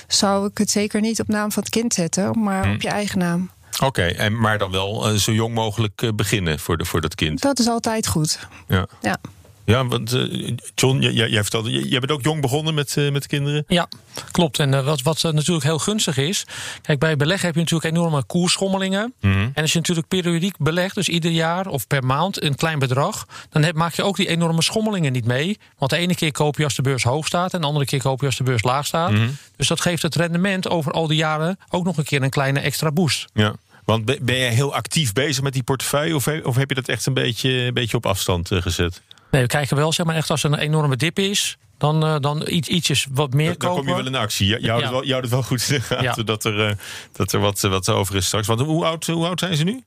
zou 0.09 0.47
ik 0.47 0.59
het 0.59 0.71
zeker 0.71 1.01
niet 1.01 1.21
op 1.21 1.29
naam 1.29 1.53
van 1.53 1.63
het 1.63 1.73
kind 1.73 1.95
zetten, 1.95 2.43
maar 2.43 2.65
Hm. 2.67 2.73
op 2.75 2.83
je 2.83 2.89
eigen 2.89 3.19
naam. 3.19 3.51
Oké, 3.83 4.03
en 4.03 4.41
maar 4.41 4.59
dan 4.59 4.71
wel 4.71 5.09
eh, 5.09 5.15
zo 5.15 5.33
jong 5.33 5.55
mogelijk 5.55 6.03
eh, 6.03 6.09
beginnen 6.15 6.59
voor, 6.59 6.77
de, 6.79 6.85
voor 6.85 7.01
dat 7.01 7.15
kind. 7.15 7.41
Dat 7.41 7.59
is 7.59 7.67
altijd 7.69 8.07
goed. 8.07 8.39
Ja. 8.69 8.87
Ja. 9.01 9.17
Ja, 9.65 9.87
want 9.87 10.13
eh, 10.13 10.51
John, 10.75 11.01
jij, 11.01 11.13
jij 11.13 11.43
vertelde, 11.43 11.89
jij 11.89 11.99
bent 11.99 12.13
ook 12.13 12.23
jong 12.23 12.41
begonnen 12.41 12.75
met, 12.75 12.97
eh, 12.97 13.11
met 13.11 13.23
de 13.23 13.29
kinderen. 13.29 13.65
Ja, 13.69 13.89
klopt. 14.31 14.59
En 14.59 14.75
eh, 14.75 14.85
wat, 14.85 15.03
wat 15.03 15.23
natuurlijk 15.23 15.65
heel 15.65 15.79
gunstig 15.79 16.17
is. 16.17 16.47
Kijk, 16.83 16.99
bij 16.99 17.17
beleggen 17.17 17.47
heb 17.47 17.55
je 17.55 17.61
natuurlijk 17.61 17.97
enorme 17.97 18.25
koersschommelingen. 18.25 19.15
Mhm. 19.21 19.33
En 19.33 19.63
als 19.63 19.73
je 19.73 19.79
natuurlijk 19.79 20.09
periodiek 20.09 20.57
belegt, 20.59 20.95
dus 20.95 21.09
ieder 21.09 21.31
jaar 21.31 21.67
of 21.67 21.87
per 21.87 22.05
maand 22.05 22.43
een 22.43 22.55
klein 22.55 22.79
bedrag. 22.79 23.27
dan 23.51 23.63
heb, 23.63 23.75
maak 23.75 23.95
je 23.95 24.03
ook 24.03 24.17
die 24.17 24.29
enorme 24.29 24.63
schommelingen 24.63 25.13
niet 25.13 25.27
mee. 25.27 25.59
Want 25.79 25.91
de 25.91 25.97
ene 25.97 26.15
keer 26.15 26.33
koop 26.33 26.57
je 26.57 26.65
als 26.65 26.75
de 26.75 26.83
beurs 26.83 27.03
hoog 27.03 27.27
staat. 27.27 27.55
en 27.55 27.61
de 27.61 27.67
andere 27.67 27.85
keer 27.85 28.03
koop 28.03 28.21
je 28.21 28.27
als 28.27 28.37
de 28.37 28.45
beurs 28.45 28.63
laag 28.63 28.87
staat. 28.87 29.11
Mhm. 29.11 29.29
Dus 29.57 29.69
dat 29.69 29.81
geeft 29.81 30.03
het 30.03 30.15
rendement 30.15 30.69
over 30.69 30.93
al 30.93 31.07
die 31.07 31.17
jaren 31.17 31.59
ook 31.71 31.85
nog 31.85 31.97
een 31.97 32.05
keer 32.05 32.23
een 32.23 32.31
kleine 32.31 32.61
extra 32.61 32.93
boost. 32.93 33.25
Ja. 33.35 33.55
Want 33.85 34.05
ben 34.05 34.39
jij 34.39 34.53
heel 34.55 34.75
actief 34.75 35.13
bezig 35.13 35.43
met 35.43 35.53
die 35.53 35.63
portefeuille? 35.63 36.15
Of, 36.15 36.29
of 36.43 36.57
heb 36.57 36.69
je 36.69 36.75
dat 36.75 36.89
echt 36.89 37.07
een 37.07 37.15
beetje, 37.15 37.51
een 37.51 37.75
beetje 37.75 37.97
op 37.97 38.07
afstand 38.07 38.51
gezet? 38.53 39.03
Nee, 39.35 39.43
we 39.43 39.49
kijken 39.49 39.77
wel, 39.77 39.93
zeg 39.93 40.07
maar 40.07 40.17
echt 40.17 40.31
als 40.31 40.45
er 40.45 40.53
een 40.53 40.59
enorme 40.59 40.97
dip 40.97 41.19
is. 41.19 41.57
dan, 41.79 42.05
eh, 42.05 42.17
dan 42.21 42.43
iets, 42.47 42.69
ietsjes 42.69 43.07
wat 43.13 43.33
meer 43.33 43.47
Dan 43.47 43.57
kopen. 43.57 43.77
kom 43.77 43.87
je 43.89 43.95
wel 43.97 44.07
in 44.07 44.15
actie. 44.15 44.49
Houdt 44.51 44.65
Ja. 44.65 44.75
het 44.81 44.91
wel, 44.91 45.05
het 45.21 45.29
goed 45.43 45.61
Ja. 46.01 46.13
dat 46.25 46.45
er, 46.45 46.67
eh, 46.69 46.75
dat 47.13 47.33
er 47.33 47.41
wat, 47.41 47.61
wat 47.61 47.89
over 47.89 48.17
is 48.17 48.27
straks. 48.27 48.47
Want 48.47 48.61
hoe 48.61 48.85
oud, 48.85 49.07
hoe 49.07 49.27
oud 49.27 49.41
zijn 49.41 49.57
ze 49.57 49.65
nu? 49.65 49.83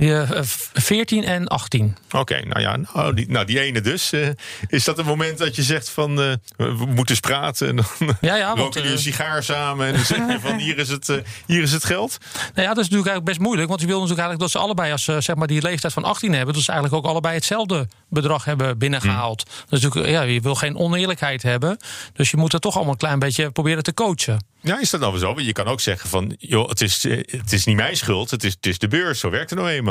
Ja, 0.00 0.22
eh, 0.32 0.42
14 0.72 1.24
en 1.24 1.48
18. 1.48 1.96
Oké, 2.10 2.40
nou 2.46 2.60
ja, 2.60 2.76
nou 2.94 3.14
die, 3.14 3.30
nou 3.30 3.46
die 3.46 3.60
ene 3.60 3.80
dus. 3.80 4.12
eh, 4.12 4.28
is 4.68 4.84
dat 4.84 4.98
een 4.98 5.04
moment 5.04 5.38
dat 5.38 5.56
je 5.56 5.62
zegt 5.62 5.88
van 5.90 6.20
eh, 6.20 6.32
we 6.56 6.86
moeten 6.86 7.08
eens 7.08 7.20
praten 7.20 7.68
en 7.68 7.76
dan 7.76 7.86
Ja, 8.20 8.36
ja, 8.36 8.48
roken 8.54 8.72
jullie 8.72 8.90
een 8.90 8.96
eh, 8.96 9.02
sigaar 9.02 9.42
samen 9.42 9.86
en 9.86 9.92
dan 9.92 10.04
zeg 10.04 10.18
je 10.18 10.38
van 10.40 10.56
hier 10.58 10.78
is 10.78 10.88
het, 10.88 11.08
eh, 11.08 11.16
hier 11.46 11.62
is 11.62 11.72
het 11.72 11.84
geld? 11.84 12.18
Nou 12.20 12.46
ja, 12.54 12.54
dat 12.54 12.84
is 12.84 12.88
natuurlijk 12.88 12.92
eigenlijk 12.92 13.24
best 13.24 13.38
moeilijk. 13.40 13.68
Want 13.68 13.80
je 13.80 13.86
wil 13.86 14.00
natuurlijk 14.00 14.26
eigenlijk 14.28 14.52
dat 14.52 14.60
ze 14.62 14.66
allebei, 14.66 14.92
als 14.92 15.04
ze 15.04 15.20
zeg 15.20 15.36
maar, 15.36 15.46
die 15.46 15.62
leeftijd 15.62 15.92
van 15.92 16.04
18 16.04 16.32
hebben, 16.32 16.54
dat 16.54 16.62
ze 16.62 16.72
eigenlijk 16.72 17.04
ook 17.04 17.10
allebei 17.10 17.34
hetzelfde 17.34 17.88
bedrag 18.08 18.44
hebben 18.44 18.78
binnengehaald. 18.78 19.50
Dus 19.68 19.80
natuurlijk, 19.80 20.12
ja, 20.12 20.22
je 20.22 20.40
wil 20.40 20.54
geen 20.54 20.76
oneerlijkheid 20.76 21.42
hebben. 21.42 21.76
Dus 22.12 22.30
je 22.30 22.36
moet 22.36 22.52
het 22.52 22.62
toch 22.62 22.74
allemaal 22.74 22.92
een 22.92 22.98
klein 22.98 23.18
beetje 23.18 23.50
proberen 23.50 23.82
te 23.82 23.94
coachen. 23.94 24.48
Ja, 24.62 24.80
is 24.80 24.90
dat 24.90 25.00
nou 25.00 25.12
wel 25.12 25.20
zo? 25.20 25.34
Want 25.34 25.46
je 25.46 25.52
kan 25.52 25.66
ook 25.66 25.80
zeggen 25.80 26.08
van, 26.08 26.34
joh, 26.38 26.68
het 26.68 26.80
is, 26.80 27.04
eh, 27.04 27.16
het 27.40 27.52
is 27.52 27.64
niet 27.64 27.76
mijn 27.76 27.96
schuld, 27.96 28.30
het 28.30 28.44
is, 28.44 28.52
het 28.52 28.66
is 28.66 28.78
de 28.78 28.88
beurs. 28.88 29.20
Zo 29.20 29.30
werkt 29.30 29.50
het 29.50 29.58
nou 29.58 29.70
eenmaal. 29.70 29.89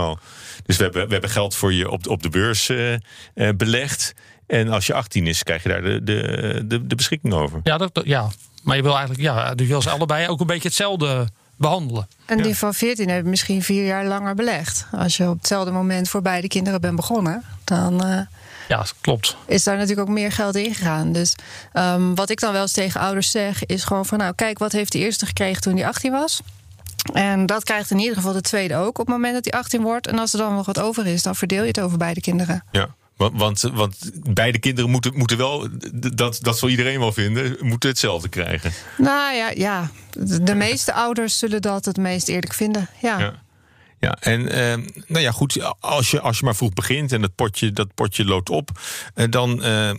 Dus 0.65 0.77
we 0.77 0.83
hebben, 0.83 1.05
we 1.05 1.11
hebben 1.11 1.29
geld 1.29 1.55
voor 1.55 1.73
je 1.73 1.89
op, 1.89 2.07
op 2.07 2.23
de 2.23 2.29
beurs 2.29 2.69
eh, 2.69 2.93
eh, 2.93 2.99
belegd. 3.55 4.13
En 4.47 4.69
als 4.69 4.87
je 4.87 4.93
18 4.93 5.27
is, 5.27 5.43
krijg 5.43 5.63
je 5.63 5.69
daar 5.69 5.81
de, 5.81 6.03
de, 6.03 6.61
de, 6.65 6.87
de 6.87 6.95
beschikking 6.95 7.33
over. 7.33 7.59
Ja, 7.63 7.77
dat, 7.77 8.01
ja, 8.03 8.27
maar 8.63 8.75
je 8.75 8.81
wil 8.81 8.91
eigenlijk, 8.91 9.21
ja, 9.21 9.53
je 9.55 9.65
wil 9.65 9.81
ze 9.81 9.89
allebei 9.89 10.27
ook 10.27 10.39
een 10.39 10.47
beetje 10.47 10.67
hetzelfde 10.67 11.27
behandelen. 11.55 12.07
En 12.25 12.41
die 12.41 12.55
van 12.57 12.73
14 12.73 13.09
hebben 13.09 13.29
misschien 13.29 13.63
vier 13.63 13.85
jaar 13.85 14.05
langer 14.05 14.35
belegd. 14.35 14.85
Als 14.91 15.17
je 15.17 15.29
op 15.29 15.37
hetzelfde 15.37 15.71
moment 15.71 16.09
voor 16.09 16.21
beide 16.21 16.47
kinderen 16.47 16.81
bent 16.81 16.95
begonnen, 16.95 17.43
dan 17.63 18.03
eh, 18.03 18.19
Ja, 18.67 18.85
klopt. 19.01 19.35
is 19.47 19.63
daar 19.63 19.77
natuurlijk 19.77 20.07
ook 20.07 20.13
meer 20.15 20.31
geld 20.31 20.55
ingegaan. 20.55 21.11
Dus 21.11 21.35
ehm, 21.73 22.13
wat 22.15 22.29
ik 22.29 22.39
dan 22.39 22.51
wel 22.51 22.61
eens 22.61 22.71
tegen 22.71 23.01
ouders 23.01 23.31
zeg, 23.31 23.65
is 23.65 23.83
gewoon 23.83 24.05
van 24.05 24.17
nou, 24.17 24.33
kijk, 24.35 24.59
wat 24.59 24.71
heeft 24.71 24.91
de 24.91 24.99
eerste 24.99 25.25
gekregen 25.25 25.61
toen 25.61 25.75
hij 25.75 25.87
18 25.87 26.11
was? 26.11 26.41
En 27.13 27.45
dat 27.45 27.63
krijgt 27.63 27.91
in 27.91 27.99
ieder 27.99 28.15
geval 28.15 28.33
de 28.33 28.41
tweede 28.41 28.75
ook 28.75 28.99
op 28.99 29.05
het 29.05 29.15
moment 29.15 29.33
dat 29.33 29.45
hij 29.45 29.59
18 29.59 29.81
wordt. 29.81 30.07
En 30.07 30.19
als 30.19 30.33
er 30.33 30.39
dan 30.39 30.55
nog 30.55 30.65
wat 30.65 30.79
over 30.79 31.07
is, 31.07 31.23
dan 31.23 31.35
verdeel 31.35 31.61
je 31.61 31.67
het 31.67 31.79
over 31.79 31.97
beide 31.97 32.21
kinderen. 32.21 32.63
Ja. 32.71 32.95
Want, 33.15 33.61
want, 33.61 34.11
beide 34.33 34.59
kinderen 34.59 34.89
moeten, 34.89 35.17
moeten 35.17 35.37
wel, 35.37 35.67
dat, 36.15 36.39
dat 36.41 36.57
zal 36.57 36.69
iedereen 36.69 36.99
wel 36.99 37.11
vinden, 37.11 37.57
moeten 37.59 37.89
hetzelfde 37.89 38.29
krijgen. 38.29 38.71
Nou 38.97 39.35
ja, 39.35 39.49
ja. 39.49 39.89
De, 40.11 40.43
de 40.43 40.55
meeste 40.55 40.93
ouders 40.93 41.37
zullen 41.37 41.61
dat 41.61 41.85
het 41.85 41.97
meest 41.97 42.27
eerlijk 42.27 42.53
vinden. 42.53 42.89
Ja. 43.01 43.19
Ja. 43.19 43.33
Ja, 43.99 44.17
en 44.19 44.49
eh, 44.51 44.77
nou 45.07 45.23
ja, 45.23 45.31
goed, 45.31 45.75
als 45.79 46.11
je, 46.11 46.19
als 46.21 46.39
je 46.39 46.45
maar 46.45 46.55
vroeg 46.55 46.73
begint 46.73 47.11
en 47.11 47.21
dat 47.21 47.35
potje, 47.35 47.71
dat 47.71 47.93
potje 47.93 48.25
loopt 48.25 48.49
op, 48.49 48.69
eh, 49.13 49.25
dan 49.29 49.63
eh, 49.63 49.89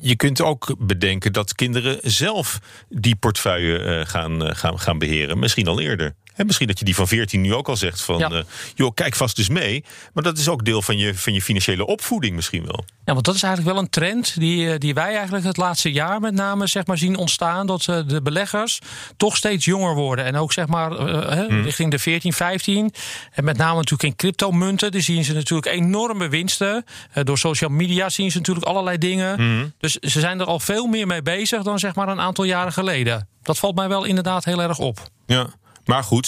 je 0.00 0.16
kunt 0.16 0.40
ook 0.40 0.74
bedenken 0.78 1.32
dat 1.32 1.54
kinderen 1.54 1.98
zelf 2.02 2.58
die 2.88 3.16
portefeuille 3.16 3.78
eh, 3.78 4.06
gaan, 4.06 4.56
gaan, 4.56 4.80
gaan 4.80 4.98
beheren. 4.98 5.38
Misschien 5.38 5.66
al 5.66 5.80
eerder. 5.80 6.14
En 6.34 6.46
misschien 6.46 6.66
dat 6.68 6.78
je 6.78 6.84
die 6.84 6.94
van 6.94 7.08
14 7.08 7.40
nu 7.40 7.54
ook 7.54 7.68
al 7.68 7.76
zegt 7.76 8.00
van, 8.02 8.18
Ja. 8.18 8.42
joh, 8.74 8.90
kijk 8.94 9.14
vast 9.14 9.38
eens 9.38 9.48
mee. 9.48 9.84
Maar 10.12 10.22
dat 10.22 10.38
is 10.38 10.48
ook 10.48 10.64
deel 10.64 10.82
van 10.82 10.98
je, 10.98 11.14
van 11.14 11.32
je 11.32 11.42
financiële 11.42 11.86
opvoeding 11.86 12.34
misschien 12.34 12.64
wel. 12.64 12.84
Ja, 13.04 13.12
want 13.12 13.24
dat 13.24 13.34
is 13.34 13.42
eigenlijk 13.42 13.74
wel 13.74 13.82
een 13.84 13.90
trend 13.90 14.40
die, 14.40 14.78
die 14.78 14.94
wij 14.94 15.14
eigenlijk 15.14 15.44
het 15.44 15.56
laatste 15.56 15.92
jaar 15.92 16.20
met 16.20 16.34
name 16.34 16.66
zeg 16.66 16.86
maar, 16.86 16.98
zien 16.98 17.16
ontstaan. 17.16 17.66
Dat 17.66 17.82
de 17.82 18.20
beleggers 18.22 18.78
toch 19.16 19.36
steeds 19.36 19.64
jonger 19.64 19.94
worden. 19.94 20.24
En 20.24 20.36
ook 20.36 20.52
zeg 20.52 20.66
maar 20.66 20.90
Hmm. 20.90 21.62
richting 21.62 21.90
de 21.90 21.98
14, 21.98 22.32
15. 22.32 22.92
En 23.32 23.44
met 23.44 23.56
name 23.56 23.74
natuurlijk 23.74 24.02
in 24.02 24.16
cryptomunten. 24.16 24.92
Daar 24.92 25.00
zien 25.00 25.24
ze 25.24 25.32
natuurlijk 25.32 25.72
enorme 25.72 26.28
winsten. 26.28 26.84
Eh, 27.12 27.24
door 27.24 27.38
social 27.38 27.70
media 27.70 28.08
zien 28.08 28.30
ze 28.30 28.38
natuurlijk 28.38 28.66
allerlei 28.66 28.98
dingen. 28.98 29.36
Hmm. 29.36 29.72
Dus 29.78 29.92
ze 29.92 30.20
zijn 30.20 30.40
er 30.40 30.46
al 30.46 30.60
veel 30.60 30.86
meer 30.86 31.06
mee 31.06 31.22
bezig 31.22 31.62
dan 31.62 31.78
zeg 31.78 31.94
maar 31.94 32.08
een 32.08 32.20
aantal 32.20 32.44
jaren 32.44 32.72
geleden. 32.72 33.28
Dat 33.42 33.58
valt 33.58 33.74
mij 33.74 33.88
wel 33.88 34.04
inderdaad 34.04 34.44
heel 34.44 34.62
erg 34.62 34.78
op. 34.78 35.08
Ja. 35.26 35.46
Maar 35.84 36.02
goed, 36.04 36.26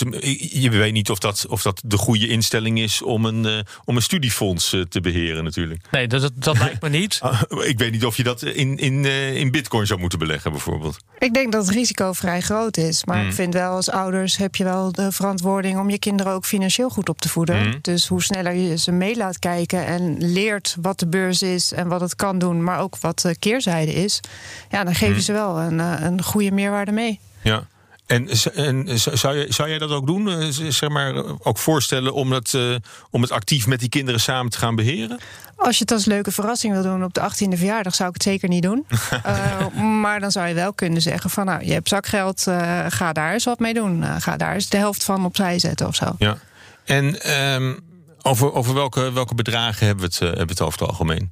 je 0.53 0.71
weet 0.71 0.93
niet 0.93 1.11
of 1.11 1.19
dat, 1.19 1.47
of 1.49 1.63
dat 1.63 1.83
de 1.85 1.97
goede 1.97 2.29
instelling 2.29 2.79
is 2.81 3.03
om 3.03 3.25
een, 3.25 3.47
eh, 3.47 3.59
om 3.85 3.97
een 3.97 4.03
studiefonds 4.03 4.73
eh, 4.73 4.81
te 4.81 5.01
beheren 5.01 5.45
natuurlijk. 5.45 5.81
Nee, 5.91 6.09
dat, 6.09 6.21
dat, 6.21 6.33
dat 6.35 6.59
lijkt 6.59 6.83
me 6.83 6.89
niet. 6.89 7.19
Ah, 7.23 7.43
Ik 7.67 7.79
weet 7.79 7.93
niet 7.93 8.05
of 8.05 8.17
je 8.17 8.23
dat 8.23 8.43
in, 8.43 8.79
in, 8.79 9.05
eh, 9.05 9.35
in 9.37 9.51
bitcoin 9.51 9.87
zou 9.87 10.01
moeten 10.01 10.19
beleggen 10.19 10.51
bijvoorbeeld. 10.51 10.97
Ik 11.19 11.35
denk 11.35 11.53
dat 11.53 11.67
het 11.67 11.75
risico 11.75 12.13
vrij 12.13 12.41
groot 12.41 12.77
is. 12.77 13.05
Maar 13.05 13.21
Mm. 13.23 13.27
ik 13.29 13.33
vind 13.35 13.55
wel 13.55 13.71
als 13.75 13.91
ouders 13.91 14.37
heb 14.37 14.55
je 14.57 14.65
wel 14.65 14.93
de 14.93 15.13
verantwoording 15.13 15.79
om 15.79 15.91
je 15.91 15.99
kinderen 15.99 16.33
ook 16.33 16.45
financieel 16.45 16.89
goed 16.91 17.09
op 17.09 17.21
te 17.21 17.29
voeden. 17.29 17.67
Mm. 17.67 17.79
Dus 17.83 18.07
hoe 18.07 18.23
sneller 18.23 18.55
je 18.55 18.79
ze 18.79 18.93
mee 18.93 19.17
laat 19.17 19.39
kijken 19.39 19.87
en 19.87 20.17
leert 20.33 20.77
wat 20.81 20.99
de 20.99 21.07
beurs 21.07 21.43
is 21.43 21.73
en 21.73 21.89
wat 21.89 22.01
het 22.01 22.17
kan 22.17 22.39
doen, 22.39 22.65
maar 22.65 22.79
ook 22.81 22.99
wat 22.99 23.21
de 23.21 23.37
keerzijde 23.39 23.93
is. 23.93 24.21
Ja, 24.71 24.85
dan 24.85 24.95
geef 24.95 25.09
je 25.09 25.15
Mm. 25.15 25.21
ze 25.21 25.33
wel 25.33 25.59
een, 25.61 25.79
een 25.79 26.23
goede 26.23 26.51
meerwaarde 26.53 26.93
mee. 26.93 27.21
Ja. 27.43 27.67
En, 28.13 28.99
zou, 28.99 29.37
je, 29.37 29.47
zou 29.49 29.69
jij 29.69 29.79
dat 29.79 29.91
ook 29.91 30.07
doen? 30.07 30.29
Eh, 30.29 30.47
Zeg 30.51 30.89
maar, 30.89 31.15
eh, 31.15 31.33
ook 31.43 31.59
voorstellen 31.59 32.15
om 32.15 32.33
het, 32.33 32.55
eh, 32.55 32.75
om 33.11 33.23
het 33.23 33.31
actief 33.31 33.67
met 33.67 33.81
die 33.81 33.89
kinderen 33.89 34.21
samen 34.21 34.51
te 34.51 34.59
gaan 34.59 34.75
beheren? 34.75 35.21
Als 35.57 35.77
je 35.77 35.83
het 35.83 35.93
als 35.93 36.05
leuke 36.05 36.33
verrassing 36.33 36.73
wil 36.73 36.83
doen 36.83 37.05
op 37.05 37.15
de 37.15 37.21
18e 37.21 37.57
verjaardag, 37.57 37.95
zou 37.95 38.09
ik 38.09 38.15
het 38.15 38.23
zeker 38.23 38.49
niet 38.49 38.63
doen. 38.63 38.87
Maar 40.03 40.21
dan 40.21 40.31
zou 40.31 40.49
je 40.49 40.55
wel 40.55 40.73
kunnen 40.73 41.03
zeggen 41.03 41.31
van 41.31 41.47
nou, 41.47 41.65
je 41.65 41.73
hebt 41.73 41.89
zakgeld, 41.89 42.43
ga 42.89 43.13
daar 43.13 43.33
eens 43.33 43.45
wat 43.45 43.59
mee 43.59 43.75
doen. 43.75 44.05
Ga 44.21 44.37
daar 44.37 44.55
eens 44.55 44.69
de 44.69 44.77
helft 44.77 45.05
van 45.05 45.25
opzij 45.25 45.59
zetten 45.59 45.87
of 45.87 45.95
zo. 45.95 46.15
Ja. 46.19 46.39
En 46.85 47.23
ehm, 47.23 47.75
Over, 48.25 48.53
over 48.53 48.75
welke, 48.75 49.13
welke 49.13 49.35
bedragen 49.35 49.87
hebben 49.87 50.05
we 50.05 50.11
het, 50.11 50.21
eh, 50.21 50.27
hebben 50.29 50.47
we 50.47 50.53
het 50.53 50.61
over 50.61 50.79
het 50.81 50.89
algemeen? 50.89 51.31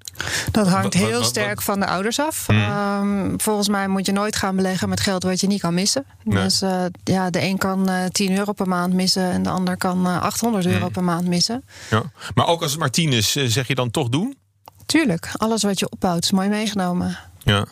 Dat 0.51 0.67
hangt 0.69 0.83
Wat- 0.85 0.95
wat- 0.95 1.09
heel 1.11 1.19
wat- 1.19 1.29
sterk 1.29 1.63
van 1.63 1.81
de 1.81 1.87
ouders 1.87 2.21
af. 2.21 2.47
Hmm. 2.47 2.61
Ehm, 2.63 3.35
volgens 3.37 3.69
mij 3.69 3.89
moet 3.89 4.07
je 4.07 4.13
nooit 4.13 4.37
gaan 4.37 4.57
beleggen 4.57 4.89
met 4.89 5.01
geld 5.01 5.23
wat 5.23 5.41
je 5.41 5.47
niet 5.47 5.61
kan 5.61 5.75
missen. 5.75 6.05
Nee. 6.25 6.43
Dus 6.43 6.63
eh, 6.63 6.85
ja, 7.05 7.31
de 7.31 7.43
een 7.43 7.59
kan 7.59 7.89
eh 7.89 8.05
10 8.07 8.37
euro 8.39 8.53
per 8.53 8.69
maand 8.69 8.93
missen 8.95 9.31
en 9.31 9.43
de 9.43 9.49
ander 9.51 9.77
kan 9.77 10.07
eh 10.07 10.23
800 10.23 10.67
euro 10.67 10.79
Hmm. 10.85 10.93
per 10.93 11.05
maand 11.05 11.27
missen. 11.27 11.65
Ja. 11.91 12.03
Maar 12.35 12.47
ook 12.47 12.63
als 12.63 12.71
het 12.71 12.81
maar 12.81 12.91
tien 12.91 13.13
is, 13.13 13.31
zeg 13.33 13.67
je 13.67 13.75
dan 13.75 13.91
toch 13.91 14.09
doen? 14.09 14.39
Tuurlijk, 14.87 15.29
alles 15.37 15.63
wat 15.63 15.79
je 15.79 15.91
opbouwt 15.91 16.25
is 16.25 16.31
mooi 16.31 16.49
meegenomen. 16.49 17.19
Ja. 17.39 17.67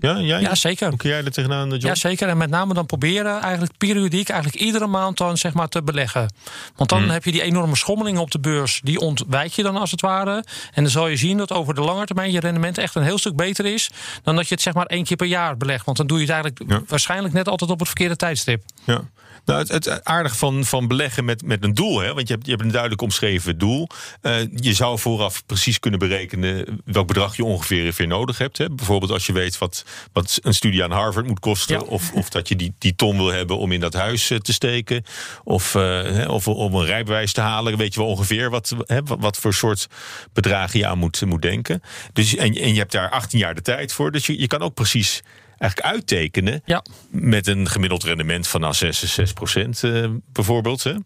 Ja, 0.00 0.20
jij? 0.20 0.40
Ja, 0.40 0.54
zeker. 0.54 0.88
Hoe 0.88 0.96
kun 0.96 1.10
jij 1.10 1.24
er 1.24 1.30
tegenaan, 1.30 1.64
eh, 1.66 1.70
John? 1.72 1.86
Ja, 1.86 1.94
zeker. 1.94 2.28
En 2.28 2.36
met 2.36 2.50
name 2.50 2.74
dan 2.74 2.86
proberen 2.86 3.40
eigenlijk 3.40 3.76
periodiek, 3.78 4.28
eigenlijk 4.28 4.62
iedere 4.62 4.86
maand 4.86 5.16
dan 5.18 5.36
zeg 5.36 5.52
maar 5.54 5.68
te 5.68 5.82
beleggen. 5.82 6.32
Want 6.76 6.90
dan 6.90 7.00
Hmm. 7.02 7.10
heb 7.10 7.24
je 7.24 7.32
die 7.32 7.42
enorme 7.42 7.76
schommelingen 7.76 8.20
op 8.20 8.30
de 8.30 8.40
beurs, 8.40 8.80
die 8.84 8.98
ontwijk 9.00 9.52
je 9.52 9.62
dan 9.62 9.76
als 9.76 9.90
het 9.90 10.00
ware. 10.00 10.44
En 10.74 10.82
dan 10.82 10.92
zal 10.92 11.08
je 11.08 11.16
zien 11.16 11.36
dat 11.36 11.52
over 11.52 11.74
de 11.74 11.80
lange 11.80 12.04
termijn 12.04 12.32
je 12.32 12.40
rendement 12.40 12.78
echt 12.78 12.94
een 12.94 13.02
heel 13.02 13.18
stuk 13.18 13.36
beter 13.36 13.66
is 13.66 13.90
dan 14.22 14.36
dat 14.36 14.48
je 14.48 14.54
het 14.54 14.62
zeg 14.62 14.74
maar 14.74 14.86
één 14.86 15.04
keer 15.04 15.16
per 15.16 15.26
jaar 15.26 15.56
belegt. 15.56 15.84
Want 15.84 15.96
dan 15.96 16.06
doe 16.06 16.20
je 16.20 16.32
het 16.32 16.32
eigenlijk 16.32 16.88
waarschijnlijk 16.90 17.34
net 17.34 17.48
altijd 17.48 17.70
op 17.70 17.78
het 17.78 17.88
verkeerde 17.88 18.16
tijdstip. 18.16 18.62
Ja. 18.84 19.00
Nou, 19.44 19.58
het, 19.58 19.68
het 19.68 20.04
aardige 20.04 20.34
van, 20.34 20.64
van 20.64 20.88
beleggen 20.88 21.24
met, 21.24 21.42
met 21.42 21.64
een 21.64 21.74
doel, 21.74 22.00
hè? 22.00 22.14
want 22.14 22.28
je 22.28 22.34
hebt, 22.34 22.46
je 22.46 22.52
hebt 22.52 22.64
een 22.64 22.70
duidelijk 22.70 23.02
omschreven 23.02 23.58
doel. 23.58 23.88
Eh, 24.20 24.34
je 24.54 24.74
zou 24.74 24.98
vooraf 24.98 25.46
precies 25.46 25.80
kunnen 25.80 25.98
berekenen 25.98 26.80
welk 26.84 27.06
bedrag 27.06 27.36
je 27.36 27.44
ongeveer 27.44 27.94
weer 27.96 28.06
nodig 28.06 28.38
hebt. 28.38 28.58
Hè? 28.58 28.70
Bijvoorbeeld 28.70 29.12
als 29.12 29.26
je 29.26 29.32
weet 29.32 29.58
wat, 29.58 29.84
wat 30.12 30.38
een 30.42 30.54
studie 30.54 30.84
aan 30.84 30.90
Harvard 30.90 31.26
moet 31.26 31.40
kosten. 31.40 31.86
Of, 31.86 32.12
of 32.12 32.28
dat 32.28 32.48
je 32.48 32.56
die, 32.56 32.74
die 32.78 32.94
ton 32.94 33.16
wil 33.16 33.32
hebben 33.32 33.58
om 33.58 33.72
in 33.72 33.80
dat 33.80 33.94
huis 33.94 34.30
eh, 34.30 34.38
te 34.38 34.52
steken. 34.52 35.04
Of, 35.44 35.74
eh, 35.74 35.82
hè, 36.02 36.28
of 36.28 36.48
om 36.48 36.74
een 36.74 36.86
rijbewijs 36.86 37.32
te 37.32 37.40
halen. 37.40 37.76
Weet 37.76 37.94
je 37.94 38.00
wel 38.00 38.08
ongeveer 38.08 38.50
wat, 38.50 38.74
hè, 38.84 39.02
wat, 39.02 39.18
wat 39.20 39.36
voor 39.36 39.54
soort 39.54 39.86
bedragen 40.32 40.78
je 40.78 40.86
aan 40.86 40.98
moet, 40.98 41.22
moet 41.26 41.42
denken. 41.42 41.82
Dus, 42.12 42.36
en, 42.36 42.54
en 42.54 42.72
je 42.72 42.78
hebt 42.78 42.92
daar 42.92 43.10
18 43.10 43.38
jaar 43.38 43.54
de 43.54 43.62
tijd 43.62 43.92
voor. 43.92 44.12
Dus 44.12 44.26
je, 44.26 44.40
je 44.40 44.46
kan 44.46 44.60
ook 44.60 44.74
precies 44.74 45.22
eigenlijk 45.60 45.92
uittekenen. 45.94 46.62
Met 47.10 47.46
een 47.46 47.68
gemiddeld 47.68 48.04
rendement 48.04 48.48
van 48.48 48.60
nou 48.60 48.74
6, 48.74 49.14
6 49.14 49.32
procent 49.32 49.84
eh, 49.84 50.06
bijvoorbeeld. 50.32 50.82
Hè? 50.82 50.92
Dan 50.92 51.02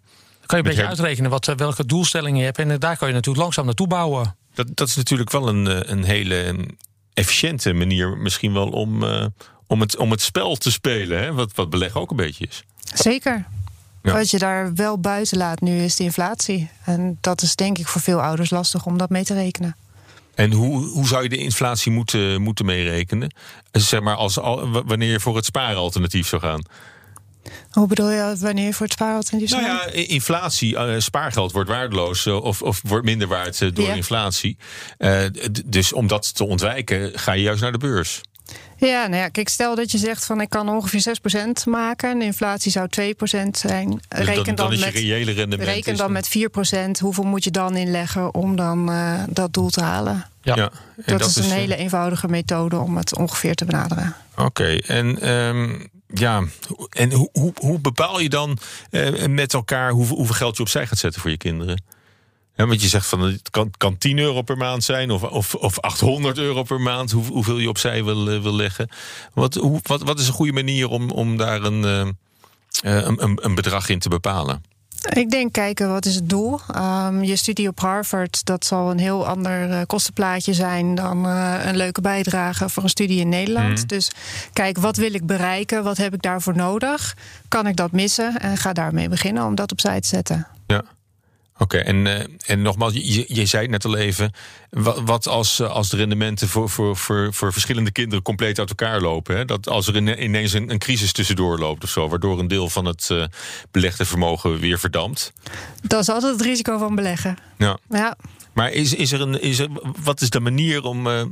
kan 0.46 0.58
je 0.58 0.64
een 0.64 0.70
beetje 0.70 0.86
uitrekenen 0.88 1.30
wat, 1.30 1.48
eh, 1.48 1.56
welke 1.56 1.86
doelstellingen 1.86 2.38
je 2.38 2.44
hebt. 2.44 2.58
En 2.58 2.70
eh, 2.70 2.78
daar 2.78 2.96
kan 2.96 3.08
je 3.08 3.14
natuurlijk 3.14 3.42
langzaam 3.42 3.64
naartoe 3.64 3.86
bouwen. 3.86 4.36
Dat, 4.54 4.68
dat 4.74 4.88
is 4.88 4.96
natuurlijk 4.96 5.30
wel 5.30 5.48
een, 5.48 5.90
een 5.90 6.04
hele 6.04 6.56
efficiënte 7.14 7.72
manier 7.72 8.16
misschien 8.16 8.52
wel 8.52 8.68
om, 8.68 9.04
eh, 9.04 9.26
om, 9.66 9.80
het, 9.80 9.96
om 9.96 10.10
het 10.10 10.20
spel 10.20 10.56
te 10.56 10.70
spelen. 10.70 11.22
Hè? 11.22 11.32
Wat, 11.32 11.54
wat 11.54 11.70
beleggen 11.70 12.00
ook 12.00 12.10
een 12.10 12.16
beetje 12.16 12.46
is. 12.46 12.64
Zeker. 12.94 13.44
Ja. 14.02 14.12
Wat 14.12 14.30
je 14.30 14.38
daar 14.38 14.74
wel 14.74 14.98
buiten 14.98 15.38
laat 15.38 15.60
nu 15.60 15.82
is 15.82 15.96
de 15.96 16.04
inflatie. 16.04 16.70
En 16.84 17.18
dat 17.20 17.42
is 17.42 17.56
denk 17.56 17.78
ik 17.78 17.86
voor 17.86 18.00
veel 18.00 18.22
ouders 18.22 18.50
lastig 18.50 18.86
om 18.86 18.98
dat 18.98 19.10
mee 19.10 19.24
te 19.24 19.34
rekenen. 19.34 19.76
En 20.34 20.52
hoe, 20.52 20.84
hoe 20.86 21.06
zou 21.06 21.22
je 21.22 21.28
de 21.28 21.36
inflatie 21.36 21.92
moeten, 21.92 22.42
moeten 22.42 22.64
meerekenen? 22.66 23.34
Eh, 23.70 23.82
Zeg 23.82 24.00
maar 24.00 24.14
als, 24.16 24.34
wanneer 24.86 25.10
je 25.10 25.20
voor 25.20 25.36
het 25.36 25.44
spaaralternatief 25.44 26.26
zou 26.28 26.42
gaan. 26.42 26.62
Hoe 27.70 27.86
bedoel 27.86 28.10
je 28.10 28.36
wanneer 28.38 28.64
je 28.66 28.72
voor 28.72 28.86
het 28.86 28.94
spaaralternatief 28.94 29.50
Nou 29.50 29.62
zou 29.64 29.76
ja, 29.76 29.94
i- 29.94 30.06
inflatie, 30.06 30.76
eh, 30.76 30.94
spaargeld 31.00 31.52
wordt 31.52 31.68
waardeloos 31.68 32.26
eh, 32.26 32.42
of, 32.42 32.62
of 32.62 32.80
wordt 32.86 33.04
minder 33.04 33.28
waard 33.28 33.60
eh, 33.62 33.68
door 33.72 33.86
Ja. 33.86 33.94
inflatie. 33.94 34.56
Dus 35.64 35.92
om 35.92 36.06
dat 36.06 36.34
te 36.34 36.44
ontwijken, 36.46 37.18
ga 37.18 37.32
je 37.32 37.42
juist 37.42 37.60
naar 37.62 37.72
de 37.72 37.78
beurs. 37.78 38.20
Ja, 38.76 39.06
nou 39.06 39.22
ja, 39.22 39.28
kijk, 39.28 39.48
stel 39.48 39.74
dat 39.74 39.90
je 39.90 39.98
zegt 39.98 40.24
van 40.24 40.40
ik 40.40 40.48
kan 40.48 40.68
ongeveer 40.68 41.16
6% 41.58 41.64
maken 41.64 42.10
en 42.10 42.18
de 42.18 42.24
inflatie 42.24 42.70
zou 42.70 42.88
2% 43.00 43.50
zijn. 43.50 44.00
Dus 44.08 44.26
reken 44.26 44.44
dan, 44.44 44.44
dan, 44.44 44.54
dan 44.54 44.72
is 44.72 44.78
je 44.78 44.84
met, 44.84 44.94
reële 44.94 45.32
rendement. 45.32 45.68
reken 45.68 45.96
dan 45.96 46.12
met 46.12 46.28
4%. 46.96 47.00
Hoeveel 47.00 47.24
moet 47.24 47.44
je 47.44 47.50
dan 47.50 47.76
inleggen 47.76 48.34
om 48.34 48.56
dan 48.56 48.90
eh, 48.90 49.22
dat 49.28 49.52
doel 49.52 49.70
te 49.70 49.82
halen? 49.82 50.26
Ja, 50.42 50.70
Dat, 51.06 51.26
is 51.26 51.36
een 51.36 51.44
eh, 51.44 51.50
hele 51.50 51.76
eenvoudige 51.76 52.28
methode 52.28 52.78
om 52.78 52.96
het 52.96 53.16
ongeveer 53.16 53.54
te 53.54 53.64
benaderen. 53.64 54.16
Oké, 54.36 54.76
en 54.76 55.20
ehm, 55.20 55.86
ja, 56.06 56.42
en 56.90 57.12
hoe, 57.12 57.28
hoe, 57.32 57.52
hoe 57.54 57.80
bepaal 57.80 58.20
je 58.20 58.28
dan 58.28 58.58
eh, 58.90 59.26
met 59.26 59.54
elkaar 59.54 59.90
hoeveel, 59.90 60.16
hoeveel 60.16 60.34
geld 60.34 60.56
je 60.56 60.62
opzij 60.62 60.86
gaat 60.86 60.98
zetten 60.98 61.20
voor 61.20 61.30
je 61.30 61.36
kinderen? 61.36 61.82
Ja, 62.56 62.66
want 62.66 62.82
je 62.82 62.88
zegt 62.88 63.06
van 63.06 63.20
het 63.20 63.50
kan, 63.50 63.70
kan 63.76 63.98
10 63.98 64.18
euro 64.18 64.42
per 64.42 64.56
maand 64.56 64.84
zijn 64.84 65.10
of, 65.10 65.22
of, 65.22 65.54
of 65.54 65.80
800 65.80 66.38
euro 66.38 66.62
per 66.62 66.80
maand, 66.80 67.10
hoe, 67.10 67.24
hoeveel 67.24 67.58
je 67.58 67.68
opzij 67.68 68.04
wil, 68.04 68.30
eh, 68.30 68.42
wil 68.42 68.54
leggen. 68.54 68.88
Wat, 69.32 69.54
hoe, 69.54 69.80
wat, 69.82 70.02
wat 70.02 70.18
is 70.18 70.26
een 70.26 70.34
goede 70.34 70.52
manier 70.52 70.88
om, 70.88 71.10
om 71.10 71.36
daar 71.36 71.62
een, 71.62 71.84
eh, 71.84 72.00
eh, 72.00 73.04
een, 73.06 73.22
een, 73.22 73.38
een 73.42 73.54
bedrag 73.54 73.88
in 73.88 73.98
te 73.98 74.08
bepalen? 74.08 74.62
Ik 75.12 75.30
denk 75.30 75.52
kijken, 75.52 75.88
wat 75.88 76.06
is 76.06 76.14
het 76.14 76.28
doel? 76.28 76.60
Ehm, 76.74 77.22
je 77.22 77.36
studie 77.36 77.68
op 77.68 77.80
Harvard, 77.80 78.44
dat 78.44 78.64
zal 78.64 78.90
een 78.90 78.98
heel 78.98 79.26
ander 79.26 79.86
kostenplaatje 79.86 80.54
zijn 80.54 80.94
dan 80.94 81.24
een 81.24 81.76
leuke 81.76 82.00
bijdrage 82.00 82.68
voor 82.68 82.82
een 82.82 82.88
studie 82.88 83.20
in 83.20 83.28
Nederland. 83.28 83.78
Mhm. 83.78 83.86
Dus 83.86 84.10
kijk, 84.52 84.78
wat 84.78 84.96
wil 84.96 85.14
ik 85.14 85.26
bereiken? 85.26 85.84
Wat 85.84 85.96
heb 85.96 86.14
ik 86.14 86.22
daarvoor 86.22 86.56
nodig? 86.56 87.16
Kan 87.48 87.66
ik 87.66 87.76
dat 87.76 87.92
missen? 87.92 88.40
En 88.40 88.56
ga 88.56 88.72
daarmee 88.72 89.08
beginnen 89.08 89.44
om 89.44 89.54
dat 89.54 89.72
opzij 89.72 90.00
te 90.00 90.08
zetten. 90.08 90.46
Ja. 90.66 90.84
Oké, 91.58 91.78
en, 91.78 92.06
eh, 92.06 92.24
en 92.46 92.62
nogmaals, 92.62 92.92
je, 92.92 93.24
je 93.28 93.46
zei 93.46 93.62
het 93.62 93.70
net 93.70 93.84
al 93.84 93.96
even. 93.96 94.32
Wat, 94.70 95.00
wat 95.04 95.26
als, 95.28 95.60
eh, 95.60 95.70
als 95.70 95.88
de 95.88 95.96
rendementen 95.96 96.48
voor, 96.48 96.70
voor, 96.70 96.96
voor, 96.96 97.32
voor 97.34 97.52
verschillende 97.52 97.90
kinderen 97.92 98.24
compleet 98.24 98.58
uit 98.58 98.68
elkaar 98.68 99.00
lopen? 99.00 99.36
Hè? 99.36 99.44
Dat 99.44 99.68
als 99.68 99.86
er 99.86 99.96
ine- 99.96 100.18
ineens 100.18 100.52
een, 100.52 100.70
een 100.70 100.78
crisis 100.78 101.12
tussendoor 101.12 101.58
loopt 101.58 101.84
of 101.84 101.90
zo, 101.90 102.08
waardoor 102.08 102.38
een 102.38 102.48
deel 102.48 102.68
van 102.68 102.84
het 102.84 103.10
eh, 103.10 103.24
belegde 103.70 104.04
vermogen 104.04 104.58
weer 104.58 104.78
verdampt. 104.78 105.32
Dat 105.82 106.00
is 106.00 106.08
altijd 106.08 106.32
het 106.32 106.42
risico 106.42 106.78
van 106.78 106.94
beleggen. 106.94 107.36
Ja. 107.58 107.78
Ja, 107.90 108.16
Maar 108.54 108.72
is, 108.72 108.94
is 108.94 109.12
er 109.12 109.20
een, 109.20 109.40
is 109.42 109.58
er, 109.58 109.68
wat 110.02 110.20
is 110.20 110.30
de 110.30 110.40
manier 110.40 110.82
om. 110.84 111.06
eh, 111.06 111.22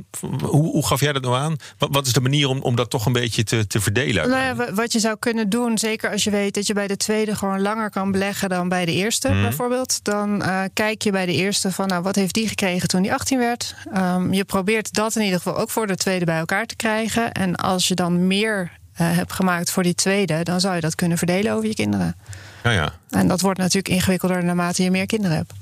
hoe, 0.41 0.71
hoe 0.71 0.85
gaf 0.87 0.99
jij 0.99 1.13
dat 1.13 1.21
nou 1.21 1.35
aan? 1.35 1.55
Wat, 1.77 1.89
wat 1.91 2.05
is 2.05 2.13
de 2.13 2.21
manier 2.21 2.47
om, 2.47 2.59
om 2.59 2.75
dat 2.75 2.89
toch 2.89 3.05
een 3.05 3.11
beetje 3.13 3.43
te, 3.43 3.67
te 3.67 3.81
verdelen? 3.81 4.29
Nou 4.29 4.41
ja, 4.43 4.55
wa- 4.55 4.73
wat 4.73 4.91
je 4.93 4.99
zou 4.99 5.15
kunnen 5.19 5.49
doen, 5.49 5.77
zeker 5.77 6.11
als 6.11 6.23
je 6.23 6.29
weet 6.29 6.53
dat 6.53 6.67
je 6.67 6.73
bij 6.73 6.87
de 6.87 6.97
tweede 6.97 7.35
gewoon 7.35 7.61
langer 7.61 7.89
kan 7.89 8.11
beleggen 8.11 8.49
dan 8.49 8.69
bij 8.69 8.85
de 8.85 8.91
eerste, 8.93 9.29
Mhm. 9.29 9.41
bijvoorbeeld. 9.41 9.99
Dan 10.03 10.41
eh, 10.43 10.61
kijk 10.73 11.01
je 11.01 11.11
bij 11.11 11.25
de 11.25 11.33
eerste 11.33 11.71
van, 11.71 11.87
nou, 11.87 12.03
wat 12.03 12.15
heeft 12.15 12.33
die 12.33 12.47
gekregen 12.47 12.87
toen 12.87 13.01
die 13.01 13.13
18 13.13 13.37
werd? 13.39 13.75
Ehm, 13.93 14.33
je 14.33 14.43
probeert 14.45 14.93
dat 14.93 15.15
in 15.15 15.21
ieder 15.23 15.37
geval 15.37 15.57
ook 15.57 15.69
voor 15.69 15.87
de 15.87 15.95
tweede 15.95 16.25
bij 16.25 16.37
elkaar 16.37 16.65
te 16.65 16.75
krijgen. 16.75 17.31
En 17.31 17.55
als 17.55 17.87
je 17.87 17.95
dan 17.95 18.27
meer 18.27 18.71
eh, 18.93 19.15
hebt 19.15 19.33
gemaakt 19.33 19.71
voor 19.71 19.83
die 19.83 19.95
tweede, 19.95 20.43
dan 20.43 20.59
zou 20.59 20.75
je 20.75 20.81
dat 20.81 20.95
kunnen 20.95 21.17
verdelen 21.17 21.53
over 21.53 21.67
je 21.67 21.73
kinderen. 21.75 22.15
Ja, 22.63 22.71
ja. 22.71 22.93
En 23.09 23.27
dat 23.27 23.41
wordt 23.41 23.59
natuurlijk 23.59 23.87
ingewikkelder 23.95 24.43
naarmate 24.43 24.83
je 24.83 24.91
meer 24.91 25.05
kinderen 25.05 25.37
hebt. 25.37 25.53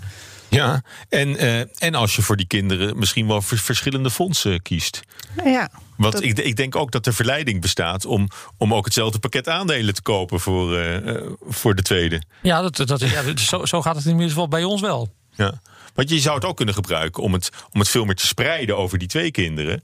Ja. 0.51 0.81
En, 1.09 1.37
eh, 1.37 1.59
en 1.83 1.95
als 1.95 2.15
je 2.15 2.21
voor 2.21 2.37
die 2.37 2.47
kinderen 2.47 2.97
misschien 2.99 3.27
wel 3.27 3.41
vers- 3.41 3.61
verschillende 3.61 4.11
fondsen 4.11 4.61
kiest. 4.61 5.01
Ja. 5.43 5.69
Want 5.97 6.13
dat- 6.13 6.23
ik, 6.23 6.39
ik 6.39 6.55
denk 6.55 6.75
ook 6.75 6.91
dat 6.91 7.05
er 7.05 7.13
verleiding 7.13 7.61
bestaat 7.61 8.05
om, 8.05 8.27
om 8.57 8.73
ook 8.73 8.85
hetzelfde 8.85 9.19
pakket 9.19 9.47
aandelen 9.49 9.93
te 9.93 10.01
kopen 10.01 10.39
voor, 10.39 10.77
eh, 10.77 11.15
eh, 11.15 11.21
voor 11.47 11.75
de 11.75 11.81
tweede. 11.81 12.21
Ja, 12.41 12.61
dat, 12.61 12.87
dat, 12.87 12.99
ja 12.99 13.37
zo, 13.37 13.65
zo 13.65 13.81
gaat 13.81 13.95
het 13.95 14.05
in 14.05 14.11
ieder 14.11 14.27
geval 14.29 14.47
bij 14.47 14.63
ons 14.63 14.81
wel. 14.81 15.13
Ja. 15.35 15.61
Want 15.93 16.09
je 16.09 16.19
zou 16.19 16.35
het 16.35 16.45
ook 16.45 16.55
kunnen 16.55 16.75
gebruiken 16.75 17.23
om 17.23 17.33
het, 17.33 17.49
om 17.71 17.79
het 17.79 17.89
veel 17.89 18.05
meer 18.05 18.15
te 18.15 18.27
spreiden 18.27 18.77
over 18.77 18.97
die 18.97 19.07
twee 19.07 19.31
kinderen. 19.31 19.83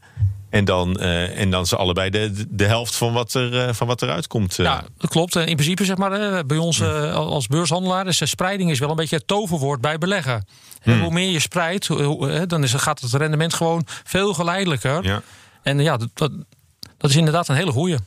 En 0.49 0.65
dan, 0.65 0.99
eh, 0.99 1.39
en 1.39 1.49
dan 1.51 1.65
ze 1.65 1.75
allebei 1.75 2.10
de, 2.10 2.45
de- 2.49 2.65
helft 2.65 2.95
van 2.95 3.13
wat, 3.13 3.33
er, 3.33 3.67
eh, 3.67 3.73
van 3.73 3.88
wat 3.88 4.01
eruit 4.01 4.27
komt. 4.27 4.60
eh. 4.60 4.65
Ja, 4.65 4.83
dat 4.97 5.10
klopt. 5.10 5.36
In 5.36 5.43
principe, 5.55 5.86
zeg 5.86 5.97
maar, 5.97 6.45
bij 6.45 6.57
ons 6.57 6.81
als 7.13 7.47
beurshandelaar, 7.47 8.03
dus 8.03 8.21
eh, 8.21 8.27
spreiding 8.27 8.71
is 8.71 8.79
wel 8.79 8.89
een 8.89 8.95
beetje 8.95 9.15
het 9.15 9.27
toverwoord 9.27 9.81
bij 9.81 9.97
beleggen. 9.97 10.33
En 10.81 10.93
Hmm. 10.93 11.01
Hoe 11.01 11.12
meer 11.12 11.29
je 11.29 11.39
spreidt, 11.39 11.88
dan 12.49 12.63
is, 12.63 12.73
gaat 12.73 13.01
het 13.01 13.13
rendement 13.13 13.53
gewoon 13.53 13.83
veel 14.03 14.33
geleidelijker. 14.33 15.03
Ja. 15.03 15.21
En 15.63 15.79
ja, 15.79 15.97
dat, 15.97 16.10
dat, 16.97 17.10
is 17.10 17.15
inderdaad 17.15 17.47
een 17.47 17.55
hele 17.55 17.71
goeie. 17.71 17.97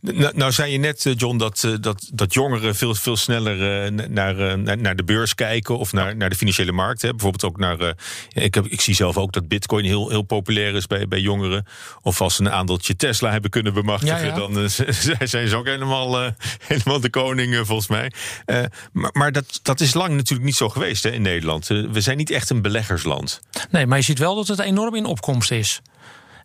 Nou, 0.00 0.36
nou 0.36 0.52
zei 0.52 0.72
je 0.72 0.78
net, 0.78 1.06
eh, 1.06 1.12
John, 1.16 1.36
dat, 1.36 1.64
eh, 1.64 1.72
dat, 1.80 2.10
dat 2.12 2.34
jongeren 2.34 2.74
veel, 2.74 2.94
veel 2.94 3.16
sneller 3.16 3.84
eh, 3.84 3.90
na- 3.90 4.06
naar, 4.08 4.58
naar, 4.58 4.78
naar 4.78 4.96
de 4.96 5.04
beurs 5.04 5.34
kijken 5.34 5.78
of 5.78 5.92
naar, 5.92 6.16
naar 6.16 6.30
de 6.30 6.36
financiële 6.36 6.72
markt. 6.72 7.02
Hè. 7.02 7.10
Bijvoorbeeld 7.10 7.44
ook 7.44 7.58
naar. 7.58 7.94
ik, 8.32 8.54
heb, 8.54 8.66
ik 8.66 8.80
zie 8.80 8.94
zelf 8.94 9.16
ook 9.16 9.32
dat 9.32 9.48
Bitcoin 9.48 9.84
heel, 9.84 10.08
heel 10.08 10.22
populair 10.22 10.74
is 10.74 10.86
bij, 10.86 11.08
bij 11.08 11.20
jongeren. 11.20 11.66
Of 12.02 12.20
als 12.20 12.34
ze 12.34 12.40
een 12.42 12.50
aandeeltje 12.50 12.96
Tesla 12.96 13.30
hebben 13.30 13.50
kunnen 13.50 13.74
bemachtigen, 13.74 14.18
Ja, 14.18 14.24
ja. 14.24 14.34
dan 14.34 14.70
zijn 15.28 15.48
ze 15.48 15.56
ook 15.56 15.66
helemaal, 15.66 16.32
helemaal 16.66 17.00
de 17.00 17.10
koning, 17.10 17.56
volgens 17.66 17.88
mij. 17.88 18.12
Maar 18.92 19.10
maar 19.12 19.32
dat, 19.32 19.60
dat 19.62 19.80
is 19.80 19.94
lang 19.94 20.14
natuurlijk 20.14 20.46
niet 20.46 20.56
zo 20.56 20.68
geweest 20.68 21.02
hè, 21.02 21.10
in 21.10 21.22
Nederland. 21.22 21.66
We 21.66 22.00
zijn 22.00 22.16
niet 22.16 22.30
echt 22.30 22.50
een 22.50 22.62
beleggersland. 22.62 23.40
Nee, 23.70 23.86
maar 23.86 23.98
je 23.98 24.04
ziet 24.04 24.18
wel 24.18 24.34
dat 24.34 24.46
het 24.48 24.58
enorm 24.58 24.94
in 24.94 25.04
opkomst 25.04 25.50
is. 25.50 25.80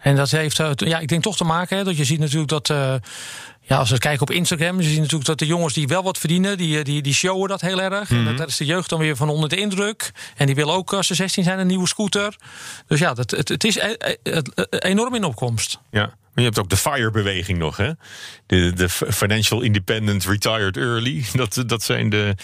En 0.02 0.16
dat 0.16 0.32
heeft, 0.32 0.60
eh, 0.60 0.70
ja, 0.76 1.00
ik 1.00 1.08
denk 1.08 1.22
toch 1.24 1.38
te 1.38 1.44
maken, 1.44 1.78
hè, 1.78 1.84
dat 1.84 1.98
je 1.98 2.04
ziet 2.06 2.20
natuurlijk 2.20 2.50
dat, 2.50 2.70
eh, 2.70 2.94
ja, 3.62 3.78
als 3.78 3.90
we 3.90 3.98
kijken 3.98 4.22
op 4.22 4.32
Instagram, 4.32 4.78
je 4.82 4.88
ziet 4.88 4.98
natuurlijk 4.98 5.26
dat 5.26 5.40
de 5.40 5.46
jongens 5.46 5.74
die 5.74 5.88
wel 5.88 6.04
wat 6.04 6.18
verdienen, 6.18 6.58
die, 6.58 6.78
eh, 6.78 6.84
die, 6.84 7.02
die 7.02 7.14
showen 7.14 7.50
dat 7.50 7.62
heel 7.62 7.82
erg. 7.82 8.10
En 8.10 8.26
dat- 8.26 8.38
daar 8.38 8.48
is 8.48 8.58
de 8.58 8.66
jeugd 8.66 8.90
dan 8.90 9.00
weer 9.00 9.16
van 9.16 9.30
onder 9.30 9.50
de 9.50 9.56
indruk. 9.58 10.12
En 10.36 10.46
die 10.46 10.56
willen 10.56 10.74
ook, 10.74 10.94
als 10.94 11.08
ze 11.08 11.14
16 11.16 11.44
zijn, 11.44 11.60
een 11.60 11.68
nieuwe 11.68 11.88
scooter. 11.88 12.36
Dus 12.88 13.00
ja, 13.00 13.14
dat, 13.14 13.32
het, 13.32 13.48
het 13.50 13.64
is 13.64 13.80
enorm 14.70 15.16
in 15.16 15.24
opkomst. 15.24 15.80
Ja. 15.92 16.14
Je 16.42 16.48
hebt 16.48 16.60
ook 16.60 16.70
de 16.70 16.78
FIRE-beweging 16.78 17.58
nog, 17.58 17.78
hè? 17.78 17.92
De, 18.46 18.74
de 18.74 18.90
Financial 18.90 19.62
Independent 19.62 20.26
Retired 20.26 20.78
Early. 20.78 21.26
Dat, 21.34 21.64
dat 21.66 21.84
zijn 21.84 22.10
de, 22.10 22.36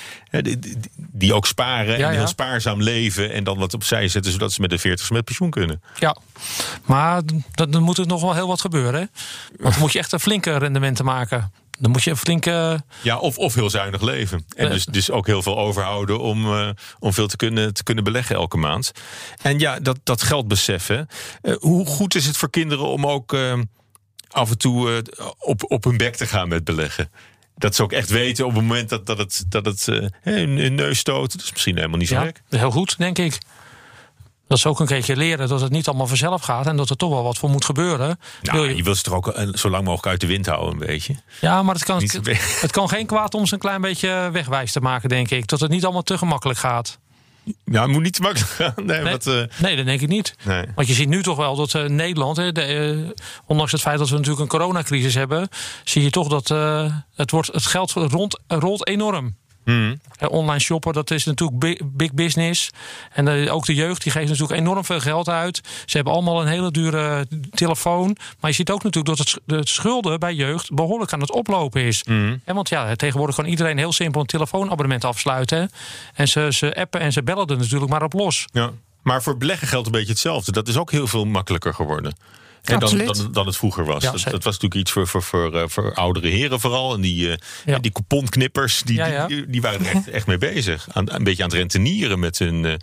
die, 0.96 1.34
ook 1.34 1.46
sparen 1.46 1.94
en 1.94 2.00
ja. 2.00 2.10
heel 2.10 2.28
spaarzaam 2.28 2.82
leven. 2.82 3.32
En 3.32 3.44
dan 3.44 3.58
wat 3.58 3.74
opzij 3.74 4.08
zetten, 4.08 4.32
zodat 4.32 4.54
ze 4.54 4.62
met 4.62 4.70
de 4.70 4.78
40 4.78 5.10
met 5.10 5.26
pensioen 5.26 5.50
kunnen. 5.50 5.82
Ja, 6.00 6.18
maar 6.86 7.22
dan, 7.52 7.72
dan 7.72 7.84
moet 7.84 7.98
er 7.98 8.08
nog 8.08 8.22
wel 8.22 8.34
heel 8.34 8.48
wat 8.48 8.62
gebeuren. 8.62 9.00
Hè? 9.00 9.06
Want 9.58 9.74
dan 9.74 9.82
moet 9.82 9.94
je 9.94 10.00
echt 10.00 10.12
een 10.12 10.20
flinke 10.20 10.58
rendementen 10.58 11.06
maken. 11.06 11.52
Dan 11.80 11.92
moet 11.92 12.04
je 12.04 12.10
een 12.10 12.18
flinke. 12.18 12.84
Ja, 13.02 13.18
of, 13.18 13.38
of 13.38 13.54
heel 13.54 13.70
zuinig 13.70 14.02
leven. 14.02 14.46
En 14.56 14.66
Eh. 14.66 14.72
dus, 14.72 14.86
dus 14.86 15.12
ook 15.12 15.26
heel 15.26 15.42
veel 15.42 15.58
overhouden 15.58 16.20
om, 16.20 16.46
eh, 16.54 16.70
om 17.00 17.14
veel 17.14 17.28
te 17.28 17.36
kunnen, 17.36 17.74
te 17.74 17.84
kunnen 17.84 18.04
beleggen 18.04 18.36
elke 18.36 18.58
maand. 18.58 18.92
En 19.42 19.60
ja, 19.60 19.80
dat, 19.80 20.00
dat 20.04 20.22
geld 20.22 20.48
beseffen. 20.48 21.08
Eh, 21.42 21.56
hoe 21.60 21.86
goed 21.86 22.16
is 22.16 22.26
het 22.26 22.38
voor 22.38 22.50
kinderen 22.50 22.86
om 22.86 23.08
ook 23.08 23.34
eh, 23.34 23.60
af 24.38 24.50
en 24.50 24.58
toe 24.58 24.92
eh, 24.92 25.26
op, 25.40 25.72
op 25.72 25.84
hun 25.84 25.98
bek 25.98 26.16
te 26.16 26.28
gaan 26.28 26.48
met 26.48 26.64
beleggen? 26.64 27.12
Dat 27.58 27.76
ze 27.76 27.84
ook 27.84 27.92
echt 27.92 28.10
weten 28.10 28.46
op 28.46 28.52
het 28.54 28.62
moment 28.62 28.90
dat, 28.90 29.06
dat 29.06 29.18
het, 29.18 29.46
dat 29.50 29.66
het 29.66 29.88
eh, 29.88 30.06
hun, 30.22 30.58
hun 30.58 30.76
neus 30.76 31.00
stoot. 31.00 31.32
Dat 31.32 31.42
is 31.42 31.52
misschien 31.52 31.76
helemaal 31.76 31.98
niet 31.98 32.08
zo 32.08 32.16
Ja, 32.16 32.22
gek. 32.24 32.42
heel 32.50 32.72
goed, 32.72 32.98
denk 32.98 33.18
ik. 33.18 33.38
Dat 34.48 34.60
ze 34.60 34.70
ook 34.70 34.80
een 34.80 34.86
keertje 34.88 35.16
leren 35.16 35.48
dat 35.48 35.62
het 35.62 35.72
niet 35.72 35.88
allemaal 35.88 36.08
vanzelf 36.08 36.42
gaat 36.42 36.68
en 36.68 36.78
dat 36.78 36.90
er 36.90 36.96
toch 36.98 37.10
wel 37.10 37.24
wat 37.24 37.38
voor 37.38 37.50
moet 37.50 37.66
gebeuren. 37.66 38.20
Wil 38.42 38.54
Nou, 38.54 38.68
je- 38.70 38.76
je 38.76 38.84
wil 38.84 38.96
ze 38.96 39.04
toch 39.04 39.14
ook 39.14 39.28
eh, 39.28 39.48
zo 39.54 39.70
lang 39.70 39.84
mogelijk 39.84 40.08
uit 40.08 40.22
de 40.22 40.28
wind 40.28 40.46
houden, 40.46 40.72
een 40.72 40.88
beetje. 40.88 41.16
Ja, 41.42 41.64
maar 41.64 41.76
het 41.76 41.84
kan, 41.84 42.02
het 42.62 42.72
kan 42.72 42.90
geen 42.90 43.06
kwaad 43.06 43.34
om 43.34 43.46
ze 43.46 43.54
een 43.54 43.60
klein 43.60 43.82
beetje 43.82 44.30
wegwijs 44.32 44.72
te 44.72 44.80
maken, 44.80 45.10
denk 45.10 45.30
ik. 45.30 45.48
Dat 45.48 45.60
het 45.60 45.72
niet 45.72 45.84
allemaal 45.84 46.04
te 46.04 46.18
gemakkelijk 46.18 46.60
gaat. 46.60 47.00
Ja, 47.66 47.82
het 47.82 47.92
moet 47.92 48.04
niet 48.04 48.14
te 48.14 48.22
makkelijk 48.22 48.52
gaan. 48.52 48.74
Nee, 48.76 49.02
Nee, 49.02 49.12
wat, 49.12 49.28
eh, 49.28 49.44
nee 49.62 49.76
dat 49.76 49.86
denk 49.86 50.02
ik 50.02 50.08
niet. 50.08 50.36
nee. 50.44 50.66
Want 50.76 50.88
je 50.88 50.94
ziet 50.94 51.10
nu 51.10 51.24
toch 51.24 51.38
wel 51.38 51.56
dat 51.56 51.74
eh, 51.74 51.84
Nederland, 51.84 52.38
hè, 52.38 52.52
de, 52.52 52.62
eh, 52.62 53.24
ondanks 53.46 53.72
het 53.72 53.82
feit 53.82 53.98
dat 53.98 54.10
we 54.10 54.16
natuurlijk 54.16 54.42
een 54.42 54.60
coronacrisis 54.60 55.14
hebben, 55.14 55.48
zie 55.84 56.04
je 56.04 56.10
toch 56.10 56.28
dat 56.28 56.48
het, 57.16 57.32
wordt, 57.32 57.48
het 57.48 57.66
geld 57.66 57.92
rond, 57.92 58.40
rolt 58.48 58.88
enorm. 58.88 59.36
Eh, 59.68 60.30
online 60.30 60.60
shoppen, 60.60 60.94
dat 60.94 61.12
is 61.12 61.26
natuurlijk 61.26 61.60
bi- 61.60 61.80
big 61.84 62.14
business. 62.14 62.70
En 63.14 63.28
eh, 63.28 63.54
ook 63.54 63.66
de 63.66 63.74
jeugd, 63.74 64.04
die 64.04 64.12
geeft 64.12 64.30
natuurlijk 64.30 64.60
enorm 64.60 64.86
veel 64.86 65.00
geld 65.00 65.30
uit. 65.30 65.62
Ze 65.86 65.96
hebben 65.96 66.14
allemaal 66.14 66.42
een 66.42 66.48
hele 66.48 66.72
dure 66.72 67.28
telefoon. 67.52 68.18
Maar 68.40 68.50
je 68.50 68.56
ziet 68.56 68.70
ook 68.72 68.84
natuurlijk 68.84 69.18
dat 69.18 69.28
het, 69.28 69.40
de 69.46 69.68
schulden 69.68 70.20
bij 70.20 70.34
jeugd 70.34 70.74
behoorlijk 70.74 71.14
aan 71.14 71.20
het 71.22 71.32
oplopen 71.32 71.82
is. 71.82 72.04
En 72.46 72.56
want 72.56 72.70
ja, 72.70 72.96
tegenwoordig 72.96 73.36
kan 73.36 73.46
iedereen 73.46 73.78
heel 73.78 73.94
simpel 73.94 74.22
een 74.22 74.28
telefoonabonnement 74.28 75.06
afsluiten. 75.06 75.70
En 76.14 76.28
ze, 76.28 76.48
ze 76.52 76.76
appen 76.76 77.00
en 77.00 77.12
ze 77.12 77.24
bellen 77.24 77.48
er 77.48 77.58
natuurlijk 77.58 77.92
maar 77.92 78.04
op 78.04 78.14
los. 78.14 78.46
Ja. 78.54 78.72
Maar 79.02 79.24
voor 79.24 79.38
beleggen 79.38 79.68
geldt 79.68 79.86
een 79.86 79.92
beetje 79.92 80.12
hetzelfde. 80.12 80.52
Dat 80.52 80.68
is 80.68 80.78
ook 80.78 80.92
heel 80.92 81.08
veel 81.08 81.26
makkelijker 81.26 81.74
geworden. 81.74 82.14
En 82.68 82.80
dan, 82.80 82.98
dan, 82.98 83.32
dan 83.32 83.46
het 83.46 83.58
vroeger 83.58 83.86
was. 83.86 84.04
Ja, 84.04 84.12
dat, 84.12 84.24
was 84.24 84.44
natuurlijk 84.44 84.76
iets 84.76 84.92
voor, 84.92 85.08
voor, 85.08 85.24
voor, 85.24 85.56
eh, 85.56 85.64
voor 85.68 85.94
oudere 85.94 86.28
heren 86.28 86.60
vooral. 86.60 86.94
En 86.94 87.02
die, 87.02 87.32
eh, 87.32 87.38
Ja. 87.66 87.80
die 87.80 87.92
couponknippers, 87.92 88.82
die, 88.84 88.96
Ja. 88.96 89.28
Die, 89.28 89.46
die 89.48 89.62
waren 89.62 89.86
er 89.86 89.96
echt, 89.96 90.10
echt 90.10 90.28
mee 90.28 90.38
bezig. 90.38 90.88
Aan, 90.92 91.14
een 91.14 91.24
beetje 91.24 91.44
aan 91.44 91.50
het 91.50 91.58
rentenieren 91.58 92.20
met 92.20 92.40
hun... 92.40 92.66
eh, 92.66 92.74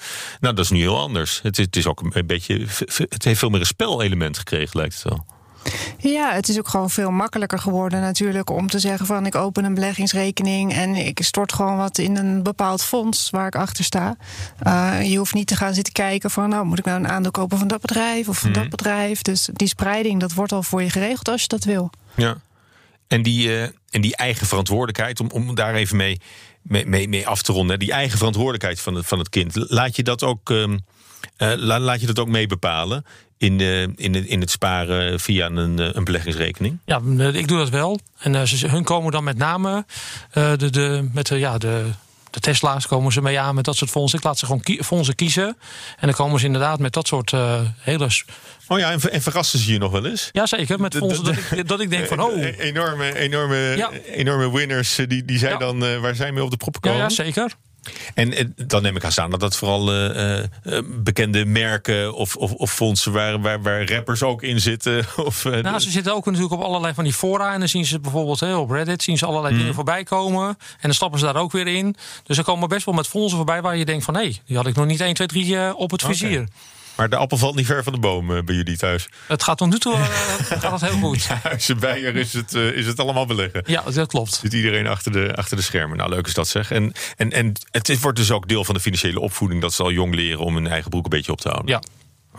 nou, 0.41 0.55
dat 0.55 0.59
is 0.65 0.71
nu 0.71 0.79
heel 0.81 0.99
anders. 0.99 1.41
Het 1.43 1.57
het 1.57 1.77
is 1.77 1.87
ook 1.87 2.01
een 2.15 2.27
beetje... 2.27 2.67
Het 3.09 3.25
heeft 3.25 3.39
veel 3.39 3.49
meer 3.51 3.61
een 3.61 3.67
spelelement 3.67 4.39
gekregen, 4.39 4.79
lijkt 4.79 4.95
het 4.95 5.03
wel. 5.03 5.27
Ja, 5.99 6.33
het 6.33 6.49
is 6.49 6.59
ook 6.59 6.69
gewoon 6.69 6.91
veel 6.91 7.11
makkelijker 7.11 7.59
geworden 7.59 8.01
natuurlijk 8.01 8.51
om 8.51 8.69
te 8.69 8.79
zeggen 8.79 9.07
van 9.07 9.27
ik 9.27 9.35
open 9.35 9.65
een 9.65 9.75
beleggingsrekening 9.75 10.73
en 10.73 10.95
ik 10.95 11.19
stort 11.23 11.53
gewoon 11.53 11.77
wat 11.77 11.99
in 11.99 12.17
een 12.17 12.43
bepaald 12.43 12.83
fonds 12.85 13.31
waar 13.31 13.47
ik 13.47 13.57
achter 13.57 13.85
sta. 13.85 14.17
Eh, 14.59 15.11
je 15.11 15.17
hoeft 15.17 15.35
niet 15.35 15.47
te 15.47 15.57
gaan 15.57 15.75
zitten 15.75 15.93
kijken 15.93 16.31
van 16.31 16.49
nou 16.49 16.65
moet 16.65 16.79
ik 16.79 16.85
nou 16.85 16.99
een 16.99 17.09
aandeel 17.09 17.31
kopen 17.31 17.59
van 17.59 17.69
dat 17.69 17.81
bedrijf 17.81 18.29
of 18.29 18.39
van 18.39 18.51
Mhm. 18.51 18.61
dat 18.61 18.69
bedrijf. 18.71 19.23
Dus 19.23 19.49
die 19.53 19.69
spreiding 19.69 20.21
dat 20.21 20.33
wordt 20.33 20.53
al 20.53 20.63
voor 20.63 20.83
je 20.83 20.91
geregeld 20.91 21.29
als 21.29 21.41
je 21.43 21.49
dat 21.49 21.65
wil. 21.65 21.91
Ja. 22.17 22.37
En 23.09 23.23
die, 23.23 23.49
eh, 23.49 23.63
en 23.91 24.01
die 24.01 24.17
eigen 24.17 24.47
verantwoordelijkheid, 24.47 25.21
om, 25.21 25.31
om 25.31 25.55
daar 25.55 25.75
even 25.75 25.97
mee, 25.97 26.21
mee, 26.63 26.87
mee, 26.87 27.09
mee 27.09 27.27
af 27.27 27.43
te 27.43 27.53
ronden. 27.53 27.79
Die 27.79 27.93
eigen 27.93 28.19
verantwoordelijkheid 28.19 28.81
van 28.81 28.95
het, 28.95 29.07
van 29.07 29.19
het 29.19 29.29
kind. 29.29 29.53
Laat 29.55 29.97
je 29.97 30.03
dat 30.03 30.23
ook, 30.23 30.49
la- 31.37 31.79
laat 31.81 32.01
je 32.01 32.07
dat 32.07 32.19
ook 32.19 32.29
mee 32.29 32.47
bepalen 32.47 33.05
in, 33.39 33.61
eh, 33.61 33.83
in, 33.83 34.15
het, 34.15 34.25
in 34.25 34.41
het 34.41 34.51
sparen 34.51 35.21
via 35.21 35.47
een, 35.47 35.79
eh, 35.79 35.89
een 35.93 36.05
beleggingsrekening? 36.05 36.79
Ja, 36.85 37.01
eh, 37.19 37.35
ik 37.35 37.49
doe 37.49 37.59
dat 37.59 37.69
wel. 37.69 37.99
En 38.19 38.35
eh, 38.35 38.43
ze, 38.43 38.69
hun 38.69 38.85
komen 38.85 39.13
dan 39.13 39.25
met 39.25 39.37
name 39.37 39.85
de, 40.33 40.71
de, 40.71 41.09
met 41.13 41.27
de, 41.27 41.39
ja, 41.39 41.59
de, 41.59 41.85
de 42.31 42.41
Tesla's 42.41 42.87
komen 42.87 43.13
ze 43.13 43.23
mee 43.23 43.41
aan 43.41 43.55
met 43.55 43.65
dat 43.65 43.77
soort 43.77 43.91
fondsen. 43.91 44.19
Ik 44.19 44.25
laat 44.25 44.39
ze 44.39 44.47
gewoon 44.47 44.61
kie- 44.61 44.85
fondsen 44.85 45.15
kiezen. 45.15 45.47
En 45.99 46.07
dan 46.07 46.13
komen 46.15 46.41
ze 46.41 46.47
inderdaad 46.47 46.79
met 46.79 46.93
dat 46.93 47.07
soort 47.07 47.33
eh, 47.33 47.61
hele... 47.79 48.09
Oh 48.69 48.79
ja, 48.79 48.91
en, 48.93 49.01
ver- 49.01 49.11
en 49.11 49.23
verrassen 49.23 49.59
ze 49.59 49.73
je 49.73 49.79
nog 49.79 49.91
wel 49.93 50.07
eens? 50.07 50.29
Jazeker, 50.33 50.81
met 50.81 50.93
De- 50.93 50.99
fondsen 50.99 51.25
de- 51.25 51.31
dat 51.51 51.59
ik, 51.59 51.69
dat 51.69 51.81
ik 51.81 51.91
denk 51.91 52.07
van... 52.07 52.21
oh, 52.21 52.43
enorme, 52.59 53.19
enorme, 53.19 53.57
Ja. 53.77 53.91
enorme 54.07 54.53
winners, 54.53 54.95
die, 55.07 55.25
die 55.25 55.39
zij 55.39 55.51
Ja. 55.51 55.57
dan, 55.59 56.01
waar 56.01 56.15
zij 56.15 56.33
mee 56.33 56.43
op 56.45 56.51
de 56.51 56.57
proppen 56.57 56.81
ja, 56.85 56.89
komen. 56.91 57.09
ja, 57.09 57.15
zeker. 57.25 57.53
En 58.15 58.33
eh, 58.33 58.45
dan 58.57 58.83
neem 58.83 58.97
ik 58.97 59.05
aan 59.17 59.31
dat 59.31 59.41
dat 59.41 59.57
vooral 59.57 59.93
eh, 59.93 60.39
eh, 60.39 60.49
bekende 60.87 61.45
merken 61.45 62.15
of, 62.15 62.37
of, 62.37 62.53
of 62.53 62.73
fondsen 62.73 63.13
waar, 63.13 63.41
waar, 63.41 63.63
waar 63.63 63.91
rappers 63.93 64.23
ook 64.23 64.43
in 64.43 64.61
zitten. 64.61 65.07
Of, 65.17 65.45
Nou, 65.45 65.79
ze 65.79 65.91
zitten 65.91 66.15
ook 66.15 66.25
natuurlijk 66.27 66.53
op 66.53 66.61
allerlei 66.63 66.95
van 66.95 67.05
die 67.05 67.13
fora. 67.13 67.53
En 67.53 67.59
dan 67.59 67.69
zien 67.69 67.87
ze 67.87 68.01
bijvoorbeeld 68.01 68.41
hè, 68.41 68.55
op 68.57 68.71
Reddit 68.71 69.03
zien 69.03 69.19
ze 69.19 69.27
allerlei 69.27 69.53
Mhm. 69.53 69.59
dingen 69.59 69.75
voorbij 69.75 70.05
komen. 70.05 70.49
En 70.49 70.57
dan 70.81 70.95
stappen 70.95 71.19
ze 71.19 71.25
daar 71.25 71.37
ook 71.37 71.53
weer 71.53 71.67
in. 71.67 71.97
Dus 72.23 72.39
er 72.39 72.45
komen 72.45 72.69
best 72.69 72.85
wel 72.85 72.95
met 72.95 73.07
fondsen 73.09 73.37
voorbij 73.37 73.63
waar 73.63 73.77
je 73.77 73.85
denkt 73.85 74.05
van... 74.05 74.17
hé, 74.17 74.39
die 74.47 74.57
had 74.57 74.67
ik 74.67 74.75
nog 74.75 74.87
niet 74.87 75.01
1, 75.01 75.15
2, 75.15 75.27
3 75.27 75.57
eh, 75.59 75.73
op 75.77 75.91
het 75.91 76.03
vizier. 76.03 76.49
Maar 76.95 77.09
de 77.09 77.17
appel 77.17 77.37
valt 77.37 77.55
niet 77.55 77.67
ver 77.67 77.83
van 77.83 77.93
de 77.93 77.99
boom 77.99 78.37
eh, 78.37 78.43
bij 78.43 78.55
jullie 78.55 78.77
thuis. 78.77 79.09
Het 79.27 79.43
gaat 79.43 79.59
tot 79.59 79.71
nu 79.71 79.79
toe 79.79 79.95
eh, 79.95 80.03
gaat 80.61 80.81
het 80.81 80.91
heel 80.91 81.01
goed. 81.01 81.29
Huizen 81.29 81.79
Beijer 81.79 82.17
is 82.17 82.33
het, 82.33 82.55
eh, 82.55 82.77
is 82.77 82.87
het 82.87 83.01
allemaal 83.01 83.27
beleggen. 83.27 83.63
Ja, 83.67 83.83
dat 83.83 84.09
klopt. 84.09 84.35
Zit 84.35 84.53
iedereen 84.53 84.87
achter 84.87 85.13
de, 85.13 85.35
achter 85.35 85.57
de 85.57 85.63
schermen. 85.63 85.97
Nou, 85.97 86.11
leuk 86.11 86.27
is 86.27 86.35
dat 86.35 86.49
zeg. 86.49 86.71
En, 86.71 86.93
en, 87.17 87.31
en 87.31 87.53
het 87.71 88.01
wordt 88.01 88.19
dus 88.19 88.31
ook 88.31 88.49
deel 88.49 88.65
van 88.65 88.75
de 88.75 88.81
financiële 88.81 89.21
opvoeding... 89.21 89.61
dat 89.61 89.73
ze 89.73 89.83
al 89.83 89.91
jong 89.91 90.15
leren 90.15 90.45
om 90.45 90.55
hun 90.55 90.67
eigen 90.67 90.91
broek 90.91 91.05
een 91.05 91.11
beetje 91.11 91.33
op 91.33 91.41
te 91.41 91.49
houden. 91.49 91.71
Ja. 91.71 91.83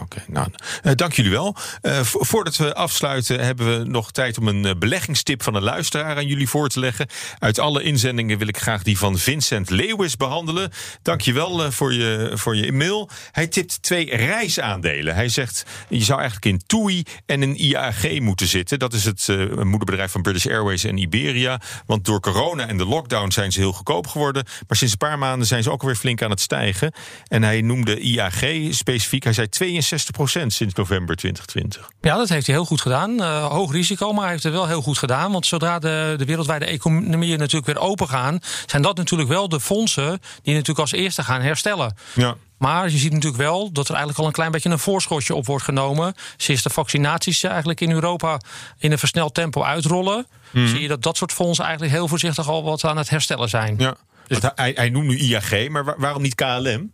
Oké, 0.01 0.23
nou, 0.27 0.47
eh, 0.83 0.91
dank 0.95 1.13
jullie 1.13 1.31
wel. 1.31 1.55
Eh, 1.81 1.99
vo- 2.01 2.23
voordat 2.23 2.55
we 2.55 2.73
afsluiten 2.75 3.39
hebben 3.39 3.79
we 3.79 3.85
nog 3.89 4.11
tijd 4.11 4.37
om 4.37 4.47
een 4.47 4.65
eh, 4.65 4.71
beleggingstip 4.79 5.43
van 5.43 5.55
een 5.55 5.63
luisteraar 5.63 6.15
aan 6.15 6.27
jullie 6.27 6.49
voor 6.49 6.69
te 6.69 6.79
leggen. 6.79 7.07
Uit 7.39 7.59
alle 7.59 7.83
inzendingen 7.83 8.37
wil 8.37 8.47
ik 8.47 8.57
graag 8.57 8.83
die 8.83 8.97
van 8.97 9.17
Vincent 9.17 9.69
Lewis 9.69 10.17
behandelen. 10.17 10.71
Dank 11.01 11.21
je 11.21 11.33
wel 11.33 11.71
voor 11.71 11.93
je, 11.93 12.31
voor 12.33 12.55
je 12.55 12.65
e-mail. 12.65 13.09
Hij 13.31 13.47
tipt 13.47 13.81
twee 13.81 14.15
reisaandelen. 14.15 15.15
Hij 15.15 15.29
zegt, 15.29 15.63
je 15.89 16.03
zou 16.03 16.19
eigenlijk 16.19 16.45
in 16.51 16.61
TUI 16.65 17.03
en 17.25 17.41
in 17.43 17.55
IAG 17.55 18.19
moeten 18.19 18.47
zitten. 18.47 18.79
Dat 18.79 18.93
is 18.93 19.05
het 19.05 19.27
moederbedrijf 19.63 20.11
van 20.11 20.21
British 20.21 20.45
Airways 20.47 20.83
en 20.83 20.97
Iberia. 20.97 21.61
Want 21.85 22.05
door 22.05 22.19
corona 22.19 22.67
en 22.67 22.77
de 22.77 22.85
lockdown 22.85 23.31
zijn 23.31 23.51
ze 23.51 23.59
heel 23.59 23.73
goedkoop 23.73 24.07
geworden. 24.07 24.43
Maar 24.67 24.77
sinds 24.77 24.93
een 24.93 25.07
paar 25.07 25.17
maanden 25.19 25.47
zijn 25.47 25.63
ze 25.63 25.71
ook 25.71 25.81
alweer 25.81 25.95
flink 25.97 26.21
aan 26.21 26.29
het 26.29 26.41
stijgen. 26.41 26.93
En 27.27 27.43
hij 27.43 27.61
noemde 27.61 27.99
IAG 27.99 28.43
specifiek. 28.69 29.23
Hij 29.23 29.33
zei 29.33 29.47
62% 29.85 30.47
sinds 30.47 30.73
november 30.73 31.15
2020. 31.15 31.89
Ja, 32.01 32.17
dat 32.17 32.29
heeft 32.29 32.45
hij 32.45 32.55
heel 32.55 32.65
goed 32.65 32.81
gedaan. 32.81 33.21
Eh, 33.21 33.45
hoog 33.45 33.71
risico, 33.71 34.11
maar 34.13 34.21
hij 34.23 34.31
heeft 34.31 34.43
het 34.43 34.53
wel 34.53 34.67
heel 34.67 34.81
goed 34.81 34.97
gedaan. 34.97 35.31
Want 35.31 35.45
zodra 35.45 35.79
de, 35.79 36.15
de 36.17 36.25
wereldwijde 36.25 36.65
economieën 36.65 37.37
natuurlijk 37.39 37.65
weer 37.65 37.79
open 37.87 38.07
gaan... 38.09 38.39
zijn 38.65 38.81
dat 38.81 38.97
natuurlijk 38.97 39.29
wel 39.29 39.49
de 39.49 39.59
fondsen 39.59 40.19
die 40.41 40.53
natuurlijk 40.53 40.79
als 40.79 40.91
eerste 40.91 41.23
gaan 41.23 41.41
herstellen. 41.41 41.95
Ja. 42.13 42.35
Maar 42.57 42.89
je 42.89 42.97
ziet 42.97 43.11
natuurlijk 43.13 43.41
wel 43.41 43.71
dat 43.71 43.83
er 43.85 43.89
eigenlijk 43.89 44.19
al 44.19 44.25
een 44.27 44.31
klein 44.31 44.51
beetje 44.51 44.69
een 44.69 44.79
voorschotje 44.79 45.35
op 45.35 45.45
wordt 45.45 45.63
genomen. 45.63 46.13
Sinds 46.37 46.61
de 46.63 46.69
vaccinaties 46.69 47.43
eigenlijk 47.43 47.81
in 47.81 47.91
Europa 47.91 48.39
in 48.77 48.91
een 48.91 48.99
versneld 48.99 49.33
tempo 49.33 49.63
uitrollen... 49.63 50.27
zie 50.53 50.81
je 50.81 50.87
dat 50.87 51.03
dat 51.03 51.17
soort 51.17 51.31
fondsen 51.31 51.63
eigenlijk 51.63 51.93
heel 51.93 52.07
voorzichtig 52.07 52.49
al 52.49 52.63
wat 52.63 52.83
aan 52.83 52.97
het 52.97 53.09
herstellen 53.09 53.49
zijn. 53.49 53.75
Ja. 53.77 53.95
Want 54.27 54.51
hij, 54.55 54.71
hij 54.75 54.89
noemt 54.89 55.07
nu 55.07 55.17
IAG, 55.17 55.69
maar 55.69 55.85
waar- 55.85 55.99
waarom 55.99 56.21
niet 56.21 56.35
KLM? 56.35 56.91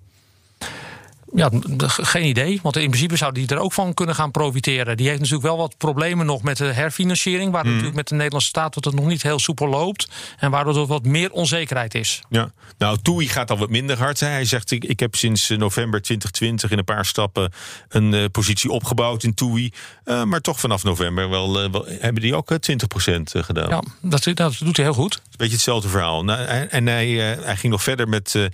Ja, 1.35 1.49
geen 1.87 2.25
idee. 2.25 2.59
Want 2.63 2.75
in 2.77 2.87
principe 2.89 3.15
zou 3.15 3.31
die 3.33 3.47
er 3.47 3.57
ook 3.57 3.73
van 3.73 3.93
kunnen 3.93 4.15
gaan 4.15 4.31
profiteren. 4.31 4.97
Die 4.97 5.07
heeft 5.07 5.19
natuurlijk 5.19 5.45
wel 5.47 5.57
wat 5.57 5.77
problemen 5.77 6.25
nog 6.25 6.41
met 6.43 6.57
de 6.57 6.65
herfinanciering. 6.65 7.51
Waar 7.51 7.65
natuurlijk 7.65 7.95
met 7.95 8.07
de 8.07 8.15
Nederlandse 8.15 8.47
staat 8.49 8.73
dat 8.73 8.85
het 8.85 8.95
nog 8.95 9.05
niet 9.05 9.21
heel 9.23 9.39
soepel 9.39 9.67
loopt. 9.67 10.07
En 10.39 10.51
waardoor 10.51 10.75
er 10.75 10.85
wat 10.85 11.03
meer 11.05 11.31
onzekerheid 11.31 11.95
is. 11.95 12.21
Ja. 12.29 12.51
Nou, 12.77 12.97
TUI 13.01 13.27
gaat 13.27 13.51
al 13.51 13.57
wat 13.57 13.69
minder 13.69 13.97
hard. 13.97 14.19
Hè. 14.19 14.27
Hij 14.27 14.45
zegt, 14.45 14.71
ik, 14.71 14.83
ik 14.85 14.99
heb 14.99 15.15
sinds 15.15 15.49
eh, 15.49 15.57
november 15.57 16.01
2020 16.01 16.71
in 16.71 16.77
een 16.77 16.83
paar 16.83 17.05
stappen 17.05 17.51
een 17.89 18.13
eh, 18.13 18.25
positie 18.31 18.69
opgebouwd 18.71 19.23
in 19.23 19.33
TUI. 19.33 19.71
Eh, 20.03 20.23
maar 20.23 20.41
toch 20.41 20.59
vanaf 20.59 20.83
november 20.83 21.29
wel, 21.29 21.53
wel- 21.71 21.85
hebben 21.99 22.21
die 22.21 22.35
ook 22.35 22.51
eh, 22.51 22.57
20% 22.57 23.21
eh, 23.31 23.43
gedaan. 23.43 23.69
Ja, 23.69 23.81
dat, 24.01 24.27
dat 24.33 24.57
doet 24.59 24.75
hij 24.77 24.85
heel 24.85 24.93
goed. 24.93 25.15
Een 25.15 25.21
beetje 25.37 25.53
hetzelfde 25.53 25.89
verhaal. 25.89 26.23
Nou, 26.23 26.41
en 26.69 26.87
hij, 26.87 27.07
hij 27.41 27.55
ging 27.57 27.71
nog 27.71 27.83
verder 27.83 28.09
met 28.09 28.49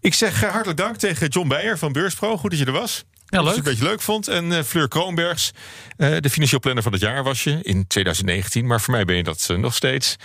Ik 0.00 0.14
zeg 0.14 0.40
hartelijk 0.40 0.78
dank 0.78 0.96
tegen 0.96 1.28
John 1.28 1.48
Beijer 1.48 1.78
van 1.78 1.92
Beurspro. 1.92 2.36
Goed 2.36 2.50
dat 2.50 2.58
je 2.58 2.66
er 2.66 2.72
was. 2.72 3.04
Ja, 3.34 3.42
leuk. 3.42 3.54
Dat 3.54 3.64
je 3.64 3.70
het 3.70 3.80
een 3.80 3.86
beetje 3.86 3.90
leuk 3.90 4.00
vond. 4.00 4.28
En 4.28 4.50
uh, 4.50 4.62
Fleur 4.62 4.88
Kroonbergs, 4.88 5.50
uh, 5.96 6.16
de 6.20 6.30
financieel 6.30 6.60
planner 6.60 6.82
van 6.82 6.92
het 6.92 7.00
jaar 7.00 7.22
was 7.22 7.44
je 7.44 7.58
in 7.62 7.86
2019. 7.86 8.66
Maar 8.66 8.80
voor 8.80 8.94
mij 8.94 9.04
ben 9.04 9.16
je 9.16 9.22
dat 9.22 9.48
uh, 9.50 9.58
nog 9.58 9.74
steeds. 9.74 10.16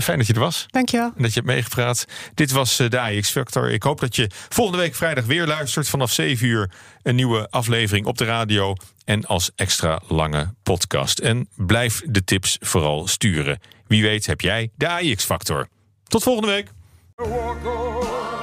fijn 0.00 0.18
dat 0.18 0.26
je 0.26 0.32
er 0.32 0.40
was. 0.40 0.66
Dankjewel. 0.70 1.12
En 1.16 1.22
dat 1.22 1.34
je 1.34 1.40
hebt 1.40 1.52
meegepraat. 1.52 2.04
Dit 2.34 2.50
was 2.50 2.76
de 2.76 3.00
AX 3.00 3.30
Factor. 3.30 3.70
Ik 3.70 3.82
hoop 3.82 4.00
dat 4.00 4.16
je 4.16 4.30
volgende 4.48 4.80
week 4.80 4.94
vrijdag 4.94 5.24
weer 5.24 5.46
luistert. 5.46 5.88
Vanaf 5.88 6.12
7 6.12 6.46
uur 6.46 6.70
een 7.02 7.14
nieuwe 7.14 7.50
aflevering 7.50 8.06
op 8.06 8.18
de 8.18 8.24
radio. 8.24 8.74
En 9.04 9.24
als 9.24 9.50
extra 9.56 10.00
lange 10.08 10.54
podcast. 10.62 11.18
En 11.18 11.48
blijf 11.54 12.02
de 12.04 12.24
tips 12.24 12.56
vooral 12.60 13.06
sturen. 13.06 13.60
Wie 13.86 14.02
weet 14.02 14.26
heb 14.26 14.40
jij 14.40 14.70
de 14.76 14.88
AX 14.88 15.24
Factor. 15.24 15.68
Tot 16.08 16.22
volgende 16.22 16.48
week. 16.48 16.68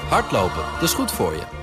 Hardlopen, 0.10 0.64
dat 0.74 0.84
is 0.84 0.94
goed 0.94 1.12
voor 1.12 1.34
je. 1.34 1.63